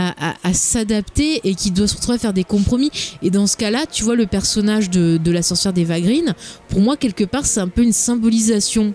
à, 0.00 0.30
à- 0.30 0.36
à 0.44 0.52
s'adapter 0.54 1.40
et 1.44 1.54
qui 1.54 1.70
doit 1.72 1.88
se 1.88 1.96
retrouver 1.96 2.16
à 2.16 2.18
faire 2.18 2.32
des 2.32 2.44
compromis. 2.44 2.90
Et 3.22 3.30
dans 3.30 3.46
ce 3.46 3.56
cas-là, 3.56 3.84
tu 3.90 4.04
vois, 4.04 4.14
le 4.14 4.26
personnage 4.26 4.90
de, 4.90 5.18
de 5.22 5.30
la 5.32 5.42
sorcière 5.42 5.72
d'Eva 5.72 6.00
Green, 6.00 6.34
pour 6.68 6.80
moi, 6.80 6.96
quelque 6.96 7.24
part, 7.24 7.44
c'est 7.46 7.60
un 7.60 7.68
peu 7.68 7.82
une 7.82 7.92
symbolisation 7.92 8.94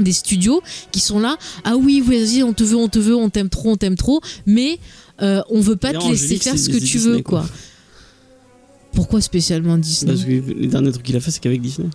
des 0.00 0.12
studios 0.12 0.60
qui 0.92 1.00
sont 1.00 1.18
là. 1.18 1.36
Ah 1.64 1.76
oui, 1.76 2.00
vas-y, 2.00 2.42
on 2.42 2.52
te 2.52 2.62
veut, 2.62 2.76
on 2.76 2.88
te 2.88 2.98
veut, 2.98 3.16
on 3.16 3.30
t'aime 3.30 3.48
trop, 3.48 3.70
on 3.70 3.76
t'aime 3.76 3.96
trop, 3.96 4.20
mais 4.46 4.78
euh, 5.22 5.40
on 5.50 5.60
veut 5.60 5.76
pas 5.76 5.92
te 5.92 6.08
laisser 6.10 6.36
faire 6.36 6.58
ce 6.58 6.68
que 6.68 6.76
tu 6.76 6.98
Disney, 6.98 7.16
veux, 7.16 7.22
quoi. 7.22 7.40
quoi. 7.40 7.48
Pourquoi 8.92 9.20
spécialement 9.20 9.76
Disney? 9.78 10.12
Parce 10.12 10.24
que 10.24 10.30
les 10.30 10.66
derniers 10.68 10.92
trucs 10.92 11.04
qu'il 11.04 11.16
a 11.16 11.20
fait, 11.20 11.30
c'est 11.30 11.40
qu'avec 11.40 11.60
Disney. 11.60 11.88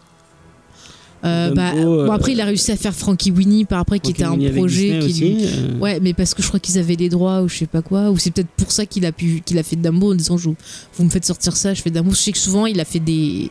Euh, 1.25 1.51
bah, 1.51 1.71
euh, 1.75 2.05
bon, 2.05 2.12
après, 2.12 2.33
il 2.33 2.41
a 2.41 2.45
réussi 2.45 2.71
à 2.71 2.75
faire 2.75 2.93
Frankie 2.93 3.31
Winnie 3.31 3.65
par 3.65 3.79
après, 3.79 3.99
qui 3.99 4.12
était 4.12 4.23
un 4.23 4.38
projet 4.38 4.99
qui 4.99 5.13
lui, 5.21 5.36
aussi, 5.36 5.45
euh, 5.45 5.79
Ouais, 5.79 5.99
mais 6.01 6.13
parce 6.13 6.33
que 6.33 6.41
je 6.43 6.47
crois 6.47 6.59
qu'ils 6.59 6.77
avaient 6.77 6.95
les 6.95 7.09
droits 7.09 7.41
ou 7.41 7.47
je 7.47 7.57
sais 7.57 7.65
pas 7.65 7.81
quoi, 7.81 8.09
ou 8.12 8.17
c'est 8.17 8.31
peut-être 8.31 8.49
pour 8.57 8.71
ça 8.71 8.86
qu'il 8.86 9.05
a 9.05 9.12
pu 9.12 9.41
qu'il 9.45 9.57
a 9.57 9.63
fait 9.63 9.75
Dumbo 9.77 10.12
en 10.12 10.15
disant 10.15 10.38
je, 10.38 10.49
vous 10.49 11.03
me 11.03 11.09
faites 11.09 11.25
sortir 11.25 11.55
ça, 11.55 11.73
je 11.73 11.81
fais 11.81 11.91
Dumbo. 11.91 12.12
Je 12.12 12.15
sais 12.17 12.31
que 12.33 12.38
souvent 12.38 12.65
il 12.65 12.79
a 12.79 12.86
fait 12.86 12.99
des 12.99 13.49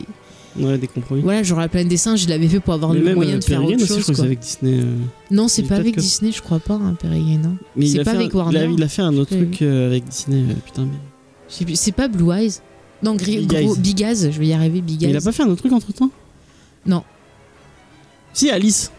ouais, 0.59 0.77
des 0.77 0.87
compromis. 0.87 1.21
voilà, 1.21 1.41
genre 1.41 1.59
la 1.59 1.67
planète 1.67 1.87
des 1.87 1.97
singes, 1.97 2.23
il 2.23 2.29
l'avait 2.29 2.47
fait 2.47 2.59
pour 2.59 2.73
avoir 2.75 2.93
Mais 2.93 2.99
le 2.99 3.15
moyen 3.15 3.35
euh, 3.35 3.39
de 3.39 3.43
faire 3.43 3.63
autre 3.63 3.75
aussi, 3.75 3.87
je 3.87 3.93
chose. 3.93 4.05
que 4.07 4.13
quoi. 4.13 4.25
avec 4.25 4.39
Disney. 4.39 4.79
euh, 4.81 4.95
Non, 5.31 5.47
c'est 5.47 5.63
pas 5.63 5.75
avec 5.77 5.95
que- 5.95 5.99
Disney, 6.01 6.31
je 6.31 6.41
crois 6.41 6.59
pas, 6.59 6.75
hein, 6.75 6.95
hein. 7.03 7.55
Mais 7.75 7.87
C'est 7.87 8.03
pas 8.03 8.11
fait 8.11 8.17
avec 8.17 8.33
Warner. 8.33 8.69
Il 8.77 8.83
a, 8.83 8.87
fait 8.87 9.01
un 9.01 9.15
autre 9.17 9.35
truc 9.35 9.61
euh, 9.63 9.87
avec 9.87 10.07
Disney, 10.07 10.43
euh, 10.49 10.53
putain. 10.65 10.85
Mais... 10.85 11.75
C'est 11.75 11.91
pas 11.91 12.07
Blue 12.07 12.31
Eyes. 12.31 12.59
Non, 13.01 13.15
Gris- 13.15 13.39
Big 13.39 13.47
gros, 13.47 13.73
Eyes. 13.75 13.81
Big 13.81 14.01
Eyes, 14.01 14.31
je 14.31 14.39
vais 14.39 14.47
y 14.47 14.53
arriver, 14.53 14.81
Big 14.81 15.01
Mais 15.01 15.09
il 15.09 15.17
a 15.17 15.21
pas 15.21 15.31
fait 15.31 15.43
un 15.43 15.47
autre 15.47 15.61
truc 15.61 15.73
entre 15.73 15.91
temps 15.91 16.09
Non. 16.85 17.03
Si, 18.33 18.49
Alice. 18.49 18.91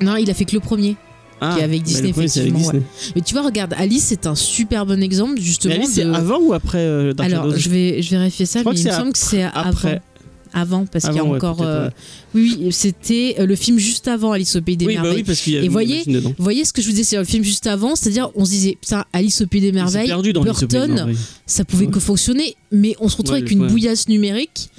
Non, 0.00 0.16
il 0.16 0.30
a 0.30 0.34
fait 0.34 0.44
que 0.44 0.54
le 0.54 0.60
premier. 0.60 0.96
Ah, 1.40 1.52
Qui 1.54 1.60
est 1.60 1.64
avec 1.64 1.80
bah, 1.80 1.86
Disney, 1.86 2.12
premier, 2.12 2.30
avec 2.30 2.36
effectivement. 2.48 2.80
Mais 3.14 3.20
tu 3.20 3.34
vois, 3.34 3.42
regarde, 3.44 3.74
Alice, 3.76 4.04
c'est 4.04 4.26
un 4.26 4.34
super 4.34 4.86
bon 4.86 5.02
exemple, 5.02 5.34
Mais 5.36 5.40
justement. 5.42 5.74
Alice, 5.74 5.90
c'est 5.92 6.02
avant 6.04 6.38
ou 6.38 6.52
après 6.54 6.78
euh, 6.78 7.12
Dark 7.12 7.30
Alors, 7.30 7.44
Shadows? 7.44 7.58
je 7.58 7.68
vais, 7.68 8.02
je 8.02 8.10
vais 8.10 8.16
vérifier 8.18 8.46
ça, 8.46 8.60
mais 8.60 8.64
que 8.64 8.70
il 8.70 8.84
me 8.84 8.90
c'est 8.90 8.96
semble 8.96 9.12
que 9.12 9.18
c'est 9.18 9.42
après. 9.42 10.00
avant. 10.54 10.86
parce 10.86 11.04
qu'il 11.04 11.14
y 11.14 11.18
a 11.18 11.24
ouais, 11.24 11.36
encore. 11.36 11.60
euh, 11.60 11.86
ouais. 11.88 11.92
Oui, 12.34 12.56
oui, 12.62 12.72
c'était 12.72 13.36
euh, 13.38 13.44
le 13.44 13.54
film 13.54 13.78
juste 13.78 14.08
avant 14.08 14.32
Alice 14.32 14.56
au 14.56 14.62
Pays 14.62 14.78
des 14.78 14.86
Oui, 14.86 14.94
bah 14.96 15.02
Merveilles. 15.02 15.18
oui, 15.20 15.24
parce 15.24 15.40
qu'il 15.40 15.52
y 15.52 15.58
a 15.58 15.62
Et 15.62 15.68
voyez, 15.68 16.04
voyez 16.38 16.64
ce 16.64 16.72
que 16.72 16.80
je 16.80 16.86
vous 16.86 16.92
disais, 16.92 17.04
c'est 17.04 17.16
le 17.18 17.24
film 17.24 17.44
juste 17.44 17.66
avant, 17.66 17.96
c'est-à-dire 17.96 18.30
on 18.34 18.46
se 18.46 18.50
disait, 18.52 18.78
putain, 18.80 19.04
Alice 19.12 19.38
au 19.42 19.46
Pays 19.46 19.60
des 19.60 19.72
Merveilles, 19.72 20.06
perdu 20.06 20.32
dans 20.32 20.42
Alice 20.42 20.62
au 20.62 20.66
Pays 20.66 20.68
des 20.68 20.78
Burton, 20.86 20.94
Merveilles. 20.94 21.16
ça 21.44 21.64
pouvait 21.66 21.88
que 21.88 22.00
fonctionner, 22.00 22.56
mais 22.72 22.96
on 23.00 23.10
se 23.10 23.16
retrouve 23.18 23.36
avec 23.36 23.50
une 23.50 23.66
bouillasse 23.66 24.08
numérique 24.08 24.70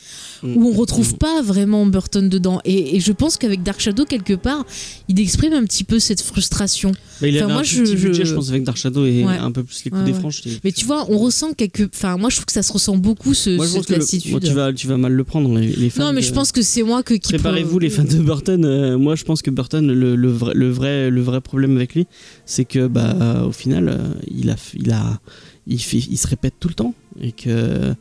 Où 0.44 0.70
on 0.70 0.72
retrouve 0.74 1.14
Mm. 1.14 1.18
pas 1.18 1.42
vraiment 1.42 1.86
Burton 1.86 2.30
dedans. 2.30 2.60
Et, 2.66 2.96
et 2.96 3.00
je 3.00 3.12
pense 3.12 3.38
qu'avec 3.38 3.64
Dark 3.64 3.80
Shadow, 3.80 4.06
quelque 4.06 4.34
part, 4.34 4.66
il 5.08 5.20
exprime 5.20 5.54
un 5.54 5.64
petit 5.66 5.84
peu 5.84 6.00
cette 6.00 6.22
frustration. 6.22 6.92
Bah, 7.22 7.28
il 7.28 7.36
Enfin, 7.38 7.46
avait 7.46 7.54
moi, 7.54 7.62
un 7.62 7.64
je- 7.66 7.82
petit 7.82 7.96
budget, 7.96 8.24
je- 8.26 8.30
je 8.30 8.36
pense, 8.36 8.50
avec 8.50 8.64
Dark 8.64 8.78
Shadow 8.78 9.06
et 9.06 9.24
Ouais. 9.26 9.38
un 9.38 9.52
peu 9.52 9.64
plus 9.64 9.84
les 9.86 9.92
coups 9.92 10.04
Ouais, 10.04 10.12
des 10.12 10.32
c'était- 10.32 10.60
Mais 10.64 10.72
tu 10.72 10.86
vois, 10.86 11.06
on 11.10 11.18
ressent 11.18 11.54
quelque. 11.54 11.90
Enfin, 11.94 12.18
moi, 12.18 12.30
je 12.30 12.36
trouve 12.36 12.46
que 12.46 12.52
ça 12.52 12.64
se 12.64 12.72
ressent 12.72 12.98
beaucoup, 12.98 13.34
ce, 13.34 13.50
Moi, 13.56 13.66
je 13.66 13.72
cette 13.72 13.90
le- 13.90 13.96
lassitude. 13.98 14.32
moi, 14.32 14.40
tu, 14.40 14.52
vas, 14.52 14.72
tu 14.74 14.88
vas 14.88 14.98
mal 14.98 15.14
le 15.14 15.24
prendre, 15.24 15.58
les, 15.58 15.68
les 15.68 15.90
fans. 15.90 16.04
non, 16.06 16.14
mais 16.14 16.22
de- 16.22 16.26
je 16.26 16.32
pense 16.34 16.52
que 16.52 16.62
c'est 16.62 16.84
moi 16.84 17.02
que 17.04 17.14
qui 17.16 17.34
Préparez-vous, 17.34 17.80
les 17.80 17.90
fans 17.90 18.04
de 18.04 18.18
Burton. 18.20 18.64
euh, 18.66 18.98
moi, 18.98 19.16
je 19.16 19.24
pense 19.24 19.42
que 19.42 19.50
Burton, 19.50 19.88
le, 19.92 20.16
le 20.16 20.30
vrai, 20.32 20.54
le, 20.54 20.70
vrai, 20.70 21.10
le 21.10 21.22
vrai 21.22 21.42
problème 21.42 21.76
avec 21.78 21.96
lui, 21.96 22.06
c'est 22.46 22.66
que, 22.66 22.88
bah, 22.88 23.44
au 23.48 23.52
final, 23.52 23.90
euh, 23.90 23.98
il, 24.30 24.50
a, 24.50 24.56
il, 24.76 24.92
a, 24.92 25.20
il, 25.66 25.80
fait, 25.82 25.98
il 25.98 26.18
se 26.18 26.28
répète 26.28 26.54
tout 26.60 26.68
le 26.68 26.74
temps 26.76 26.94
et 27.22 27.32
que. 27.32 27.94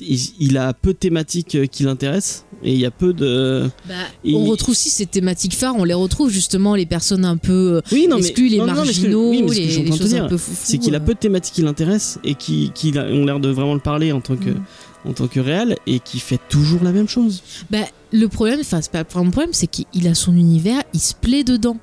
Il, 0.00 0.18
il 0.40 0.58
a 0.58 0.72
peu 0.72 0.92
de 0.92 0.98
thématiques 0.98 1.54
euh, 1.54 1.66
qui 1.66 1.84
l'intéressent 1.84 2.44
et 2.64 2.72
il 2.72 2.80
y 2.80 2.86
a 2.86 2.90
peu 2.90 3.12
de. 3.12 3.68
Bah, 3.88 3.94
Et- 4.24 4.34
on 4.34 4.44
retrouve 4.46 4.70
aussi 4.72 4.90
ces 4.90 5.06
thématiques 5.06 5.54
phares, 5.54 5.76
on 5.76 5.84
les 5.84 5.94
retrouve 5.94 6.28
justement, 6.28 6.74
les 6.74 6.86
personnes 6.86 7.24
un 7.24 7.36
peu 7.36 7.52
euh, 7.76 7.80
Oui, 7.92 8.08
non, 8.08 8.16
mais. 8.16 8.22
exclues, 8.26 8.48
les 8.48 8.58
non, 8.58 8.66
non, 8.66 8.72
mais 8.84 8.92
ce 8.92 9.00
que- 9.00 9.06
marginaux, 9.06 9.30
oui, 9.30 9.42
mais 9.42 9.48
ce 9.48 9.54
que 9.54 9.62
je 9.62 9.68
suis 9.70 9.82
les, 9.82 9.96
choses 9.96 10.14
un 10.14 10.18
dire, 10.18 10.26
peu 10.28 10.36
foufou. 10.36 10.60
c'est 10.64 10.78
qu'il 10.78 10.94
a 10.94 10.98
euh. 10.98 11.00
peu 11.00 11.14
de 11.14 11.18
thématiques 11.20 11.54
qui 11.54 11.62
l'intéressent 11.62 12.18
et 12.24 12.34
qui, 12.34 12.72
ont 12.96 13.24
l'air 13.24 13.38
de 13.38 13.48
vraiment 13.48 13.74
le 13.74 13.80
parler 13.80 14.10
en 14.10 14.20
tant 14.20 14.34
que, 14.36 14.50
Mm. 14.50 14.62
en 15.08 15.12
tant 15.12 15.28
que 15.28 15.38
réel 15.38 15.76
et 15.86 16.00
qui 16.00 16.18
fait 16.18 16.40
toujours 16.48 16.82
la 16.82 16.90
même 16.90 17.08
chose. 17.08 17.44
Bah, 17.70 17.78
le 18.12 18.26
problème, 18.26 18.58
enfin, 18.60 18.80
c'est 18.82 18.90
pas 18.90 19.04
vraiment 19.04 19.26
le 19.26 19.30
problème, 19.30 19.52
c'est 19.52 19.68
qu'il 19.68 20.08
a 20.08 20.14
son 20.14 20.34
univers, 20.34 20.82
il 20.94 21.00
se 21.00 21.14
plaît 21.14 21.44
dedans. 21.44 21.76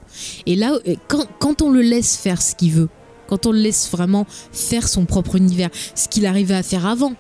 Et 0.46 0.58
là, 0.58 0.78
quand, 1.08 1.26
quand 1.40 1.62
on 1.62 1.72
le 1.72 1.82
laisse 1.82 2.18
faire 2.18 2.42
ce 2.42 2.54
qu'il 2.56 2.72
veut, 2.72 2.90
quand 3.30 3.46
on 3.46 3.54
le 3.54 3.60
laisse 3.60 3.90
vraiment 3.90 4.28
faire 4.52 4.90
son 4.90 5.06
propre 5.06 5.38
univers, 5.38 5.70
ce 5.96 6.10
qu'il 6.10 6.26
arrivait 6.26 6.54
à 6.56 6.64
faire 6.64 6.86
avant, 6.86 7.14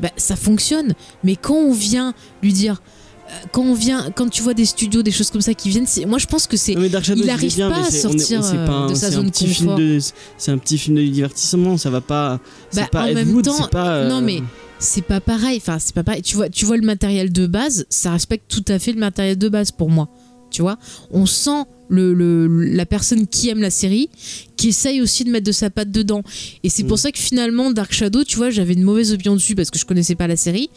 bah, 0.00 0.10
ça 0.16 0.36
fonctionne. 0.36 0.94
Mais 1.24 1.36
quand 1.36 1.54
on 1.56 1.72
vient 1.72 2.14
lui 2.42 2.52
dire. 2.52 2.80
euh, 3.28 3.32
Quand 3.52 3.62
on 3.62 3.74
vient, 3.74 4.10
quand 4.14 4.28
tu 4.28 4.40
vois 4.42 4.54
des 4.54 4.64
studios, 4.66 5.02
des 5.02 5.10
choses 5.10 5.30
comme 5.30 5.40
ça 5.40 5.52
qui 5.52 5.68
viennent, 5.68 5.86
moi 6.06 6.18
je 6.18 6.26
pense 6.26 6.46
que 6.46 6.56
c'est 6.56 6.74
il 6.74 6.90
je 7.24 7.30
arrive 7.30 7.50
dis 7.50 7.56
bien, 7.56 7.70
pas 7.70 7.78
à 7.80 7.90
c'est- 7.90 8.06
on 8.06 8.12
est- 8.12 8.18
sortir, 8.18 8.40
pas 8.40 8.46
euh, 8.56 8.68
un- 8.84 8.86
de 8.86 8.94
sa 8.94 9.06
un 9.08 9.10
zone 9.10 9.30
petit 9.32 9.46
film 9.48 9.70
confort. 9.70 10.00
C'est 10.38 10.50
un 10.52 10.58
petit 10.58 10.78
film 10.78 10.96
de 10.96 11.02
divertissement, 11.02 11.76
ça 11.76 11.90
va 11.90 12.00
pas. 12.00 12.38
Bah, 12.74 12.86
pas 12.92 13.02
en 13.06 13.12
même 13.14 13.34
Wood, 13.34 13.44
temps, 13.46 13.52
c'est 13.64 13.70
pas. 13.70 13.88
euh, 13.96 14.08
non, 14.08 14.20
mais 14.20 14.42
c'est 14.78 15.02
pas 15.02 15.20
pareil. 15.20 15.56
Enfin, 15.60 15.78
c'est 15.80 15.94
pas 15.94 16.04
pareil. 16.04 16.22
Tu 16.22 16.36
vois, 16.36 16.48
tu 16.48 16.66
vois 16.66 16.76
le 16.76 16.86
matériel 16.86 17.32
de 17.32 17.46
base, 17.48 17.86
ça 17.90 18.12
respecte 18.12 18.44
tout 18.48 18.64
à 18.68 18.78
fait 18.78 18.92
le 18.92 19.00
matériel 19.00 19.36
de 19.36 19.48
base 19.48 19.72
pour 19.72 19.90
moi. 19.90 20.08
Tu 20.56 20.62
vois, 20.62 20.78
on 21.10 21.26
sent 21.26 21.64
le, 21.90 22.14
le- 22.14 22.46
la 22.64 22.86
personne 22.86 23.26
qui 23.28 23.50
aime 23.50 23.60
la 23.60 23.68
série, 23.70 24.08
qui 24.56 24.68
essaye 24.68 25.02
aussi 25.02 25.22
de 25.22 25.30
mettre 25.30 25.46
de 25.46 25.52
sa 25.52 25.68
patte 25.68 25.90
dedans. 25.90 26.22
Et 26.64 26.70
c'est 26.70 26.82
pour 26.82 26.94
Mm. 26.96 27.00
ça 27.00 27.12
que 27.12 27.18
finalement, 27.18 27.70
Dark 27.72 27.92
Shadow, 27.92 28.24
tu 28.24 28.36
vois, 28.38 28.48
j'avais 28.48 28.72
une 28.72 28.82
mauvaise 28.82 29.12
opinion 29.12 29.34
dessus 29.34 29.54
parce 29.54 29.70
que 29.70 29.78
je 29.78 29.84
connaissais 29.84 30.14
pas 30.14 30.26
la 30.26 30.36
série. 30.36 30.70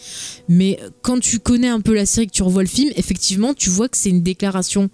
Mais 0.50 0.78
quand 1.02 1.20
tu 1.22 1.40
connais 1.40 1.70
un 1.70 1.80
peu 1.80 1.96
la 1.96 2.06
série, 2.06 2.28
que 2.28 2.34
tu 2.34 2.44
revois 2.44 2.62
le 2.62 2.68
film, 2.68 2.92
effectivement, 2.98 3.54
tu 3.54 3.70
vois 3.70 3.88
que 3.88 3.96
c'est 3.98 4.10
une 4.10 4.22
déclaration 4.22 4.90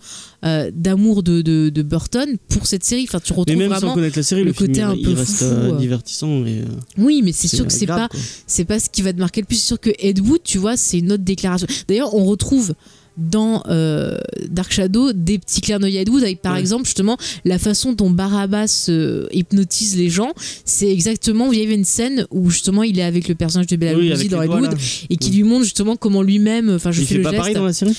euh, 0.46 0.70
d'amour 0.74 1.24
de, 1.24 1.42
de, 1.42 1.70
de 1.70 1.82
Burton 1.82 2.38
pour 2.50 2.68
cette 2.68 2.84
série. 2.84 3.06
Enfin, 3.10 3.20
tu 3.20 3.34
Mais 3.34 3.40
retrouves 3.40 3.58
même 3.58 3.70
sans 3.72 3.78
vraiment. 3.80 3.94
connaître 3.96 4.18
la 4.20 4.24
série, 4.24 4.44
le 4.44 4.54
côté 4.54 4.84
un 4.84 4.94
il 4.94 5.04
peu 5.04 5.14
reste 5.14 5.32
foufou, 5.40 5.46
euh, 5.46 5.78
divertissant. 5.80 6.44
Euh, 6.46 6.64
Oui, 7.00 7.24
mais 7.26 7.32
c'est 7.34 7.48
sûr 7.48 7.66
que 7.66 7.74
c'est 7.74 7.88
pas, 7.88 8.08
c'est 8.46 8.66
pas 8.66 8.80
ce 8.80 8.90
qui 8.92 9.02
va 9.02 9.12
te 9.12 9.18
marquer 9.20 9.42
le 9.42 9.48
plus. 9.48 9.56
C'est 9.58 9.68
sûr 9.68 9.80
que 9.80 9.90
Ed 9.98 10.20
Wood, 10.20 10.42
tu 10.44 10.60
vois, 10.60 10.78
c'est 10.78 11.00
une 11.00 11.12
autre 11.12 11.24
déclaration. 11.24 11.68
D'ailleurs, 11.90 12.14
on 12.14 12.24
retrouve 12.26 12.74
dans 13.18 13.64
euh, 13.68 14.18
Dark 14.50 14.72
Shadow 14.72 15.14
des 15.14 15.40
petits 15.40 15.62
clins 15.62 15.80
d'œil 15.80 15.98
à 15.98 16.02
avec 16.02 16.42
par 16.42 16.54
Ouais. 16.54 16.60
exemple 16.60 16.86
justement 16.86 17.18
la 17.46 17.58
façon 17.60 17.94
dont 17.94 18.10
Barabbas 18.10 18.88
euh, 18.90 19.28
hypnotise 19.32 19.98
les 19.98 20.10
gens 20.10 20.34
c'est 20.66 20.92
exactement 20.92 21.52
il 21.52 21.60
y 21.60 21.64
avait 21.64 21.76
une 21.76 21.86
scène 21.86 22.26
où 22.32 22.50
justement 22.50 22.84
il 22.84 23.00
est 23.00 23.04
avec 23.04 23.28
le 23.28 23.36
personnage 23.36 23.68
de 23.68 23.76
Bela 23.76 23.96
Oui, 23.98 24.04
Lugosi 24.06 24.28
dans 24.30 24.40
les 24.40 24.46
Ed 24.46 24.52
doigts, 24.52 24.62
Wood 24.62 24.72
là. 24.72 24.78
et 25.10 25.18
qui 25.18 25.32
lui 25.32 25.44
montre 25.44 25.64
justement 25.64 25.96
comment 25.96 26.22
lui-même 26.22 26.70
enfin 26.76 26.92
je 26.92 27.02
Il 27.02 27.08
fais 27.08 27.14
fait 27.16 27.18
le 27.20 27.24
pas 27.24 27.30
geste 27.32 27.40
pareil 27.40 27.56
dans 27.56 27.66
la 27.66 27.74
série? 27.74 27.96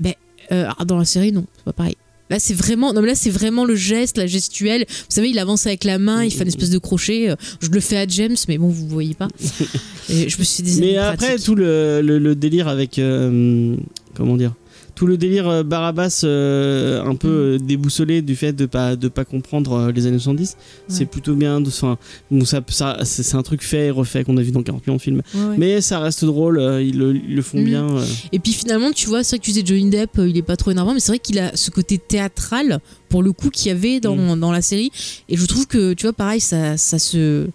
Ben, 0.00 0.14
euh, 0.52 0.66
dans 0.86 0.98
la 0.98 1.04
série, 1.06 1.32
non, 1.32 1.44
c'est 1.56 1.64
pas 1.64 1.72
pareil. 1.72 1.96
Là, 2.30 2.38
c'est 2.38 2.54
vraiment, 2.54 2.92
non, 2.94 3.00
mais 3.02 3.08
là, 3.08 3.14
c'est 3.14 3.30
vraiment 3.30 3.64
le 3.66 3.74
geste, 3.74 4.16
la 4.18 4.26
gestuelle. 4.26 4.84
Vous 4.88 5.04
savez, 5.08 5.28
il 5.30 5.38
avance 5.38 5.66
avec 5.66 5.84
la 5.84 5.98
main, 5.98 6.24
il 6.24 6.30
fait 6.30 6.42
une 6.42 6.48
espèce 6.48 6.70
de 6.70 6.78
crochet. 6.78 7.34
Je 7.60 7.68
le 7.68 7.80
fais 7.80 7.98
à 7.98 8.06
James, 8.06 8.36
mais 8.48 8.56
bon, 8.58 8.68
vous 8.68 8.88
voyez 8.88 9.12
pas. 9.14 9.28
Et 10.08 10.28
je 10.28 10.38
me 10.38 10.44
suis 10.44 10.62
dit, 10.62 10.80
Mais 10.80 10.96
après, 10.96 11.38
tout 11.38 11.54
le, 11.54 12.00
le- 12.02 12.18
le 12.18 12.34
délire 12.34 12.68
avec. 12.68 12.98
euh, 12.98 13.76
comment 14.14 14.36
dire 14.36 14.52
tout 14.96 15.06
le 15.08 15.16
délire 15.16 15.48
euh, 15.48 15.62
Barabbas 15.64 16.20
euh, 16.22 17.02
un 17.04 17.16
peu 17.16 17.28
euh, 17.28 17.58
déboussolé 17.58 18.22
du 18.22 18.36
fait 18.36 18.52
de 18.52 18.64
pas 18.66 18.94
de 18.94 19.08
pas 19.08 19.24
comprendre 19.24 19.90
les 19.92 20.06
années 20.06 20.18
70 20.20 20.56
c'est 20.86 21.04
plutôt 21.06 21.34
bien 21.34 21.60
de 21.60 21.66
enfin 21.68 21.98
bon, 22.30 22.44
ça, 22.44 22.60
ça 22.68 22.98
c'est 23.04 23.34
un 23.34 23.42
truc 23.42 23.62
fait 23.64 23.86
et 23.86 23.90
refait 23.90 24.22
qu'on 24.22 24.36
a 24.36 24.42
vu 24.42 24.52
dans 24.52 24.62
40 24.62 24.86
millions 24.86 24.96
de 24.96 25.02
films 25.02 25.22
Ouais, 25.34 25.40
ouais. 25.40 25.54
mais 25.58 25.80
ça 25.80 25.98
reste 25.98 26.24
drôle 26.24 26.58
euh, 26.60 26.80
ils, 26.80 26.96
le, 26.96 27.16
ils 27.16 27.34
le 27.34 27.42
font 27.42 27.58
Mm. 27.60 27.64
bien 27.64 27.88
euh. 27.90 28.04
Et 28.32 28.38
puis 28.38 28.52
finalement, 28.52 28.92
tu 28.92 29.08
vois, 29.08 29.24
c'est 29.24 29.30
vrai 29.36 29.38
que 29.40 29.44
tu 29.44 29.50
disais 29.52 29.66
Johnny 29.66 29.90
Depp, 29.90 30.10
il 30.18 30.36
est 30.36 30.42
pas 30.42 30.56
trop 30.56 30.70
énervant, 30.70 30.92
mais 30.94 31.00
c'est 31.00 31.10
vrai 31.12 31.18
qu'il 31.18 31.38
a 31.38 31.56
ce 31.56 31.70
côté 31.70 31.98
théâtral, 31.98 32.80
pour 33.08 33.22
le 33.22 33.32
coup, 33.32 33.50
qu'il 33.50 33.68
y 33.68 33.70
avait 33.70 34.00
dans, 34.00 34.16
Mm. 34.16 34.38
dans 34.40 34.52
la 34.52 34.60
série. 34.62 34.90
Et 35.28 35.36
je 35.36 35.44
trouve 35.46 35.66
que, 35.66 35.92
tu 35.94 36.02
vois, 36.06 36.12
pareil, 36.12 36.40
ça, 36.40 36.76
ça 36.76 36.98
se. 36.98 37.46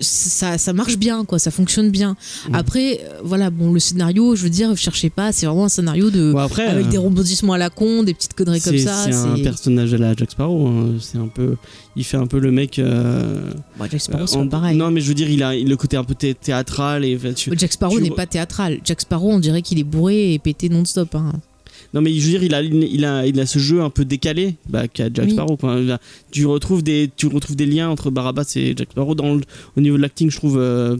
Ça, 0.00 0.56
ça 0.58 0.72
marche 0.72 0.96
bien, 0.98 1.24
quoi, 1.24 1.38
ça 1.38 1.50
fonctionne 1.50 1.90
bien. 1.90 2.16
Mm. 2.48 2.54
Après, 2.54 3.00
euh, 3.02 3.20
voilà, 3.24 3.50
bon, 3.50 3.72
le 3.72 3.80
scénario, 3.80 4.36
je 4.36 4.44
veux 4.44 4.50
dire, 4.50 4.76
cherchez 4.76 5.10
pas, 5.10 5.32
c'est 5.32 5.46
vraiment 5.46 5.64
un 5.64 5.68
scénario 5.68 6.10
de. 6.10 6.32
Bon, 6.32 6.38
après, 6.38 6.66
avec 6.66 6.86
euh, 6.86 6.90
des 6.90 6.98
rebondissements 6.98 7.54
à 7.54 7.58
la 7.58 7.70
con, 7.70 8.02
des 8.02 8.14
petites 8.14 8.34
conneries 8.34 8.60
comme 8.60 8.78
ça. 8.78 9.04
c'est 9.04 9.14
un 9.14 9.38
personnage 9.42 9.92
à 9.94 9.98
la 9.98 10.14
Jack 10.14 10.30
Sparrow 10.30 10.68
hein. 10.68 10.94
c'est 11.00 11.18
un 11.18 11.26
peu 11.28 11.56
il 11.96 12.04
fait 12.04 12.16
un 12.18 12.26
peu 12.26 12.38
le 12.38 12.52
mec 12.52 12.78
euh, 12.78 13.50
Bon, 13.78 13.86
Jack 13.90 14.00
Sparrow, 14.00 14.26
c'est 14.26 14.48
pareil. 14.48 14.76
non 14.76 14.90
mais 14.90 15.00
je 15.00 15.08
veux 15.08 15.14
dire 15.14 15.28
il 15.28 15.42
a 15.42 15.54
le 15.56 15.76
côté 15.76 15.96
un 15.96 16.04
peu 16.04 16.14
thé- 16.14 16.34
théâtral 16.34 17.04
et 17.04 17.18
tu- 17.34 17.50
Jack 17.56 17.72
Sparrow 17.72 17.96
tu- 17.96 18.02
n'est 18.02 18.10
pas 18.10 18.26
théâtral. 18.26 18.78
Jack 18.84 19.00
Sparrow, 19.00 19.30
on 19.30 19.38
dirait 19.38 19.62
qu'il 19.62 19.78
est 19.78 19.84
bourré 19.84 20.34
et 20.34 20.38
pété 20.38 20.68
non-stop. 20.68 21.14
hein. 21.14 21.32
Non 21.92 22.00
mais 22.00 22.12
je 22.14 22.24
veux 22.24 22.30
dire 22.38 22.42
il 22.44 22.54
a 22.54 22.62
il 22.62 23.04
a 23.04 23.26
il 23.26 23.40
a 23.40 23.46
ce 23.46 23.58
jeu 23.58 23.80
un 23.82 23.90
peu 23.90 24.04
décalé 24.04 24.54
bah 24.68 24.86
qu'a 24.86 25.08
Jack 25.12 25.26
Oui. 25.26 25.32
Sparrow 25.32 25.56
quoi. 25.56 25.76
Tu 26.30 26.46
retrouves 26.46 26.82
des 26.84 27.10
tu 27.16 27.26
retrouves 27.26 27.56
des 27.56 27.66
liens 27.66 27.88
entre 27.88 28.10
Barabbas 28.10 28.52
et 28.56 28.74
Jack 28.76 28.88
Sparrow 28.92 29.14
dans 29.16 29.34
le- 29.34 29.40
au 29.76 29.80
niveau 29.80 29.96
de 29.96 30.02
l'acting 30.02 30.30
je 30.30 30.36
trouve 30.36 30.56
euh, 30.58 30.96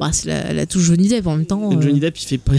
Bah, 0.00 0.10
c'est 0.12 0.26
la, 0.28 0.52
la 0.52 0.66
touche 0.66 0.82
Johnny 0.82 1.08
Depp 1.08 1.26
en 1.28 1.36
même 1.36 1.46
temps. 1.46 1.72
euh. 1.72 1.80
Johnny 1.80 2.00
Depp 2.00 2.18
il 2.18 2.26
fait 2.26 2.38
pas 2.38 2.54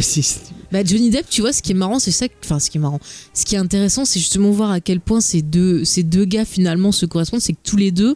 Bah, 0.72 0.84
Johnny 0.86 1.10
Depp, 1.10 1.26
tu 1.30 1.42
vois, 1.42 1.52
ce 1.52 1.62
qui 1.62 1.72
est 1.72 1.76
marrant, 1.76 2.00
c'est 2.00 2.12
ça. 2.12 2.28
que- 2.28 2.34
Enfin, 2.44 2.58
ce 2.60 2.70
qui 2.70 2.78
est 2.78 2.82
marrant. 2.82 3.00
Ce 3.34 3.44
qui 3.46 3.56
est 3.56 3.60
intéressant, 3.60 4.06
c'est 4.06 4.20
justement 4.20 4.50
voir 4.52 4.72
à 4.72 4.80
quel 4.80 5.00
point 5.00 5.20
ces 5.22 5.42
deux, 5.42 5.84
ces 5.84 6.04
deux 6.04 6.26
gars 6.26 6.46
finalement 6.46 6.92
se 6.92 7.06
correspondent. 7.06 7.42
C'est 7.42 7.54
que 7.54 7.60
tous 7.64 7.78
les 7.78 7.92
deux, 7.92 8.16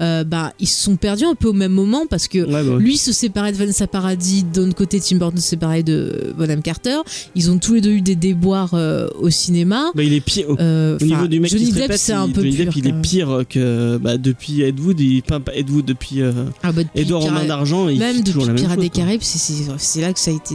euh, 0.00 0.24
bah, 0.24 0.52
ils 0.58 0.66
se 0.66 0.82
sont 0.82 0.96
perdus 0.96 1.24
un 1.24 1.34
peu 1.34 1.48
au 1.48 1.52
même 1.52 1.72
moment 1.72 2.06
parce 2.08 2.26
que 2.28 2.38
Ouais, 2.38 2.64
bah 2.64 2.76
ouais. 2.76 2.78
lui 2.82 2.96
se 2.96 3.12
séparait 3.12 3.52
de 3.52 3.56
Vanessa 3.56 3.86
Paradis, 3.86 4.44
d'un 4.44 4.70
côté 4.72 5.00
Tim 5.00 5.16
Burton 5.16 5.38
se 5.40 5.48
séparait 5.48 5.82
de 5.82 6.32
Bonham 6.38 6.62
Carter. 6.62 6.96
Ils 7.34 7.50
ont 7.50 7.58
tous 7.58 7.74
les 7.74 7.80
deux 7.80 7.90
eu 7.92 8.00
des 8.00 8.16
déboires 8.16 8.74
euh, 8.74 9.08
au 9.20 9.30
cinéma. 9.30 9.90
Bah, 9.94 10.02
il 10.02 10.12
est 10.14 10.20
pire 10.20 10.48
au, 10.50 10.56
Euh, 10.58 10.98
au 11.00 11.04
niveau 11.04 11.26
du 11.26 11.40
mec 11.40 11.50
Johnny 11.50 11.66
qui 11.66 11.72
se 11.72 11.76
Depp, 11.78 11.92
c'est 11.96 12.12
un 12.12 12.26
il- 12.26 12.32
peu 12.32 12.42
Johnny 12.42 12.56
Depp 12.56 12.68
pur, 12.70 12.76
il 12.76 12.82
quand 12.82 12.98
est 12.98 13.02
pire 13.02 13.44
que 13.48 13.96
bah, 13.98 14.16
depuis 14.18 14.62
Ed 14.62 14.80
Wood 14.80 14.98
il 15.00 15.22
pas 15.22 15.40
pas 15.40 15.52
Ed 15.54 15.68
Wood 15.70 15.84
depuis 15.84 16.22
euh, 16.22 16.32
Ah, 16.62 16.72
bah, 16.72 16.82
depuis 16.84 17.00
Edouard 17.02 17.22
en 17.22 17.26
Pira- 17.26 17.34
main 17.40 17.44
d'argent 17.46 17.88
il 17.88 17.98
Même 17.98 18.20
depuis 18.22 18.40
la 18.40 18.46
même 18.46 18.56
Pirates 18.56 18.74
chose, 18.76 18.82
des. 18.84 18.88
Caraïbes, 18.90 19.20
c'est- 19.22 20.00
là 20.00 20.12
que 20.12 20.18
ça 20.20 20.30
a 20.30 20.34
été 20.34 20.54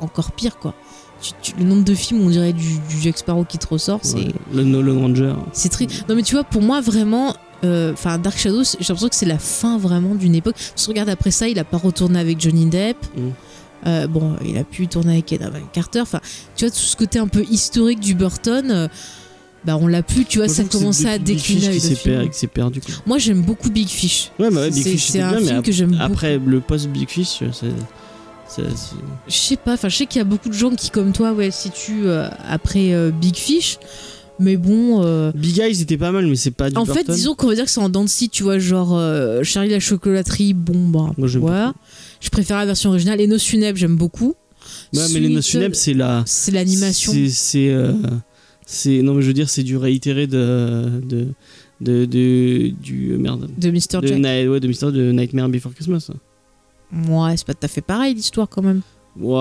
encore 0.00 0.32
pire, 0.32 0.58
quoi. 0.58 0.74
Tu- 1.22 1.32
tu- 1.40 1.52
le 1.58 1.64
nombre 1.64 1.82
de 1.84 1.94
films, 1.94 2.20
on 2.20 2.28
dirait 2.28 2.52
du, 2.52 2.62
du 2.90 3.00
Jack 3.02 3.16
Sparrow 3.16 3.44
qui 3.44 3.56
te 3.56 3.66
ressort, 3.66 4.00
c'est. 4.02 4.16
Ouais, 4.16 4.28
le 4.52 4.64
Nolan 4.64 5.00
Ranger 5.00 5.32
C'est 5.54 5.70
très. 5.70 5.86
Non, 6.08 6.14
mais 6.14 6.22
tu 6.22 6.34
vois, 6.34 6.44
pour 6.44 6.60
moi, 6.60 6.82
vraiment. 6.82 7.34
Euh, 7.66 7.92
Enfin, 7.92 8.18
Dark 8.18 8.38
Shadows, 8.38 8.64
j'ai 8.64 8.78
l'impression 8.80 9.08
que 9.08 9.14
c'est 9.14 9.26
la 9.26 9.38
fin 9.38 9.78
vraiment 9.78 10.14
d'une 10.14 10.34
époque. 10.34 10.56
Si 10.74 10.88
on 10.88 10.92
regarde 10.92 11.08
après 11.08 11.30
ça, 11.30 11.48
il 11.48 11.58
a 11.58 11.64
pas 11.64 11.76
retourné 11.78 12.18
avec 12.18 12.40
Johnny 12.40 12.66
Depp. 12.66 12.96
Mm. 13.16 13.20
Euh, 13.86 14.06
bon, 14.06 14.36
il 14.44 14.56
a 14.58 14.64
pu 14.64 14.88
tourner 14.88 15.12
avec 15.14 15.32
Ed 15.32 15.42
Carter. 15.72 16.00
Enfin, 16.00 16.20
tu 16.56 16.64
vois, 16.64 16.70
tout 16.72 16.80
ce 16.80 16.96
côté 16.96 17.18
un 17.18 17.28
peu 17.28 17.44
historique 17.50 18.00
du 18.00 18.14
Burton, 18.14 18.70
euh, 18.70 18.88
bah, 19.64 19.76
on 19.80 19.86
l'a 19.86 20.02
plus. 20.02 20.24
Tu 20.24 20.38
vois, 20.38 20.46
Moi, 20.46 20.54
ça 20.54 20.64
commençait 20.64 21.08
à 21.08 21.18
décliner 21.18 21.66
avec 21.68 21.82
qui 21.82 22.46
per- 22.46 22.46
perdu 22.48 22.80
quoi. 22.80 22.94
Moi, 23.06 23.18
j'aime 23.18 23.42
beaucoup 23.42 23.70
Big 23.70 23.88
Fish. 23.88 24.30
Ouais, 24.38 24.50
bah 24.50 24.62
ouais, 24.62 24.70
Big 24.70 24.82
Fish 24.84 25.06
c'est 25.08 25.20
un 25.20 25.36
bien, 25.36 25.46
film 25.46 25.62
que 25.62 25.72
j'aime 25.72 25.90
beaucoup. 25.90 26.02
après 26.02 26.38
le 26.38 26.60
post 26.60 26.88
Big 26.88 27.08
Fish 27.08 27.42
c'est 27.60 28.62
Je 29.28 29.32
sais 29.34 29.56
pas, 29.56 29.74
enfin 29.74 29.88
je 29.88 29.96
sais 29.96 30.06
qu'il 30.06 30.18
y 30.18 30.22
a 30.22 30.24
beaucoup 30.24 30.48
de 30.48 30.54
gens 30.54 30.70
qui 30.70 30.90
comme 30.90 31.12
toi 31.12 31.32
ouais 31.32 31.50
situent 31.50 32.06
euh, 32.06 32.28
après 32.48 33.10
Big 33.10 33.36
Fish, 33.36 33.78
mais 34.38 34.56
bon. 34.56 35.02
euh, 35.04 35.32
Big 35.34 35.58
Eyes 35.58 35.80
était 35.82 35.96
pas 35.98 36.12
mal 36.12 36.26
mais 36.26 36.36
c'est 36.36 36.50
pas 36.50 36.70
du 36.70 36.76
en 36.76 36.84
fait, 36.84 37.10
disons 37.10 37.34
qu'on 37.34 37.46
va 37.48 37.54
dire 37.54 37.64
que 37.64 37.70
c'est 37.70 37.80
en 37.80 37.88
dents 37.88 38.04
tu 38.30 38.42
vois, 38.42 38.58
genre 38.58 38.96
euh, 38.96 39.42
Charlie 39.42 39.70
la 39.70 39.80
chocolaterie, 39.80 40.54
bon 40.54 40.88
bah 40.88 41.12
Moi, 41.16 41.28
voilà. 41.38 41.74
Je 42.20 42.30
préfère 42.30 42.56
la 42.58 42.66
version 42.66 42.90
originale. 42.90 43.18
Les 43.18 43.26
Noces 43.26 43.44
funèbres, 43.44 43.78
j'aime 43.78 43.96
beaucoup. 43.96 44.34
Ouais, 44.94 45.02
mais 45.12 45.20
les 45.20 45.28
Noces 45.28 45.48
funèbres, 45.48 45.76
c'est 45.76 45.94
la. 45.94 46.22
C'est 46.26 46.50
l'animation. 46.52 47.12
C'est. 47.12 47.28
c'est, 47.28 47.68
euh, 47.70 47.92
c'est- 48.66 49.02
non, 49.02 49.14
mais 49.14 49.22
je 49.22 49.26
veux 49.28 49.32
dire, 49.34 49.48
c'est 49.50 49.62
du 49.62 49.76
réitéré 49.76 50.26
de. 50.26 51.00
de, 51.04 51.28
de, 51.80 52.04
de- 52.06 52.72
du. 52.82 53.16
Merde. 53.18 53.48
De 53.58 53.70
Mr. 53.70 54.00
De, 54.00 54.06
Jack. 54.06 54.18
Ouais, 54.50 54.60
de 54.60 54.68
Mr. 54.68 54.92
de 54.92 55.12
Nightmare 55.12 55.48
Before 55.48 55.72
Christmas. 55.74 56.10
Ouais, 56.92 57.36
c'est 57.36 57.46
pas 57.46 57.54
tout 57.54 57.64
à 57.64 57.68
fait 57.68 57.80
pareil 57.80 58.14
l'histoire 58.14 58.48
quand 58.48 58.62
même. 58.62 58.80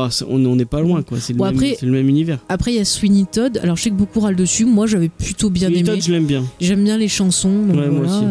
C'est- 0.09 0.25
on 0.27 0.37
n'est 0.55 0.65
pas 0.65 0.81
loin, 0.81 1.01
quoi. 1.03 1.19
C'est 1.19 1.33
le, 1.33 1.39
Bon, 1.39 1.45
même- 1.45 1.75
le 1.81 1.99
univers. 2.01 2.39
Après, 2.49 2.71
il 2.73 2.77
y 2.77 2.79
a 2.79 2.85
Sweeney 2.85 3.25
Todd. 3.31 3.59
Alors, 3.61 3.75
je 3.75 3.83
sais 3.83 3.89
que 3.89 3.95
beaucoup 3.95 4.19
râlent 4.19 4.35
dessus. 4.35 4.65
Moi, 4.65 4.87
j'avais 4.87 5.09
plutôt 5.09 5.49
bien 5.49 5.67
Sweeney 5.67 5.81
aimé. 5.81 5.89
Todd, 5.97 6.01
je 6.07 6.11
l'aime 6.11 6.25
bien. 6.25 6.43
J'aime 6.61 6.83
bien 6.83 6.97
les 6.97 7.07
chansons. 7.07 7.63
Donc 7.63 7.75
Ouais, 7.77 7.89
moi 7.89 8.05
aussi. 8.05 8.25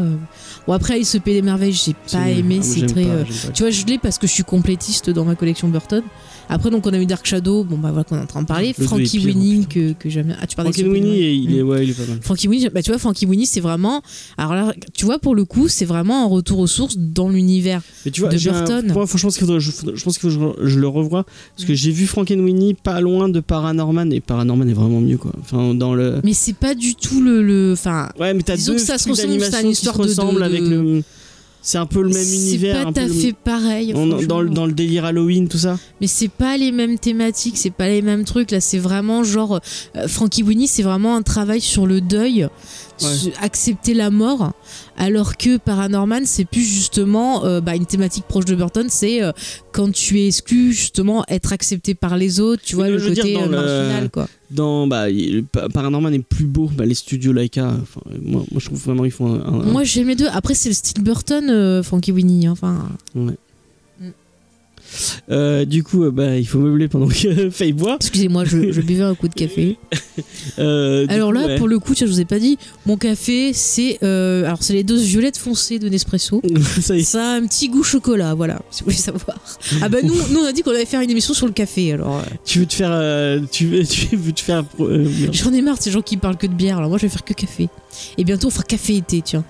Bon, 0.66 0.72
après, 0.72 0.94
Alice 0.94 1.14
au 1.14 1.20
Pays 1.20 1.34
des 1.34 1.42
Merveilles, 1.42 1.72
j'ai 1.72 1.94
pas 2.10 2.30
aimé. 2.30 2.58
ah, 2.60 2.64
c'est 2.64 2.86
très. 2.86 3.04
pas, 3.04 3.10
euh, 3.10 3.24
pas. 3.24 3.52
Tu 3.52 3.62
vois, 3.62 3.70
je 3.70 3.84
l'ai 3.84 3.98
parce 3.98 4.16
que 4.18 4.26
je 4.26 4.32
suis 4.32 4.44
complétiste 4.44 5.10
dans 5.10 5.24
ma 5.26 5.34
collection 5.34 5.68
Burton. 5.68 6.02
Après, 6.48 6.70
donc, 6.70 6.86
on 6.86 6.92
a 6.92 6.98
eu 6.98 7.06
Dark 7.06 7.26
Shadow. 7.26 7.64
Bon, 7.64 7.78
bah 7.78 7.90
voilà 7.90 8.04
qu'on 8.04 8.16
est 8.16 8.20
en 8.22 8.26
train 8.26 8.42
de 8.42 8.46
parler. 8.46 8.74
Le 8.78 8.84
Frankie 8.84 9.18
pire, 9.18 9.26
Winnie, 9.26 9.66
que, 9.66 9.92
que 9.92 10.08
j'aime. 10.10 10.36
Ah, 10.40 10.46
tu 10.46 10.56
parles 10.56 10.68
Frankie 10.72 10.88
Winnie, 10.88 11.18
et 11.20 11.32
il 11.32 11.56
est, 11.56 11.62
ouais, 11.62 11.84
il 11.84 11.90
est 11.90 11.94
pas 11.94 12.06
mal. 12.06 12.18
Frankie 12.22 12.48
Winnie, 12.48 12.68
bah 12.68 12.82
tu 12.82 12.90
vois, 12.90 12.98
Frankie 12.98 13.26
Winnie, 13.26 13.46
c'est 13.46 13.60
vraiment. 13.60 14.02
Alors 14.36 14.54
là, 14.54 14.74
tu 14.94 15.04
vois, 15.04 15.18
pour 15.18 15.34
le 15.34 15.44
coup, 15.44 15.68
c'est 15.68 15.84
vraiment 15.84 16.24
un 16.24 16.28
retour 16.28 16.58
aux 16.58 16.66
sources 16.66 16.96
dans 16.98 17.28
l'univers. 17.28 17.82
De 18.04 18.10
un- 18.48 18.52
Burton. 18.64 18.92
moi, 18.92 19.06
franchement, 19.06 19.30
ce 19.30 19.38
qu'il 19.38 19.46
faudrait- 19.46 19.60
je, 19.60 19.70
je 19.94 20.04
pense 20.04 20.18
qu'il 20.18 20.30
faut 20.30 20.38
que 20.38 20.62
je, 20.64 20.68
je 20.68 20.78
le 20.78 20.88
revoie. 20.88 21.24
Parce 21.56 21.66
que 21.66 21.74
j'ai 21.74 21.90
vu 21.90 22.06
Frankenweenie 22.06 22.74
pas 22.74 23.00
loin 23.00 23.28
de 23.28 23.40
Paranorman. 23.40 24.12
Et 24.12 24.20
Paranorman 24.20 24.68
est 24.68 24.74
vraiment 24.74 25.00
mieux, 25.00 25.16
quoi. 25.18 25.32
Enfin, 25.40 25.74
dans 25.74 25.94
le. 25.94 26.20
Mais 26.24 26.32
c'est 26.34 26.52
pas 26.56 26.74
du 26.74 26.94
tout 26.94 27.20
le. 27.22 27.42
le- 27.42 27.72
Enfin, 27.72 28.08
Ouais, 28.20 28.34
mais 28.34 28.42
t'as 28.42 28.56
Disons 28.56 28.72
deux 28.72 28.78
que 28.78 28.84
ça 28.84 28.98
se 28.98 29.08
ressemble, 29.08 29.40
c'est 29.40 29.56
une 29.60 29.66
qui 29.66 29.70
histoire 29.72 29.94
se 29.96 30.00
de- 30.02 30.06
de- 30.06 30.10
ressemblent 30.10 30.40
de- 30.40 30.44
avec 30.44 30.60
le. 30.60 31.02
C'est 31.66 31.78
un 31.78 31.86
peu 31.86 32.02
le 32.02 32.10
même 32.10 32.22
c'est 32.22 32.34
univers. 32.36 32.82
pas 32.82 32.88
un 32.90 32.92
tout 32.92 33.00
à 33.00 33.06
le- 33.06 33.12
fait 33.14 33.32
pareil. 33.32 33.92
on- 33.94 34.06
dans, 34.06 34.18
franchement. 34.18 34.40
le, 34.42 34.50
dans 34.50 34.66
le 34.66 34.72
délire 34.72 35.06
Halloween, 35.06 35.48
tout 35.48 35.56
ça. 35.56 35.78
Mais 36.02 36.06
c'est 36.06 36.28
pas 36.28 36.58
les 36.58 36.72
mêmes 36.72 36.98
thématiques, 36.98 37.56
c'est 37.56 37.70
pas 37.70 37.88
les 37.88 38.02
mêmes 38.02 38.24
trucs. 38.24 38.50
Là, 38.50 38.60
c'est 38.60 38.76
vraiment 38.78 39.24
genre. 39.24 39.60
euh, 39.96 40.06
Frankie 40.06 40.42
Winnie, 40.42 40.68
c'est 40.68 40.82
vraiment 40.82 41.16
un 41.16 41.22
travail 41.22 41.62
sur 41.62 41.86
le 41.86 42.02
deuil, 42.02 42.46
accepter 43.40 43.94
la 43.94 44.10
mort. 44.10 44.52
Alors 44.96 45.36
que 45.36 45.56
Paranorman, 45.56 46.24
c'est 46.26 46.44
plus 46.44 46.62
justement 46.62 47.44
euh, 47.44 47.60
bah, 47.60 47.74
une 47.74 47.86
thématique 47.86 48.24
proche 48.28 48.44
de 48.44 48.54
Burton, 48.54 48.86
c'est 48.88 49.22
euh, 49.22 49.32
quand 49.72 49.90
tu 49.92 50.20
es 50.20 50.28
exclu, 50.28 50.72
justement, 50.72 51.24
être 51.28 51.52
accepté 51.52 51.94
par 51.94 52.16
les 52.16 52.38
autres, 52.40 52.62
tu 52.64 52.76
vois, 52.76 52.88
le 52.88 52.98
dire, 53.00 53.22
côté 53.24 53.34
dans 53.34 53.40
euh, 53.42 53.44
le- 53.46 53.50
marginal, 53.56 54.10
quoi. 54.10 54.28
Dans 54.50 54.86
bah, 54.86 55.06
Paranorman 55.72 56.14
est 56.14 56.18
plus 56.20 56.44
beau. 56.44 56.70
Bah, 56.76 56.84
les 56.86 56.94
studios 56.94 57.32
Laika. 57.32 57.66
Enfin, 57.82 58.00
moi, 58.22 58.42
moi, 58.52 58.60
je 58.60 58.66
trouve 58.66 58.78
vraiment 58.84 59.04
ils 59.04 59.10
font 59.10 59.34
un. 59.34 59.46
un- 59.46 59.64
Moi, 59.64 59.82
j'aime 59.84 60.06
les 60.08 60.14
deux. 60.16 60.28
Après, 60.32 60.54
c'est 60.54 60.68
le 60.68 60.74
style 60.74 61.02
Burton, 61.02 61.82
Frankie 61.82 62.12
Winnie. 62.12 62.46
hein. 62.46 62.52
Enfin, 62.52 62.88
Ouais. 63.16 63.34
Euh, 65.30 65.64
du 65.64 65.82
coup, 65.82 66.04
euh, 66.04 66.10
bah, 66.10 66.36
il 66.36 66.46
faut 66.46 66.58
meubler 66.58 66.88
pendant 66.88 67.08
que 67.08 67.50
Faye 67.50 67.72
boit. 67.72 67.96
excusez-moi, 67.96 68.44
je, 68.44 68.70
je 68.72 68.80
buvais 68.80 69.02
un 69.02 69.14
coup 69.14 69.28
de 69.28 69.34
café. 69.34 69.76
Euh, 70.58 71.06
Alors 71.08 71.30
coup, 71.30 71.34
là, 71.34 71.46
ouais. 71.46 71.58
pour 71.58 71.66
le 71.66 71.80
coup, 71.80 71.94
tiens, 71.94 72.06
je 72.06 72.12
vous 72.12 72.20
ai 72.20 72.24
pas 72.24 72.38
dit, 72.38 72.56
mon 72.86 72.96
café, 72.96 73.52
c'est 73.52 73.98
euh, 74.04 74.44
alors 74.44 74.62
c'est 74.62 74.72
les 74.72 74.84
doses 74.84 75.02
violettes 75.02 75.36
foncées 75.38 75.80
de 75.80 75.88
Nespresso. 75.88 76.40
ça 77.02 77.24
a 77.32 77.34
un 77.36 77.46
petit 77.46 77.68
goût 77.68 77.82
chocolat, 77.82 78.34
voilà, 78.34 78.60
si 78.70 78.82
vous 78.82 78.90
voulez 78.90 78.96
savoir. 78.96 79.36
Ah 79.82 79.88
bah 79.88 79.98
nous, 80.04 80.14
nous 80.30 80.40
on 80.40 80.44
a 80.44 80.52
dit 80.52 80.62
qu'on 80.62 80.70
allait 80.70 80.84
faire 80.84 81.00
une 81.00 81.10
émission 81.10 81.34
sur 81.34 81.46
le 81.46 81.52
café, 81.52 81.92
alors 81.94 82.22
Tu 82.44 82.60
veux 82.60 82.66
te 82.66 82.74
faire. 82.74 83.40
tu, 83.50 83.66
veux, 83.66 83.84
tu 83.84 84.14
veux 84.14 84.32
te 84.32 84.40
faire. 84.40 84.62
j'en 85.32 85.52
ai 85.52 85.62
marre 85.62 85.78
de 85.78 85.82
ces 85.82 85.90
gens 85.90 86.02
qui 86.02 86.16
parlent 86.16 86.36
que 86.36 86.46
de 86.46 86.54
bière, 86.54 86.76
alors 86.78 86.90
moi 86.90 86.98
je 86.98 87.06
vais 87.06 87.12
faire 87.12 87.24
que 87.24 87.34
café. 87.34 87.68
Et 88.16 88.22
bientôt 88.22 88.46
on 88.48 88.50
fera 88.50 88.62
café 88.64 88.96
été, 88.96 89.20
tiens. 89.22 89.44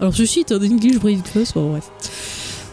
Alors 0.00 0.14
ceci 0.16 0.40
est 0.40 0.50
un 0.52 0.56
English 0.62 0.96
breakfast, 0.98 1.54
bon 1.54 1.70
bref. 1.70 1.84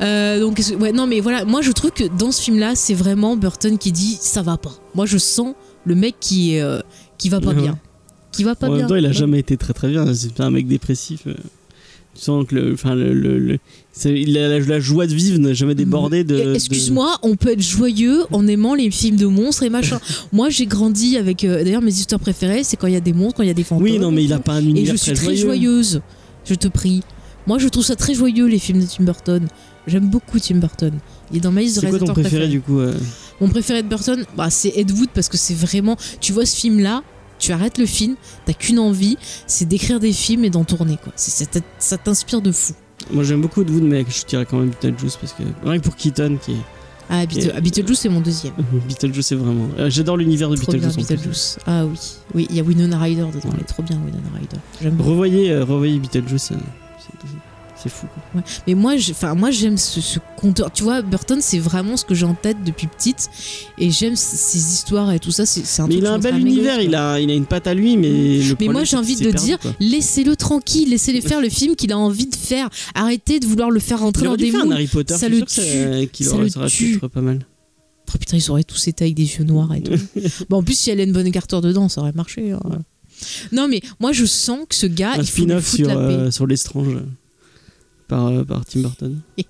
Euh, 0.02 0.39
donc 0.39 0.60
ouais 0.80 0.91
non 0.91 1.06
mais 1.06 1.20
voilà 1.20 1.45
moi 1.45 1.62
je 1.62 1.72
trouve 1.72 1.91
que 1.91 2.06
dans 2.18 2.32
ce 2.32 2.41
film 2.41 2.58
là 2.58 2.74
c'est 2.76 2.95
vraiment 2.95 3.36
Burton 3.36 3.78
qui 3.78 3.91
dit 3.91 4.18
ça 4.20 4.41
va 4.41 4.58
pas 4.58 4.74
moi 4.95 5.06
je 5.06 5.20
sens 5.20 5.54
le 5.86 5.93
mec 5.93 6.16
qui 6.20 6.58
euh, 6.60 6.80
qui 7.20 7.30
va 7.30 7.39
pas 7.39 7.49
Ouais. 7.49 7.62
bien 7.62 7.78
qui 8.32 8.43
va 8.43 8.56
pas 8.56 8.68
en 8.68 8.70
bien 8.72 8.80
même 8.80 8.88
temps, 8.88 8.95
il 8.95 9.06
a 9.06 9.10
Ouais. 9.10 9.14
jamais 9.14 9.39
été 9.39 9.58
très 9.58 9.74
très 9.74 9.89
bien. 9.89 10.12
C'est 10.14 10.34
pas 10.34 10.45
un 10.45 10.52
mec 10.52 10.66
dépressif. 10.66 11.24
euh. 11.28 11.34
Tu 12.16 12.22
sens 12.22 12.45
que 12.47 12.56
le, 12.56 12.74
enfin 12.74 12.95
le, 12.95 13.58
la, 14.06 14.60
la 14.60 14.80
joie 14.80 15.06
de 15.06 15.14
vivre 15.14 15.38
n'a 15.39 15.54
jamais 15.54 15.76
débordé 15.76 16.24
de. 16.24 16.36
Et 16.38 16.45
de- 16.45 16.56
Excuse-moi, 16.56 17.18
on 17.24 17.36
peut 17.36 17.49
être 17.52 17.62
joyeux 17.62 18.24
en 18.32 18.47
aimant 18.47 18.74
les 18.74 18.89
films 18.89 19.18
de 19.18 19.26
monstres 19.26 19.64
et 19.64 19.70
machin. 19.70 19.99
Moi, 20.34 20.49
j'ai 20.49 20.66
grandi 20.66 21.18
avec. 21.18 21.43
euh, 21.43 21.64
D'ailleurs, 21.64 21.82
mes 21.82 21.91
histoires 21.93 22.20
préférées, 22.22 22.64
c'est 22.64 22.76
quand 22.78 22.88
il 22.88 22.93
y 22.93 22.97
a 22.97 23.02
des 23.02 23.14
monstres, 23.14 23.38
quand 23.38 23.43
il 23.43 23.47
y 23.47 23.52
a 23.52 23.54
des 23.54 23.64
fantômes. 23.66 23.84
Oui, 23.84 23.99
non, 23.99 24.12
mais 24.12 24.24
il 24.24 24.34
a 24.34 24.39
pas 24.39 24.54
un 24.54 24.62
Et 24.62 24.70
univers 24.70 24.93
je 24.93 24.97
suis 24.97 25.14
très 25.14 25.36
joyeuse. 25.36 26.02
Je 26.45 26.56
te 26.56 26.68
prie. 26.70 27.02
Moi, 27.48 27.58
je 27.60 27.68
trouve 27.68 27.84
ça 27.84 27.96
très 27.96 28.14
joyeux 28.14 28.48
les 28.48 28.60
films 28.60 28.80
de 28.82 28.86
Tim 28.86 29.04
Burton. 29.04 29.48
J'aime 29.88 30.10
beaucoup 30.10 30.39
Tim 30.39 30.56
Burton. 30.58 30.94
Il 31.32 31.38
est 31.38 31.39
dans 31.42 31.52
ma 31.52 31.62
liste 31.62 31.78
de 31.78 31.82
C'est 31.82 31.89
quoi 31.89 31.98
ton 32.00 32.06
réalisateurs 32.06 32.24
préféré 32.30 32.48
du 32.50 32.62
coup 32.62 32.80
euh 32.80 32.94
Mon 33.39 33.48
préféré 33.50 33.82
de 33.84 33.88
Burton, 33.88 34.24
bah, 34.38 34.50
c'est 34.50 34.74
Ed 34.76 34.92
Wood 34.92 35.10
parce 35.14 35.28
que 35.30 35.38
c'est 35.38 35.56
vraiment. 35.56 35.98
Tu 36.20 36.34
vois 36.34 36.46
ce 36.46 36.56
film-là, 36.56 37.02
tu 37.39 37.52
arrêtes 37.52 37.80
le 37.80 37.88
film, 37.88 38.16
t'as 38.46 38.54
qu'une 38.54 38.78
envie, 38.78 39.18
c'est 39.48 39.68
d'écrire 39.68 40.00
des 40.00 40.14
films 40.14 40.46
et 40.46 40.50
d'en 40.52 40.64
tourner. 40.64 40.98
Quoi. 41.04 41.14
Ça 41.16 41.98
t'inspire 41.98 42.42
de 42.42 42.52
fou. 42.52 42.74
Moi 43.12 43.24
j'aime 43.24 43.42
beaucoup 43.42 43.64
de 43.64 43.72
vous, 43.72 43.82
mais 43.82 44.06
je 44.08 44.26
dirais 44.28 44.46
quand 44.48 44.60
même 44.60 44.70
Beetlejuice 44.70 45.18
parce 45.20 45.34
que 45.34 45.42
rien 45.68 45.80
que 45.80 45.84
pour 45.84 45.96
Keaton 45.96 46.38
qui 46.39 46.52
est. 46.52 46.56
Ah, 47.10 47.26
Beetle- 47.26 47.48
Et- 47.48 47.52
ah, 47.56 47.60
Beetlejuice, 47.60 48.00
c'est 48.00 48.10
mon 48.10 48.22
deuxième. 48.22 48.54
Beetlejuice 48.88 49.26
c'est 49.26 49.36
vraiment. 49.36 49.68
euh, 49.80 49.89
J'adore 49.89 50.18
l'univers 50.18 50.50
de 50.50 50.56
Trop 50.56 50.72
bien, 50.74 50.82
Beetlejuice. 50.82 51.04
en 51.04 51.08
plus. 51.08 51.16
Beetlejuice. 51.16 51.58
Ah 51.66 51.86
oui, 51.88 51.98
oui, 52.36 52.48
il 52.52 52.56
y 52.56 52.60
a 52.60 52.64
Winona 52.64 53.00
Ryder 53.00 53.26
dedans, 53.34 53.50
elle 53.56 53.62
est 53.62 53.64
trop 53.64 53.82
bien 53.82 53.98
Winona 54.06 54.30
Ryder. 54.36 54.94
Revoyez, 55.04 55.52
euh, 55.52 55.66
revoyez 55.66 55.98
Beetlejuice, 55.98 56.52
euh, 56.52 56.56
c'est- 57.04 57.89
fou. 57.89 58.06
Quoi. 58.32 58.41
Ouais. 58.41 58.47
Mais 58.68 58.76
moi, 58.76 58.93
enfin 59.10 59.34
moi 59.34 59.49
j'aime 59.49 59.76
ce, 59.78 60.02
ce 60.02 60.20
conteur. 60.38 60.72
Tu 60.72 60.84
vois, 60.84 61.02
Burton, 61.02 61.39
c'est 61.41 61.58
vraiment 61.58 61.97
ce 61.97 62.06
que 62.06 62.14
j'ai 62.14 62.28
en 62.28 62.36
tête 62.36 62.58
depuis 62.64 62.86
petite, 62.86 63.28
et 63.80 63.89
j'aime 63.89 64.16
ces 64.16 64.74
histoires 64.74 65.12
et 65.12 65.18
tout 65.20 65.32
ça. 65.32 65.47
C'est 65.47 65.62
un 65.82 65.88
Mais 65.88 65.95
truc 65.95 66.04
il 66.04 66.06
a 66.06 66.14
un 66.14 66.20
bel 66.20 66.38
univers, 66.38 66.80
il 66.80 66.93
a, 66.93 67.20
il 67.20 67.32
a 67.32 67.34
une 67.34 67.47
patte 67.47 67.66
à 67.66 67.74
lui, 67.74 67.97
mais. 67.97 68.38
le 68.43 68.56
Mais 68.60 68.68
moi 68.68 68.84
j'ai 68.84 68.97
envie 68.97 69.16
de 69.16 69.32
perdu, 69.32 69.45
dire, 69.47 69.58
laissez-le 69.80 70.36
tranquille, 70.36 70.89
laissez-le 70.91 71.22
faire 71.28 71.41
le 71.41 71.49
film 71.49 71.76
qu'il 71.76 71.91
a 71.91 71.97
envie 71.97 72.28
de 72.28 72.36
faire. 72.36 72.70
Arrêtez 72.93 73.39
de 73.39 73.47
vouloir 73.47 73.72
le 73.72 73.80
faire 73.80 73.99
rentrer 74.02 74.26
Il 74.26 74.30
dans 74.30 74.36
des 74.36 74.56
un 74.56 74.64
moules. 74.66 74.74
Harry 74.74 74.88
Potter, 74.88 75.16
ça 75.18 75.28
le 75.28 75.41
tue. 75.41 75.47
ça- 75.62 76.06
qu'il 76.12 76.26
Ça 76.28 76.34
aurait, 76.34 76.43
le 76.43 76.49
ça 76.49 76.60
aurait 76.60 76.70
pu 76.70 76.76
tue. 76.76 76.95
être 76.97 77.08
pas 77.08 77.22
mal. 77.22 77.39
Oh, 78.14 78.18
putain, 78.20 78.38
ils 78.38 78.52
auraient 78.52 78.64
tous 78.64 78.88
été 78.89 79.06
avec 79.06 79.16
des 79.16 79.24
yeux 79.38 79.43
noirs 79.45 79.74
et 79.74 79.82
tout. 79.82 79.93
bon, 80.49 80.58
en 80.58 80.64
plus, 80.64 80.78
si 80.78 80.91
Hélène 80.91 81.14
Bonham 81.14 81.32
Carter 81.32 81.62
dedans, 81.64 81.88
ça 81.89 82.02
aurait 82.02 82.12
marché. 82.12 82.52
hein. 82.52 82.60
Non, 83.52 83.68
mais 83.68 83.82
moi 84.00 84.12
je 84.12 84.26
sens 84.26 84.66
que 84.68 84.76
ce 84.76 84.88
gars, 84.88 85.14
un 85.18 85.24
spin-off 85.24 85.68
sur, 85.68 85.90
euh, 85.90 86.32
sur 86.32 86.48
l'estrange 86.48 86.98
par, 88.08 88.28
euh, 88.28 88.44
par 88.44 88.66
Tim 88.66 88.82
Burton. 88.82 89.22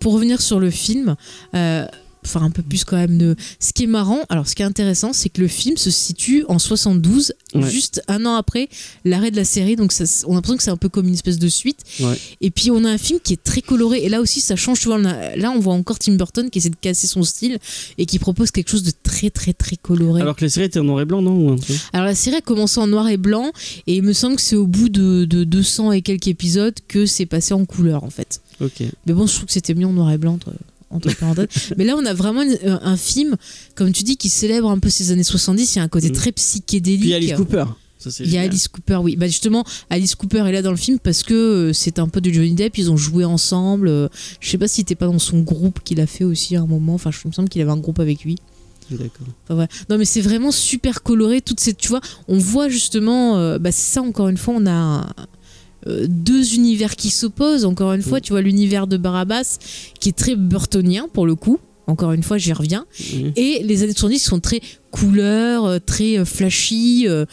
pour 0.00 0.14
revenir 0.14 0.40
sur 0.40 0.58
le 0.58 0.70
film, 0.70 1.16
euh, 1.54 1.86
enfin 2.24 2.42
un 2.42 2.50
peu 2.50 2.62
plus 2.62 2.84
quand 2.84 2.96
même 2.96 3.18
de. 3.18 3.36
Ce 3.58 3.72
qui 3.72 3.84
est 3.84 3.88
marrant, 3.88 4.20
alors 4.28 4.46
ce 4.48 4.54
qui 4.54 4.62
est 4.62 4.66
intéressant, 4.66 5.12
c'est 5.12 5.28
que 5.28 5.40
le 5.40 5.48
film 5.48 5.76
se 5.76 5.90
situe 5.90 6.44
en 6.48 6.58
72, 6.58 7.32
Ouais. 7.54 7.68
juste 7.68 8.00
un 8.06 8.26
an 8.26 8.34
après 8.36 8.68
l'arrêt 9.04 9.30
de 9.32 9.36
la 9.36 9.44
série. 9.44 9.74
Donc 9.76 9.90
ça, 9.92 10.04
on 10.26 10.32
a 10.32 10.34
l'impression 10.36 10.56
que 10.56 10.62
c'est 10.62 10.70
un 10.70 10.76
peu 10.76 10.88
comme 10.88 11.08
une 11.08 11.14
espèce 11.14 11.38
de 11.38 11.48
suite. 11.48 11.78
Ouais. 12.00 12.16
Et 12.40 12.50
puis 12.50 12.70
on 12.70 12.84
a 12.84 12.90
un 12.90 12.98
film 12.98 13.18
qui 13.20 13.32
est 13.32 13.42
très 13.42 13.60
coloré. 13.62 13.98
Et 14.04 14.08
là 14.08 14.20
aussi, 14.20 14.40
ça 14.40 14.54
change. 14.56 14.80
Tu 14.80 14.86
vois, 14.86 14.98
on 14.98 15.04
a- 15.04 15.34
là 15.36 15.50
on 15.50 15.58
voit 15.58 15.74
encore 15.74 15.98
Tim 15.98 16.14
Burton 16.14 16.48
qui 16.50 16.58
essaie 16.58 16.70
de 16.70 16.76
casser 16.80 17.06
son 17.06 17.22
style 17.22 17.58
et 17.98 18.06
qui 18.06 18.18
propose 18.18 18.50
quelque 18.52 18.68
chose 18.70 18.82
de 18.84 18.92
très 19.02 19.30
très 19.30 19.52
très 19.52 19.76
coloré. 19.76 20.20
Alors 20.20 20.36
que 20.36 20.44
la 20.44 20.50
série 20.50 20.66
était 20.66 20.78
en 20.78 20.84
noir 20.84 21.00
et 21.00 21.04
blanc, 21.04 21.22
non 21.22 21.56
Alors 21.92 22.06
la 22.06 22.14
série 22.14 22.36
a 22.36 22.40
commencé 22.40 22.78
en 22.80 22.86
noir 22.86 23.08
et 23.08 23.16
blanc 23.16 23.50
et 23.86 23.96
il 23.96 24.02
me 24.02 24.12
semble 24.12 24.36
que 24.36 24.42
c'est 24.42 24.56
au 24.56 24.66
bout 24.66 24.88
de, 24.88 25.24
de 25.24 25.44
200 25.44 25.92
et 25.92 26.02
quelques 26.02 26.28
épisodes 26.28 26.74
que 26.88 27.06
c'est 27.06 27.26
passé 27.26 27.54
en 27.54 27.64
couleur 27.64 28.04
en 28.04 28.10
fait. 28.10 28.40
Mais 29.06 29.12
bon, 29.14 29.26
je 29.26 29.32
trouve 29.34 29.46
que 29.46 29.52
c'était 29.52 29.74
mieux 29.74 29.86
en 29.86 29.92
noir 29.92 30.10
et 30.12 30.18
blanc 30.18 30.38
entre 30.90 31.14
parenthèses. 31.16 31.46
Mais 31.76 31.84
là, 31.84 31.94
on 31.96 32.04
a 32.04 32.12
vraiment 32.14 32.42
une- 32.42 32.58
euh, 32.64 32.78
un 32.82 32.96
film, 32.96 33.36
comme 33.74 33.92
tu 33.92 34.02
dis, 34.02 34.16
qui 34.16 34.28
célèbre 34.28 34.68
un 34.70 34.78
peu 34.78 34.90
ces 34.90 35.12
années 35.12 35.22
70. 35.24 35.74
Il 35.74 35.78
y 35.78 35.80
a 35.80 35.84
un 35.84 35.88
côté 35.88 36.08
Mhm. 36.08 36.14
très 36.14 36.32
psychédélique. 36.32 37.00
Puis 37.02 37.14
Alice 37.14 37.32
Cooper. 37.34 37.64
Ça, 37.98 38.08
Il 38.20 38.30
y 38.30 38.38
a. 38.38 38.40
Alice 38.42 38.66
Cooper, 38.66 38.96
oui. 39.02 39.14
Bah 39.16 39.26
justement, 39.26 39.62
Alice 39.90 40.14
Cooper 40.14 40.38
est 40.48 40.52
là 40.52 40.62
dans 40.62 40.70
le 40.70 40.76
film 40.78 40.98
parce 40.98 41.22
que 41.22 41.34
euh, 41.34 41.72
c'est 41.74 41.98
un 41.98 42.08
peu 42.08 42.22
de 42.22 42.30
Johnny 42.32 42.54
Depp. 42.54 42.78
Ils 42.78 42.90
ont 42.90 42.96
joué 42.96 43.26
ensemble. 43.26 43.88
Euh, 43.88 44.08
Je 44.40 44.48
sais 44.48 44.56
pas 44.58 44.68
s'il 44.68 44.82
était 44.82 44.94
pas 44.94 45.04
dans 45.06 45.18
son 45.18 45.40
groupe 45.40 45.80
qu'il 45.84 46.00
a 46.00 46.06
fait 46.06 46.24
aussi 46.24 46.56
à 46.56 46.62
un 46.62 46.66
moment. 46.66 46.94
Enfin, 46.94 47.10
je 47.10 47.18
me 47.28 47.32
semble 47.32 47.50
qu'il 47.50 47.60
avait 47.60 47.70
un 47.70 47.76
groupe 47.76 48.00
avec 48.00 48.24
lui. 48.24 48.36
D'accord. 48.90 49.26
Enfin, 49.44 49.54
voilà. 49.54 49.68
Non, 49.90 49.98
mais 49.98 50.04
c'est 50.06 50.22
vraiment 50.22 50.50
super 50.50 51.02
coloré. 51.02 51.42
Toutes 51.42 51.60
ces, 51.60 51.74
tu 51.74 51.88
vois, 51.88 52.00
on 52.26 52.38
voit 52.38 52.68
justement, 52.70 53.36
euh, 53.36 53.58
bah, 53.58 53.70
c'est 53.70 53.92
ça 53.92 54.00
encore 54.02 54.28
une 54.28 54.38
fois, 54.38 54.54
on 54.56 54.66
a 54.66 55.06
euh, 55.86 56.06
deux 56.08 56.54
univers 56.54 56.96
qui 56.96 57.10
s'opposent. 57.10 57.64
Encore 57.64 57.92
une 57.92 58.02
fois, 58.02 58.18
Mm. 58.18 58.22
tu 58.22 58.32
vois 58.32 58.42
l'univers 58.42 58.86
de 58.86 58.96
Barabbas 58.96 59.58
qui 59.98 60.08
est 60.10 60.16
très 60.16 60.36
burtonien 60.36 61.06
pour 61.12 61.26
le 61.26 61.34
coup. 61.34 61.58
Encore 61.86 62.12
une 62.12 62.22
fois, 62.22 62.38
j'y 62.38 62.52
reviens. 62.52 62.86
Mhm. 63.14 63.32
Et 63.34 63.62
les 63.64 63.82
années 63.82 63.92
70 63.92 64.20
sont 64.20 64.38
très 64.38 64.60
couleurs, 64.92 65.64
euh, 65.64 65.78
très 65.84 66.18
euh, 66.18 66.24
flashy, 66.24 67.06
euh, 67.08 67.24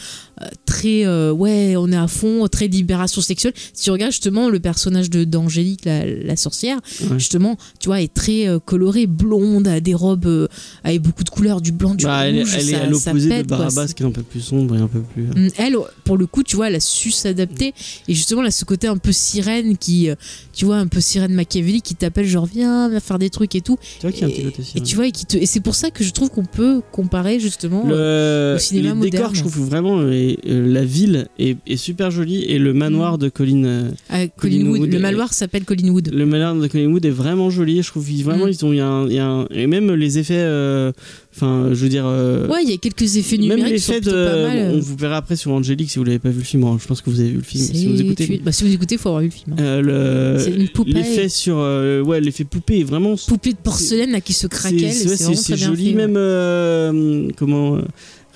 très 0.66 1.06
euh, 1.06 1.32
ouais, 1.32 1.76
on 1.78 1.92
est 1.92 1.96
à 1.98 2.08
fond, 2.08 2.48
très 2.48 2.68
libération 2.68 3.22
sexuelle. 3.22 3.54
Si 3.74 3.84
tu 3.86 3.92
regardes 3.92 4.12
justement 4.12 4.50
le 4.50 4.60
personnage 4.60 5.10
de 5.10 5.24
d'Angélique, 5.24 5.86
la, 5.86 6.06
la 6.06 6.36
sorcière, 6.36 6.80
Ouais. 7.02 7.18
justement, 7.20 7.58
tu 7.80 7.90
vois, 7.90 8.02
est 8.02 8.14
très 8.14 8.48
euh, 8.48 8.60
colorée, 8.60 9.08
blonde, 9.08 9.68
a 9.68 9.80
des 9.80 9.94
robes 9.94 10.26
euh, 10.26 10.48
avec 10.84 11.02
beaucoup 11.02 11.24
de 11.24 11.30
couleurs, 11.30 11.62
du 11.62 11.72
blanc, 11.72 11.96
du 11.96 12.06
Bah, 12.06 12.28
elle, 12.28 12.36
est- 12.38 12.42
rouge. 12.44 12.54
elle 12.56 12.70
est 12.70 12.72
ça- 12.74 12.82
à 12.82 12.86
l'opposé 12.88 13.30
de 13.30 13.48
quoi. 13.48 13.58
Barabbas 13.58 13.88
qui 13.96 14.04
est 14.04 14.06
un 14.06 14.12
peu 14.12 14.24
plus 14.24 14.42
sombre 14.42 14.76
et 14.76 14.80
un 14.80 14.88
peu 14.88 15.02
plus. 15.02 15.24
Mm, 15.24 15.50
Elle, 15.58 15.76
pour 16.04 16.18
le 16.18 16.26
coup, 16.28 16.44
tu 16.44 16.56
vois, 16.56 16.68
elle 16.68 16.76
a 16.76 16.80
su 16.80 17.12
s'adapter. 17.12 17.74
Et 18.08 18.14
justement, 18.14 18.42
elle 18.42 18.48
a 18.48 18.52
ce 18.52 18.66
côté 18.66 18.88
un 18.88 18.98
peu 18.98 19.12
sirène 19.12 19.78
qui, 19.78 20.10
tu 20.54 20.66
vois, 20.66 20.78
un 20.78 20.88
peu 20.88 21.02
sirène 21.02 21.34
machiavélique 21.34 21.84
qui 21.86 21.96
t'appelle, 21.96 22.26
genre, 22.28 22.46
viens, 22.46 22.90
viens 22.90 23.00
faire 23.00 23.20
des 23.20 23.30
trucs 23.30 23.56
et 23.56 23.62
tout. 23.62 23.78
Tu 24.00 24.02
vois 24.08 24.12
qu'il 24.12 24.22
y 24.22 24.24
a 24.24 24.28
un 24.28 24.30
Et- 24.30 24.34
petit 24.34 24.44
côté 24.44 24.62
Et 24.62 24.66
sirène. 24.66 24.84
tu 24.84 24.96
vois, 24.96 25.08
et, 25.08 25.12
qui 25.12 25.26
te- 25.26 25.38
et 25.38 25.46
c'est 25.46 25.60
pour 25.62 25.76
ça 25.76 25.90
que 25.92 26.04
je 26.04 26.12
trouve 26.12 26.30
qu'on 26.30 26.46
peut 26.46 26.82
comparer 26.92 27.40
justement. 27.40 27.84
Le, 27.88 28.54
au 28.56 28.60
cinéma 28.60 28.94
les 29.04 29.10
décors, 29.10 29.34
je 29.36 29.42
trouve 29.42 29.60
vraiment 29.68 30.02
euh, 30.46 30.52
euh, 30.58 30.74
la 30.74 30.84
ville 30.84 31.28
est, 31.40 31.58
est 31.68 31.78
super 31.78 32.12
jolie 32.12 32.44
et 32.44 32.60
le 32.60 32.74
manoir 32.74 33.18
de 33.18 33.30
Colin, 33.30 33.64
euh, 33.66 33.90
à 34.10 34.28
Colin 34.28 34.58
Colin 34.58 34.70
Wood. 34.70 34.80
Wood 34.82 34.92
Le 34.94 35.00
manoir 35.00 35.34
s'appelle 35.34 35.64
Colin 35.66 35.90
Wood. 35.90 36.12
le 36.14 36.26
manoir 36.26 36.56
de 36.56 36.68
Colin 36.68 36.88
Wood 36.88 37.06
est 37.06 37.10
vraiment 37.10 37.50
joli. 37.50 37.82
Je 37.82 37.88
trouve 37.90 38.06
qu'ils- 38.06 38.24
vraiment 38.24 38.46
Mm. 38.48 38.50
ils 38.52 38.66
ont 38.66 38.74
y 38.74 38.80
a 38.80 38.88
un- 38.88 39.08
y 39.10 39.20
a 39.20 39.26
un- 39.28 39.48
et 39.52 39.68
même 39.68 39.94
les 39.94 40.18
effets, 40.20 40.34
euh, 40.38 40.92
enfin 41.36 41.70
je 41.74 41.76
veux 41.84 41.90
dire. 41.90 42.06
euh, 42.08 42.48
Ouais, 42.48 42.60
il 42.64 42.70
y 42.70 42.74
a 42.74 42.78
quelques 42.78 43.16
effets 43.18 43.38
même 43.38 43.58
numériques 43.58 43.80
sont 43.80 43.94
l'effet 43.94 44.06
de. 44.06 44.12
pas 44.12 44.48
mal. 44.48 44.72
On 44.76 44.80
vous 44.80 44.96
verra 44.98 45.18
après 45.18 45.36
sur 45.36 45.52
Angélique 45.52 45.90
si 45.92 46.00
vous 46.00 46.06
l'avez 46.06 46.20
pas 46.20 46.30
vu 46.30 46.40
le 46.40 46.44
film. 46.44 46.64
Alors, 46.64 46.80
Je 46.80 46.88
pense 46.88 47.02
que 47.02 47.10
vous 47.10 47.20
avez 47.20 47.30
vu 47.30 47.38
le 47.38 47.42
film. 47.44 47.64
Si 47.64 47.88
vous 47.88 48.02
écoutez. 48.02 48.26
tu- 48.26 48.38
bah, 48.44 48.52
si 48.52 48.64
vous 48.64 48.74
écoutez, 48.74 48.96
il 48.96 48.98
faut 48.98 49.10
avoir 49.10 49.22
vu 49.22 49.28
le 49.28 49.34
film. 49.34 49.56
hein. 49.58 49.62
Euh, 49.62 50.40
C'est 50.40 50.52
le 50.52 50.62
une 50.62 50.70
poupée. 50.70 50.94
l'effet 50.94 51.30
sur 51.30 51.58
euh, 51.60 52.02
ouais 52.02 52.20
l'effet 52.22 52.44
poupée 52.44 52.80
est 52.80 52.84
vraiment 52.84 53.16
Poupée 53.28 53.52
de 53.52 53.58
porcelaine 53.58 54.12
là, 54.12 54.22
qui 54.22 54.34
se 54.34 54.48
craquelle. 54.48 54.92
c'est 54.92 55.10
ouais, 55.28 55.56
bien 55.56 55.68
joli 55.68 55.84
fait, 55.86 55.90
ouais. 55.90 55.96
même 55.96 56.16
euh, 56.18 57.30
comment 57.38 57.76
euh, 57.78 57.82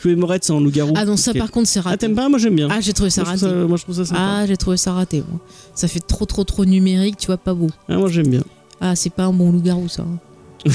Chloé 0.02 0.16
Moretz 0.16 0.50
en 0.50 0.60
loup-garou 0.60 0.94
Ah 0.96 1.06
non, 1.06 1.16
ça 1.16 1.34
par 1.34 1.52
contre, 1.52 1.68
c'est 1.68 1.80
ah 1.80 1.84
raté. 1.84 2.00
t'aimes 2.00 2.16
pas 2.16 2.28
moi 2.28 2.40
j'aime 2.40 2.56
bien 2.56 2.68
Ah, 2.72 2.82
j'ai 2.82 2.92
trouvé 2.94 3.10
ça 3.12 3.24
moi, 3.24 3.34
je 3.36 3.38
trouve 3.38 3.50
raté. 3.50 3.62
ça, 3.62 3.68
moi 3.68 3.78
je 3.78 3.84
trouve 3.84 3.96
ça 3.96 4.06
sympa 4.06 4.20
Ah, 4.20 4.46
j'ai 4.48 4.58
trouvé 4.58 4.78
ça 4.78 4.94
raté, 4.94 5.24
moi. 5.30 5.40
Ça 5.76 5.88
fait 5.88 6.00
trop, 6.00 6.26
trop, 6.26 6.44
trop 6.44 6.66
numérique, 6.66 7.18
tu 7.18 7.28
vois, 7.28 7.38
pas 7.38 7.54
beau. 7.54 7.68
Ah, 7.88 7.98
moi 7.98 8.10
j'aime 8.10 8.28
bien 8.28 8.44
Ah, 8.80 8.96
c'est 8.96 9.12
pas 9.12 9.26
un 9.26 9.34
bon 9.34 9.52
loup-garou, 9.52 9.88
ça. 9.90 10.04
hein. 10.04 10.18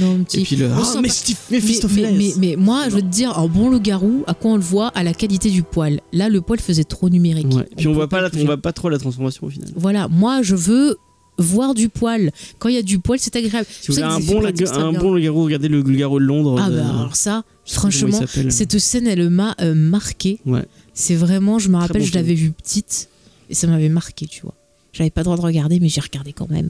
non, 0.00 0.24
petit. 0.24 0.40
et 0.40 0.44
puis 0.44 0.56
le 0.56 0.66
On 0.68 0.78
ah 0.78 0.84
sent 0.84 1.00
mais 1.02 1.08
Steve 1.08 1.36
Mais, 1.50 1.60
mais, 1.60 2.12
mais, 2.12 2.32
mais 2.38 2.56
moi, 2.56 2.84
je 2.88 2.94
veux 2.96 3.02
te 3.02 3.06
dire, 3.06 3.38
un 3.38 3.46
bon 3.46 3.70
loup-garou, 3.70 4.24
à 4.26 4.34
quoi 4.34 4.52
on 4.52 4.56
le 4.56 4.62
voit 4.62 4.88
À 4.88 5.02
la 5.04 5.12
qualité 5.14 5.50
du 5.50 5.62
poil. 5.62 6.00
Là, 6.12 6.28
le 6.28 6.40
poil 6.40 6.58
faisait 6.58 6.84
trop 6.84 7.08
numérique. 7.10 7.54
Ouais. 7.54 7.68
puis 7.76 7.86
on, 7.86 7.90
peut 7.90 7.96
voit 7.98 8.08
pas 8.08 8.20
la, 8.20 8.30
on 8.36 8.44
voit 8.44 8.56
pas 8.56 8.72
trop 8.72 8.88
la 8.88 8.98
transformation 8.98 9.46
au 9.46 9.50
final 9.50 9.68
Voilà, 9.76 10.08
moi, 10.08 10.42
je 10.42 10.54
veux 10.54 10.98
voir 11.38 11.74
du 11.74 11.88
poil. 11.88 12.30
Quand 12.58 12.68
il 12.68 12.74
y 12.74 12.78
a 12.78 12.82
du 12.82 12.98
poil, 12.98 13.18
c'est 13.18 13.34
agréable. 13.36 13.66
si 13.68 13.90
vous 13.90 13.98
avez 13.98 14.12
un 14.12 14.20
bon, 14.20 14.44
un 14.44 14.92
bon 14.92 15.12
regardez 15.44 15.68
le 15.68 15.80
loup-garou 15.82 16.18
de 16.20 16.24
Londres 16.24 16.60
Ah 16.60 16.70
de- 16.70 16.76
bah 16.76 16.86
alors 16.88 17.16
ça, 17.16 17.44
franchement, 17.66 18.20
cette 18.50 18.78
scène, 18.78 19.06
elle 19.06 19.28
m'a 19.30 19.54
euh, 19.60 19.74
marqué. 19.74 20.38
Ouais. 20.46 20.64
C'est 20.92 21.16
vraiment, 21.16 21.58
je 21.58 21.68
me 21.68 21.76
rappelle, 21.76 22.02
bon 22.02 22.08
je 22.08 22.14
l'avais 22.14 22.34
vue 22.34 22.52
petite 22.52 23.08
et 23.50 23.54
ça 23.54 23.66
m'avait 23.66 23.88
marqué, 23.88 24.26
tu 24.26 24.42
vois. 24.42 24.54
J'avais 24.92 25.10
pas 25.10 25.22
le 25.22 25.24
droit 25.24 25.36
de 25.36 25.42
regarder, 25.42 25.80
mais 25.80 25.88
j'ai 25.88 26.00
regardé 26.00 26.32
quand 26.32 26.48
même. 26.48 26.68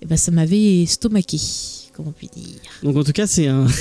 Et 0.00 0.06
ben 0.06 0.16
ça 0.16 0.30
m'avait 0.30 0.86
stomaqué, 0.86 1.38
comment 1.98 2.10
on 2.10 2.12
peut 2.12 2.28
dire. 2.34 2.60
donc 2.82 2.96
en 2.96 3.02
tout 3.02 3.12
cas 3.12 3.26
c'est 3.26 3.48
un 3.48 3.66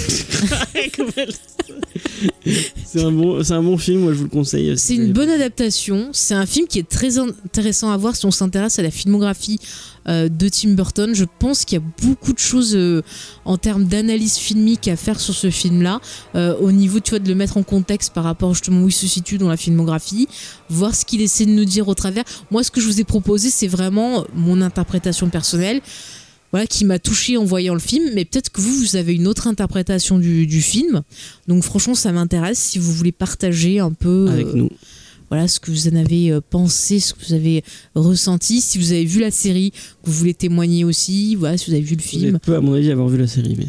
c'est 2.86 3.04
un 3.04 3.12
bon 3.12 3.44
c'est 3.44 3.54
un 3.54 3.64
bon 3.64 3.78
film 3.78 4.02
moi 4.02 4.14
je 4.14 4.18
vous 4.18 4.24
le 4.24 4.30
conseille 4.30 4.78
C'est 4.78 4.96
une 4.96 5.14
bonne 5.14 5.30
adaptation. 5.30 6.10
C'est 6.14 6.34
un 6.34 6.46
film 6.46 6.68
qui 6.68 6.80
est 6.80 6.88
très 6.88 7.18
intéressant 7.18 7.92
à 7.92 7.98
voir 7.98 8.16
si 8.16 8.26
on 8.26 8.32
s'intéresse 8.32 8.80
à 8.80 8.82
la 8.82 8.92
filmographie 8.92 9.60
euh, 10.08 10.30
de 10.30 10.50
Tim 10.50 10.70
Burton. 10.70 11.14
Je 11.14 11.26
pense 11.40 11.66
qu'il 11.66 11.80
y 11.80 11.82
a 11.82 11.86
beaucoup 12.04 12.34
de 12.34 12.40
choses 12.40 12.76
euh, 12.76 13.02
en 13.46 13.58
termes 13.58 13.86
d'analyse 13.86 14.38
filmique 14.38 14.88
à 14.88 14.96
faire 14.96 15.20
sur 15.20 15.34
ce 15.34 15.50
film-là, 15.50 16.00
euh, 16.36 16.56
au 16.60 16.72
niveau 16.72 17.00
tu 17.00 17.12
vois, 17.12 17.20
de 17.20 17.28
le 17.28 17.36
mettre 17.36 17.58
en 17.58 17.64
contexte 17.64 18.14
par 18.14 18.24
rapport 18.24 18.54
justement 18.54 18.84
où 18.84 18.88
il 18.88 18.94
se 18.94 19.08
situe 19.08 19.38
dans 19.38 19.50
la 19.50 19.58
filmographie, 19.58 20.28
voir 20.70 20.96
ce 20.96 21.06
qu'il 21.06 21.22
essaie 21.22 21.46
de 21.46 21.52
nous 21.52 21.66
dire 21.66 21.88
au 21.88 21.96
travers. 21.96 22.24
Moi, 22.52 22.64
ce 22.64 22.72
que 22.72 22.82
je 22.82 22.88
vous 22.88 23.00
ai 23.00 23.04
proposé, 23.04 23.50
c'est 23.50 23.68
vraiment 23.68 24.26
mon 24.34 24.62
interprétation 24.62 25.30
personnelle. 25.30 25.82
Voilà, 26.52 26.66
qui 26.66 26.86
m'a 26.86 26.98
touché 26.98 27.36
en 27.36 27.44
voyant 27.44 27.74
le 27.74 27.80
film, 27.80 28.12
mais 28.14 28.24
peut-être 28.24 28.50
que 28.50 28.62
vous, 28.62 28.74
vous 28.74 28.96
avez 28.96 29.14
une 29.14 29.28
autre 29.28 29.48
interprétation 29.48 30.18
du, 30.18 30.48
du 30.48 30.62
film. 30.62 31.02
Donc 31.48 31.64
franchement, 31.64 31.94
ça 31.96 32.12
m'intéresse 32.14 32.58
si 32.60 32.80
vous 32.80 32.94
voulez 32.94 33.12
partager 33.12 33.80
un 33.80 33.92
peu 33.92 34.28
avec 34.30 34.48
euh, 34.48 34.54
nous 34.56 34.70
voilà 35.30 35.48
ce 35.48 35.60
que 35.60 35.72
vous 35.72 35.88
en 35.90 35.96
avez 35.96 36.32
euh, 36.32 36.42
pensé, 36.42 37.00
ce 37.00 37.14
que 37.14 37.20
vous 37.28 37.34
avez 37.34 37.64
ressenti. 37.96 38.62
Si 38.62 38.78
vous 38.78 38.92
avez 38.92 39.06
vu 39.06 39.20
la 39.20 39.32
série, 39.32 39.72
que 39.72 40.10
vous 40.10 40.14
voulez 40.14 40.34
témoigner 40.34 40.84
aussi, 40.84 41.36
voilà, 41.36 41.58
si 41.58 41.70
vous 41.70 41.74
avez 41.76 41.84
vu 41.84 41.96
le 41.96 42.02
vous 42.02 42.08
film. 42.08 42.36
êtes 42.36 42.44
peu 42.44 42.56
à 42.56 42.62
mon 42.62 42.74
avis 42.74 42.92
avoir 42.92 43.10
vu 43.10 43.18
la 43.18 43.28
série 43.28 43.56
mais 43.58 43.68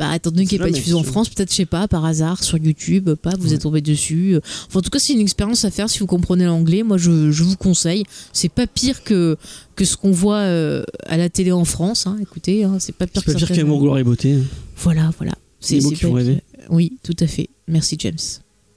Bah, 0.00 0.16
étant 0.16 0.30
donné 0.30 0.46
qu'il 0.46 0.58
n'est 0.58 0.64
pas 0.66 0.70
diffusé 0.72 0.94
en. 0.94 1.02
France, 1.02 1.28
peut-être, 1.28 1.50
je 1.50 1.56
sais 1.56 1.66
pas, 1.66 1.86
par 1.86 2.06
hasard, 2.06 2.42
sur 2.42 2.56
YouTube, 2.56 3.10
pas, 3.14 3.34
vous 3.38 3.48
Ouais. 3.50 3.54
êtes 3.54 3.60
tombé 3.60 3.82
dessus. 3.82 4.38
Enfin, 4.66 4.78
en 4.78 4.82
tout 4.82 4.88
cas, 4.88 4.98
c'est 4.98 5.12
une 5.12 5.20
expérience 5.20 5.64
à 5.66 5.70
faire 5.70 5.90
si 5.90 5.98
vous 5.98 6.06
comprenez 6.06 6.46
l'anglais. 6.46 6.82
Moi, 6.82 6.96
je, 6.96 7.30
je 7.30 7.42
vous 7.42 7.54
conseille. 7.56 8.04
C'est 8.32 8.48
pas 8.48 8.66
pire 8.66 9.04
que, 9.04 9.36
que 9.76 9.84
ce 9.84 9.98
qu'on 9.98 10.10
voit 10.10 10.38
euh, 10.38 10.82
à 11.04 11.18
la 11.18 11.28
télé 11.28 11.52
en 11.52 11.66
France. 11.66 12.06
hein. 12.06 12.16
Écoutez, 12.22 12.64
hein, 12.64 12.78
c'est 12.80 12.94
pas 12.94 13.06
pire 13.06 13.20
c'est 13.26 13.34
pas 13.34 13.38
que 13.40 13.44
pire 13.46 13.56
qu'Amour, 13.56 13.80
Gloire 13.82 13.98
et 13.98 14.04
Beauté 14.04 14.38
Voilà, 14.78 15.10
voilà. 15.18 15.32
Mots 15.32 15.36
c'est 15.60 15.78
qui 15.80 15.94
font 15.96 16.12
pas 16.12 16.16
rêver. 16.16 16.34
pire. 16.56 16.66
Oui, 16.70 16.96
tout 17.02 17.16
à 17.20 17.26
fait. 17.26 17.50
Merci, 17.68 17.96
James. 17.98 18.16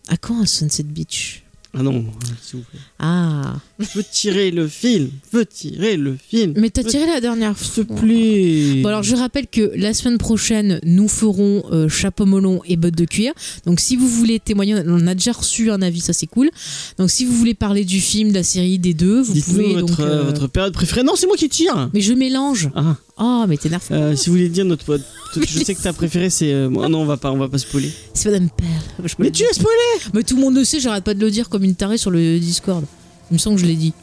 À 0.10 0.18
quand 0.18 0.42
un 0.42 0.46
Sunset 0.46 0.84
Beach? 0.84 1.43
Ah 1.76 1.82
non 1.82 2.06
s'il 2.42 2.60
vous 2.60 2.66
plaît 2.70 2.80
Ah, 3.00 3.56
je 3.80 3.88
veux 3.96 4.04
tirer 4.04 4.52
le 4.52 4.68
film 4.68 5.10
je 5.32 5.38
veux 5.38 5.46
tirer 5.46 5.98
le 5.98 6.16
film 6.30 6.54
mais 6.56 6.70
t'as 6.70 6.84
tiré 6.84 7.06
la 7.08 7.20
dernière 7.20 7.58
s'il 7.58 7.86
fois. 7.86 7.96
te 7.96 8.00
plaît 8.02 8.82
Bon 8.84 8.90
alors 8.90 9.02
je 9.04 9.16
rappelle 9.16 9.48
que 9.48 9.72
la 9.76 9.94
semaine 9.94 10.18
prochaine 10.20 10.80
nous 10.84 11.08
ferons 11.08 11.64
euh, 11.72 11.90
chapeau 11.90 12.26
melon 12.26 12.62
et 12.66 12.76
bottes 12.76 12.96
de 12.96 13.06
cuir. 13.06 13.34
Donc 13.66 13.80
si 13.80 13.96
vous 13.96 14.08
voulez 14.08 14.40
témoigner, 14.40 14.76
on 14.86 15.08
a 15.08 15.14
déjà 15.16 15.32
reçu 15.32 15.72
un 15.72 15.82
avis, 15.82 16.02
ça 16.02 16.14
c'est 16.14 16.28
cool. 16.28 16.50
Donc 16.98 17.10
si 17.10 17.26
vous 17.26 17.34
voulez 17.36 17.54
parler 17.56 17.86
du 17.86 18.00
film, 18.00 18.30
de 18.30 18.36
la 18.36 18.44
série, 18.44 18.78
des 18.80 18.94
deux, 18.94 19.22
vous 19.22 19.34
dites-nous 19.34 19.54
pouvez 19.54 19.74
votre, 19.74 19.86
donc. 19.88 20.00
euh, 20.00 20.24
votre 20.24 20.48
période 20.48 20.74
préférée 20.74 21.04
non 21.04 21.14
c'est 21.16 21.28
moi 21.28 21.36
qui 21.38 21.50
tire 21.50 21.90
Mais 21.94 22.02
je 22.02 22.14
mélange. 22.14 22.70
ah 22.76 22.96
Oh 23.18 23.46
mais 23.48 23.58
t'énerve. 23.58 23.84
Euh, 23.92 24.16
si 24.16 24.30
vous 24.30 24.36
voulez 24.36 24.50
dire 24.50 24.66
notre 24.66 24.86
pote, 24.86 25.02
je 25.36 25.64
sais 25.64 25.76
que 25.76 25.82
ta 25.82 25.94
préférée 25.94 26.30
c'est. 26.32 26.52
euh, 26.52 26.70
non, 26.70 27.02
on 27.02 27.06
va 27.06 27.18
pas, 27.18 27.32
on 27.32 27.38
va 27.38 27.48
pas 27.48 27.58
spoiler. 27.60 27.92
C'est 28.14 28.32
Madame 28.32 28.50
Perle. 28.50 29.08
Je 29.08 29.14
Mais 29.20 29.30
tu 29.32 29.44
as 29.46 29.54
spoilé 29.54 29.78
Mais 30.14 30.24
tout 30.24 30.36
le 30.36 30.42
monde 30.42 30.56
le 30.56 30.64
sait, 30.64 30.80
j'arrête 30.80 31.04
pas 31.04 31.14
de 31.14 31.20
le 31.20 31.30
dire 31.30 31.50
comme 31.50 31.64
une 31.64 31.76
tarée 31.76 31.98
sur 31.98 32.10
le 32.12 32.40
Discord. 32.40 32.84
Il 33.30 33.36
me 33.36 33.38
semble 33.40 33.56
que 33.58 33.62
je 33.62 33.68
l'ai 33.68 33.76
dit. 33.76 33.94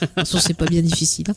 De 0.00 0.06
toute 0.06 0.14
façon, 0.14 0.38
c'est 0.38 0.54
pas 0.54 0.66
bien 0.66 0.82
difficile. 0.82 1.24
hein. 1.30 1.34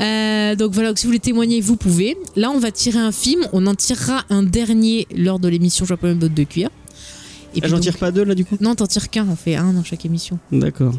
Euh, 0.00 0.56
donc 0.56 0.72
voilà, 0.72 0.88
donc 0.88 0.98
si 0.98 1.04
vous 1.04 1.10
voulez 1.10 1.20
témoigner, 1.20 1.60
vous 1.60 1.76
pouvez. 1.76 2.16
Là, 2.36 2.50
on 2.50 2.58
va 2.58 2.70
tirer 2.72 2.98
un 2.98 3.12
film. 3.12 3.46
On 3.52 3.66
en 3.66 3.74
tirera 3.74 4.24
un 4.30 4.42
dernier 4.42 5.06
lors 5.14 5.38
de 5.38 5.46
l'émission 5.48 5.84
Chapeau 5.84 6.12
botte 6.14 6.32
de 6.34 6.44
cuir. 6.44 6.70
Et 7.54 7.60
Ah, 7.62 7.68
J'en 7.68 7.78
tire 7.78 7.98
pas 7.98 8.10
deux 8.10 8.24
là 8.24 8.34
du 8.34 8.46
coup 8.46 8.56
Non, 8.60 8.74
t'en 8.74 8.86
tires 8.86 9.10
qu'un, 9.10 9.28
on 9.28 9.36
fait 9.36 9.56
un 9.56 9.72
dans 9.74 9.84
chaque 9.84 10.06
émission. 10.06 10.38
D'accord. 10.50 10.94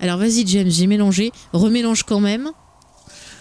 Alors 0.00 0.16
vas-y, 0.18 0.46
James, 0.46 0.70
j'ai 0.70 0.86
mélangé. 0.86 1.32
Remélange 1.52 2.02
quand 2.04 2.20
même. 2.20 2.48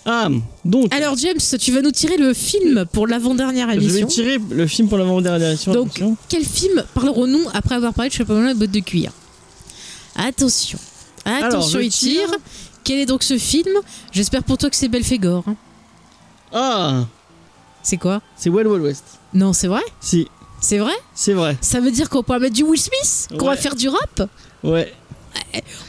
Ah, 0.05 0.29
donc. 0.65 0.93
Alors, 0.93 1.15
James, 1.17 1.37
tu 1.59 1.71
vas 1.71 1.81
nous 1.81 1.91
tirer 1.91 2.17
le 2.17 2.33
film 2.33 2.85
pour 2.91 3.05
l'avant-dernière 3.07 3.69
je 3.71 3.79
vais 3.79 3.85
émission. 3.85 4.07
tirer 4.07 4.37
le 4.49 4.65
film 4.67 4.87
pour 4.89 4.97
l'avant-dernière 4.97 5.49
émission. 5.49 5.73
Donc, 5.73 5.87
attention. 5.89 6.17
quel 6.27 6.43
film 6.43 6.83
parlerons-nous 6.93 7.43
après 7.53 7.75
avoir 7.75 7.93
parlé 7.93 8.09
de 8.09 8.15
Chapeau 8.15 8.43
et 8.43 8.53
bottes 8.55 8.71
de 8.71 8.79
cuir? 8.79 9.11
Attention. 10.15 10.79
Attention, 11.25 11.79
il 11.79 11.91
tire. 11.91 12.27
tire. 12.29 12.37
Quel 12.83 12.99
est 12.99 13.05
donc 13.05 13.21
ce 13.23 13.37
film? 13.37 13.69
J'espère 14.11 14.43
pour 14.43 14.57
toi 14.57 14.69
que 14.69 14.75
c'est 14.75 14.87
Belphégor. 14.87 15.43
hein. 15.47 15.55
Ah, 16.51 17.05
C'est 17.83 17.97
quoi? 17.97 18.21
C'est 18.35 18.49
Wild 18.49 18.67
Wild 18.67 18.83
West. 18.83 19.03
Non, 19.33 19.53
c'est 19.53 19.67
vrai? 19.67 19.83
Si, 19.99 20.27
C'est 20.59 20.79
vrai? 20.79 20.93
C'est 21.13 21.33
vrai. 21.33 21.57
Ça 21.61 21.79
veut 21.79 21.91
dire 21.91 22.09
qu'on 22.09 22.23
pourra 22.23 22.39
mettre 22.39 22.55
du 22.55 22.63
Will 22.63 22.79
Smith? 22.79 23.27
Qu'on 23.37 23.45
va 23.45 23.55
faire 23.55 23.75
du 23.75 23.87
rap? 23.87 24.29
Ouais. 24.63 24.91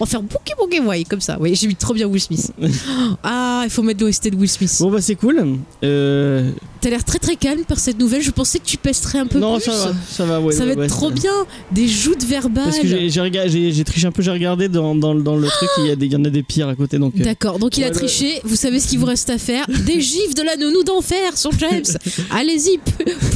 On 0.00 0.04
va 0.04 0.10
faire 0.10 0.22
bouquet 0.22 0.54
bouquet 0.58 0.80
ouais, 0.80 1.04
comme 1.04 1.20
ça. 1.20 1.36
Oui, 1.40 1.54
j'ai 1.54 1.66
mis 1.66 1.76
trop 1.76 1.94
bien 1.94 2.06
Will 2.06 2.20
Smith. 2.20 2.52
ah, 3.22 3.62
il 3.64 3.70
faut 3.70 3.82
mettre 3.82 4.04
l'OST 4.04 4.30
de 4.30 4.36
Will 4.36 4.48
Smith. 4.48 4.76
Bon 4.80 4.90
bah 4.90 5.00
c'est 5.00 5.14
cool. 5.14 5.58
Euh, 5.84 6.50
T'as 6.82 6.90
l'air 6.90 7.04
très 7.04 7.18
très 7.20 7.36
calme 7.36 7.62
par 7.66 7.78
cette 7.78 7.98
nouvelle. 7.98 8.20
Je 8.22 8.30
pensais 8.32 8.58
que 8.58 8.64
tu 8.64 8.76
pesterais 8.76 9.20
un 9.20 9.26
peu 9.26 9.38
non, 9.38 9.54
plus. 9.56 9.64
ça 9.64 9.70
va, 9.72 9.94
ça 10.10 10.24
va. 10.26 10.40
Wild 10.40 10.52
Ça 10.58 10.66
va 10.66 10.72
être 10.72 10.86
trop 10.88 11.10
bien. 11.10 11.32
Des 11.70 11.86
joutes 11.88 12.24
verbales. 12.24 12.64
Parce 12.64 12.78
que 12.80 12.86
j'ai 12.88 13.84
triché 13.84 14.06
un 14.06 14.12
peu, 14.12 14.20
j'ai 14.22 14.30
regardé 14.32 14.68
dans, 14.68 14.94
dans, 14.94 15.14
dans 15.14 15.36
le 15.36 15.46
truc, 15.46 15.68
il 15.78 15.86
y, 15.86 15.90
a 15.92 15.96
des- 15.96 16.06
il 16.06 16.12
y 16.12 16.16
en 16.16 16.24
a 16.24 16.30
des 16.30 16.42
pires 16.42 16.68
à 16.68 16.74
côté 16.74 16.98
donc. 16.98 17.14
euh, 17.18 17.22
D'accord, 17.24 17.58
donc 17.58 17.78
il 17.78 17.84
a 17.84 17.86
Ouais, 17.86 17.92
triché. 17.92 18.40
Vous 18.44 18.56
savez 18.56 18.80
ce 18.80 18.88
qu'il 18.88 18.98
vous 18.98 19.06
reste 19.06 19.30
à 19.30 19.38
faire 19.38 19.64
Des 19.86 20.00
gifs 20.00 20.34
de 20.34 20.42
la 20.42 20.56
nounou 20.56 20.82
d'enfer 20.82 21.38
sur 21.38 21.52
James. 21.58 21.84
Allez-y, 22.30 22.78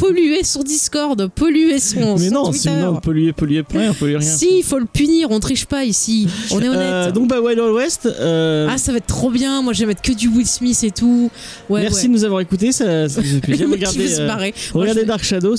polluez 0.01 0.43
son 0.45 0.63
Discord, 0.63 1.29
polluez 1.35 1.79
son. 1.79 2.17
Mais 2.19 2.29
son 2.29 2.35
non, 2.35 2.45
Twitter. 2.51 2.59
sinon 2.71 2.97
polluer, 2.97 3.33
polluer 3.33 3.63
rien, 3.73 3.95
polluer 3.95 4.17
rien. 4.19 4.29
Si, 4.37 4.59
il 4.59 4.63
faut 4.65 4.79
le 4.79 4.87
punir, 4.87 5.29
on 5.31 5.39
triche 5.41 5.67
pas 5.67 5.85
ici. 5.85 6.27
On 6.51 6.61
est 6.61 6.69
honnête. 6.69 6.81
Euh, 6.83 7.11
donc 7.13 7.29
bah 7.29 7.41
Wild 7.41 7.61
West. 7.61 8.07
euh, 8.07 8.67
Ah, 8.71 8.79
ça 8.79 8.93
va 8.93 8.99
être 8.99 9.07
trop 9.07 9.31
bien. 9.31 9.63
Moi, 9.63 9.73
je 9.73 9.81
vais 9.81 9.87
mettre 9.87 10.03
que 10.03 10.13
du 10.13 10.29
Will 10.29 10.47
Smith 10.47 10.83
et 10.83 10.91
tout. 10.91 11.31
Ouais, 11.69 11.83
merci 11.83 12.03
ouais. 12.03 12.09
de 12.09 12.13
nous 12.13 12.25
avoir 12.25 12.41
écoutés, 12.41 12.73
ça, 12.73 13.09
ça 13.09 13.21
qui 13.41 13.53
Regardez, 13.65 14.09
se 14.09 14.21
euh, 14.21 14.51
regardez 14.75 15.05
Dark 15.05 15.23
Shadows. 15.25 15.57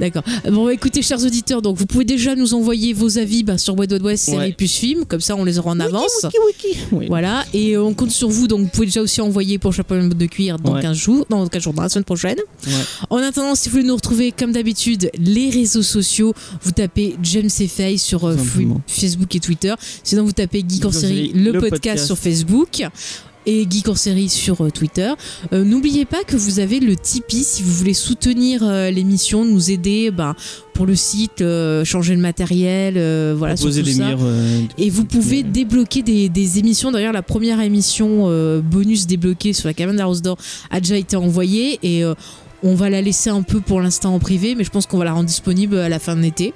D'accord. 0.00 0.22
Bon, 0.50 0.68
écoutez, 0.68 1.02
chers 1.02 1.24
auditeurs, 1.24 1.62
donc 1.62 1.76
vous 1.76 1.86
pouvez 1.86 2.04
déjà 2.04 2.34
nous 2.34 2.54
envoyer 2.54 2.92
vos 2.92 3.18
avis 3.18 3.42
bah, 3.44 3.56
sur 3.56 3.78
Wild 3.78 4.02
West, 4.02 4.24
série 4.24 4.38
Ouais. 4.38 4.52
plus 4.52 4.70
film, 4.70 5.04
comme 5.06 5.20
ça 5.20 5.36
on 5.36 5.44
les 5.44 5.58
aura 5.58 5.70
en 5.70 5.80
avance. 5.80 6.26
Oui. 6.92 7.06
Voilà, 7.08 7.44
et 7.54 7.76
euh, 7.76 7.82
on 7.82 7.94
compte 7.94 8.10
sur 8.10 8.28
vous, 8.28 8.46
donc 8.46 8.60
vous 8.62 8.68
pouvez 8.68 8.86
déjà 8.86 9.00
aussi 9.00 9.20
envoyer 9.20 9.58
pour 9.58 9.72
Chapeau 9.72 9.96
de 9.96 10.26
cuir 10.26 10.58
dans 10.58 10.74
Ouais. 10.74 10.82
15 10.82 10.96
jours, 10.96 11.26
dans 11.30 11.46
15 11.46 11.62
jours, 11.62 11.72
dans 11.72 11.82
la 11.82 11.88
semaine 11.88 12.04
prochaine. 12.04 12.38
Ouais. 12.66 12.72
En 13.10 13.18
attendant, 13.18 13.54
si 13.54 13.68
vous 13.68 13.76
voulez 13.76 13.88
nous 13.88 13.96
retrouver 13.96 14.32
comme 14.32 14.52
d'habitude, 14.52 15.10
les 15.18 15.50
réseaux 15.50 15.82
sociaux, 15.82 16.34
vous 16.62 16.72
tapez 16.72 17.16
James 17.22 17.48
et 17.58 17.96
sur 17.96 18.26
euh. 18.26 18.36
Facebook 18.86 19.34
et 19.34 19.40
Twitter. 19.40 19.74
Sinon, 20.02 20.24
vous 20.24 20.32
tapez 20.32 20.64
Geek 20.68 20.84
en 20.84 20.92
série, 20.92 21.28
série, 21.28 21.32
le, 21.34 21.52
le 21.52 21.60
podcast, 21.60 21.70
podcast. 21.70 22.06
sur 22.06 22.18
Facebook. 22.18 22.82
Et 23.50 23.66
Geek 23.68 23.88
en 23.88 23.94
série 23.94 24.28
sur 24.28 24.62
euh, 24.62 24.70
Twitter. 24.70 25.10
Euh, 25.54 25.64
N'oubliez 25.64 26.04
pas 26.04 26.22
que 26.22 26.36
vous 26.36 26.60
avez 26.60 26.80
le 26.80 26.94
Tipeee 26.96 27.42
si 27.42 27.62
vous 27.62 27.72
voulez 27.72 27.94
soutenir 27.94 28.60
euh, 28.62 28.90
l'émission, 28.90 29.42
nous 29.46 29.70
aider 29.70 30.10
bah, 30.10 30.36
pour 30.74 30.84
le 30.84 30.94
site, 30.94 31.40
euh, 31.40 31.82
changer 31.82 32.14
le 32.14 32.20
matériel, 32.20 32.94
voilà, 33.38 33.56
sur 33.56 33.70
tout 33.70 33.84
ça. 33.86 34.10
Et 34.76 34.90
vous 34.90 35.04
pouvez 35.04 35.42
débloquer 35.42 36.02
des, 36.02 36.28
des 36.28 36.58
émissions. 36.58 36.92
D'ailleurs, 36.92 37.14
la 37.14 37.22
première 37.22 37.58
émission 37.62 38.28
bonus 38.60 39.06
débloquée 39.06 39.54
sur 39.54 39.66
la 39.66 39.72
cabane 39.72 39.96
d'Arrosdor 39.96 40.36
a 40.70 40.80
déjà 40.80 40.98
été 40.98 41.16
envoyée. 41.16 41.78
Et 41.82 42.04
On 42.64 42.74
va 42.74 42.90
la 42.90 43.00
laisser 43.00 43.30
un 43.30 43.42
peu 43.42 43.60
pour 43.60 43.80
l'instant 43.80 44.12
en 44.14 44.18
privé, 44.18 44.54
mais 44.56 44.64
je 44.64 44.70
pense 44.70 44.86
qu'on 44.86 44.98
va 44.98 45.04
la 45.04 45.12
rendre 45.12 45.28
disponible 45.28 45.76
à 45.78 45.88
la 45.88 45.98
fin 46.00 46.16
de 46.16 46.20
l'été. 46.22 46.52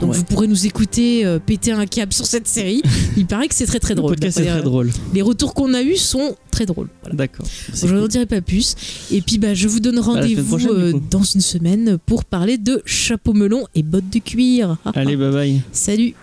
Donc 0.00 0.10
Ouais. 0.10 0.16
vous 0.16 0.24
pourrez 0.24 0.48
nous 0.48 0.66
écouter 0.66 1.24
euh, 1.24 1.38
péter 1.38 1.70
un 1.70 1.86
câble 1.86 2.12
sur 2.12 2.26
cette 2.26 2.48
série. 2.48 2.82
Il 3.16 3.26
paraît 3.26 3.46
que 3.46 3.54
c'est 3.54 3.66
très 3.66 3.78
très 3.78 3.94
Le 3.94 4.00
drôle. 4.00 4.10
podcast 4.16 4.38
est 4.38 4.40
D'après 4.40 4.52
très 4.54 4.60
les- 4.64 4.64
drôle. 4.70 4.90
Les 5.14 5.22
retours 5.22 5.54
qu'on 5.54 5.72
a 5.72 5.82
eus 5.82 5.96
sont 5.96 6.34
très 6.50 6.66
drôles. 6.66 6.88
Voilà. 7.02 7.14
D'accord. 7.16 7.46
Je 7.72 7.86
n'en 7.94 8.08
dirai 8.08 8.26
pas 8.26 8.40
plus. 8.40 8.74
Et 9.12 9.20
puis 9.20 9.38
bah, 9.38 9.54
je 9.54 9.68
vous 9.68 9.78
donne 9.78 10.00
rendez-vous 10.00 10.66
euh, 10.68 10.92
dans 11.10 11.22
une 11.22 11.40
semaine 11.40 11.96
pour 12.06 12.24
parler 12.24 12.58
de 12.58 12.82
chapeau 12.84 13.32
melon 13.32 13.66
et 13.76 13.84
bottes 13.84 14.10
de 14.12 14.18
cuir. 14.18 14.76
Allez, 14.94 15.16
bye 15.16 15.30
bye. 15.30 15.60
Salut 15.70 16.14